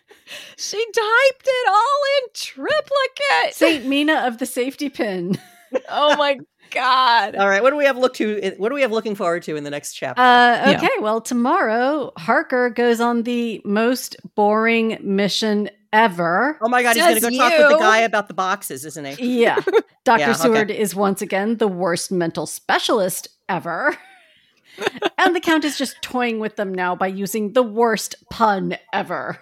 she 0.57 0.77
typed 0.85 1.47
it 1.47 1.69
all 1.69 2.01
in 2.23 2.29
triplicate. 2.33 3.53
Saint 3.55 3.85
Mina 3.85 4.23
of 4.27 4.37
the 4.37 4.45
safety 4.45 4.89
pin. 4.89 5.37
oh 5.89 6.15
my 6.17 6.39
god. 6.71 7.35
All 7.35 7.47
right, 7.47 7.61
what 7.61 7.69
do 7.71 7.77
we 7.77 7.85
have 7.85 7.97
look 7.97 8.13
to? 8.15 8.53
What 8.57 8.69
do 8.69 8.75
we 8.75 8.81
have 8.81 8.91
looking 8.91 9.15
forward 9.15 9.43
to 9.43 9.55
in 9.55 9.63
the 9.63 9.69
next 9.69 9.93
chapter? 9.93 10.21
Uh, 10.21 10.71
Yeah. 10.71 10.77
okay, 10.77 10.89
well, 10.99 11.21
tomorrow 11.21 12.11
Harker 12.17 12.69
goes 12.69 12.99
on 12.99 13.23
the 13.23 13.61
most 13.65 14.15
boring 14.35 14.97
mission 15.01 15.69
ever. 15.93 16.57
oh 16.61 16.67
my 16.69 16.83
god, 16.83 16.95
he's 16.95 17.03
going 17.03 17.15
to 17.15 17.21
does 17.21 17.31
go 17.31 17.37
talk 17.37 17.57
with 17.57 17.69
the 17.77 17.83
guy 17.83 17.99
about 17.99 18.27
the 18.27 18.33
boxes, 18.33 18.83
isn't 18.85 19.05
he? 19.17 19.41
Yeah. 19.43 19.59
Dr. 20.03 20.19
Yeah, 20.19 20.29
okay. 20.31 20.33
Seward 20.33 20.71
is 20.71 20.93
once 20.93 21.21
again 21.21 21.57
the 21.57 21.67
worst 21.67 22.11
mental 22.11 22.45
specialist 22.45 23.27
ever. 23.49 23.95
and 25.17 25.35
the 25.35 25.39
Count 25.39 25.63
is 25.63 25.77
just 25.77 26.01
toying 26.01 26.39
with 26.39 26.57
them 26.57 26.73
now 26.73 26.95
by 26.95 27.07
using 27.07 27.53
the 27.53 27.63
worst 27.63 28.15
pun 28.29 28.77
ever. 28.93 29.39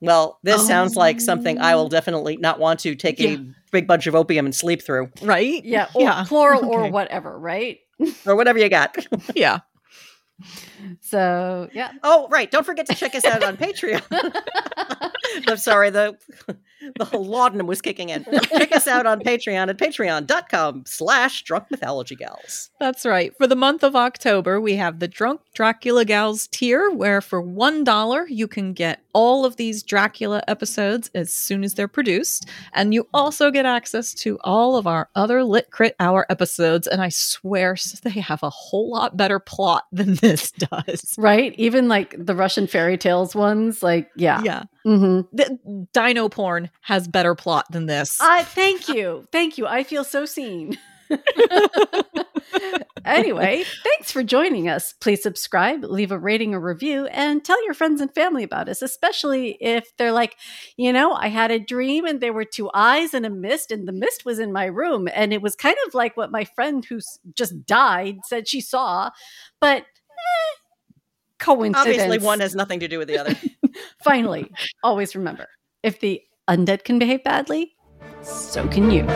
Well, 0.00 0.38
this 0.42 0.66
sounds 0.66 0.94
like 0.96 1.20
something 1.20 1.58
I 1.58 1.72
Oh. 1.72 1.78
will 1.78 1.88
definitely 1.88 2.36
not 2.36 2.58
want 2.60 2.80
to 2.80 2.94
take 2.94 3.18
Yeah. 3.18 3.30
a 3.30 3.38
big 3.72 3.86
bunch 3.86 4.06
of 4.06 4.14
opium 4.14 4.46
and 4.46 4.54
sleep 4.54 4.82
through, 4.82 5.10
Right? 5.22 5.64
Yeah, 5.64 5.88
or 5.94 6.02
Yeah. 6.02 6.24
chloral 6.26 6.64
or 6.66 6.88
whatever, 6.90 7.38
right? 7.38 7.78
or 8.26 8.36
whatever 8.36 8.58
you 8.58 8.68
got. 8.68 8.96
Yeah. 9.34 9.58
So, 11.00 11.68
yeah. 11.72 11.90
Oh, 12.04 12.28
right. 12.30 12.48
Don't 12.48 12.64
forget 12.64 12.86
to 12.86 12.94
check 12.94 13.14
us 13.16 13.24
out 13.24 13.42
on 13.42 13.56
Patreon. 13.56 14.02
I'm 15.48 15.56
sorry, 15.56 15.90
the 15.90 16.16
the 16.96 17.18
laudanum 17.18 17.66
was 17.66 17.80
kicking 17.82 18.08
in. 18.10 18.24
Check 18.24 18.70
us 18.72 18.86
out 18.86 19.04
on 19.04 19.18
Patreon 19.20 19.68
at 19.68 19.76
patreon.com 19.78 20.84
slash 20.86 21.42
drunk 21.42 21.64
mythology 21.72 22.14
gals. 22.14 22.70
That's 22.78 23.04
right. 23.04 23.36
For 23.36 23.46
the 23.48 23.56
month 23.56 23.82
of 23.82 23.96
October, 23.96 24.60
we 24.60 24.76
have 24.76 25.00
the 25.00 25.08
Drunk 25.08 25.40
Dracula 25.54 26.04
Gals 26.04 26.46
tier, 26.46 26.88
where 26.90 27.20
for 27.20 27.42
$1, 27.42 28.26
you 28.28 28.46
can 28.46 28.72
get 28.72 29.00
all 29.18 29.44
of 29.44 29.56
these 29.56 29.82
Dracula 29.82 30.44
episodes 30.46 31.10
as 31.12 31.34
soon 31.34 31.64
as 31.64 31.74
they're 31.74 31.88
produced. 31.88 32.48
And 32.72 32.94
you 32.94 33.08
also 33.12 33.50
get 33.50 33.66
access 33.66 34.14
to 34.14 34.38
all 34.44 34.76
of 34.76 34.86
our 34.86 35.08
other 35.16 35.42
Lit 35.42 35.72
Crit 35.72 35.96
Hour 35.98 36.24
episodes. 36.30 36.86
And 36.86 37.02
I 37.02 37.08
swear 37.08 37.74
they 38.04 38.10
have 38.10 38.44
a 38.44 38.50
whole 38.50 38.88
lot 38.92 39.16
better 39.16 39.40
plot 39.40 39.86
than 39.92 40.14
this 40.14 40.52
does. 40.52 41.16
Right? 41.18 41.52
Even 41.58 41.88
like 41.88 42.14
the 42.16 42.36
Russian 42.36 42.68
fairy 42.68 42.96
tales 42.96 43.34
ones, 43.34 43.82
like, 43.82 44.08
yeah. 44.14 44.40
Yeah. 44.44 44.62
hmm 44.84 45.22
The, 45.32 45.88
dino 45.92 46.28
porn 46.28 46.70
has 46.82 47.08
better 47.08 47.34
plot 47.34 47.66
than 47.72 47.86
this. 47.86 48.20
I 48.20 48.44
thank 48.44 48.88
you. 48.88 49.26
Thank 49.32 49.58
you. 49.58 49.66
I 49.66 49.82
feel 49.82 50.04
so 50.04 50.26
seen. 50.26 50.78
anyway, 53.04 53.64
thanks 53.84 54.12
for 54.12 54.22
joining 54.22 54.68
us. 54.68 54.94
Please 55.00 55.22
subscribe, 55.22 55.84
leave 55.84 56.12
a 56.12 56.18
rating 56.18 56.54
or 56.54 56.60
review, 56.60 57.06
and 57.06 57.44
tell 57.44 57.62
your 57.64 57.74
friends 57.74 58.00
and 58.00 58.12
family 58.14 58.42
about 58.42 58.68
us, 58.68 58.82
especially 58.82 59.56
if 59.60 59.96
they're 59.96 60.12
like, 60.12 60.36
you 60.76 60.92
know, 60.92 61.12
I 61.12 61.28
had 61.28 61.50
a 61.50 61.58
dream 61.58 62.04
and 62.04 62.20
there 62.20 62.32
were 62.32 62.44
two 62.44 62.70
eyes 62.74 63.14
and 63.14 63.26
a 63.26 63.30
mist, 63.30 63.70
and 63.70 63.86
the 63.86 63.92
mist 63.92 64.24
was 64.24 64.38
in 64.38 64.52
my 64.52 64.66
room. 64.66 65.08
And 65.12 65.32
it 65.32 65.42
was 65.42 65.54
kind 65.54 65.76
of 65.86 65.94
like 65.94 66.16
what 66.16 66.30
my 66.30 66.44
friend 66.44 66.84
who 66.84 67.00
just 67.34 67.66
died 67.66 68.18
said 68.26 68.48
she 68.48 68.60
saw, 68.60 69.10
but 69.60 69.78
eh, 69.78 70.56
coincidence. 71.38 71.98
Obviously, 71.98 72.18
one 72.18 72.40
has 72.40 72.54
nothing 72.54 72.80
to 72.80 72.88
do 72.88 72.98
with 72.98 73.08
the 73.08 73.18
other. 73.18 73.34
Finally, 74.02 74.50
always 74.82 75.14
remember 75.14 75.48
if 75.82 76.00
the 76.00 76.22
undead 76.48 76.84
can 76.84 76.98
behave 76.98 77.22
badly, 77.24 77.74
so 78.22 78.66
can 78.68 78.90
you. 78.90 79.06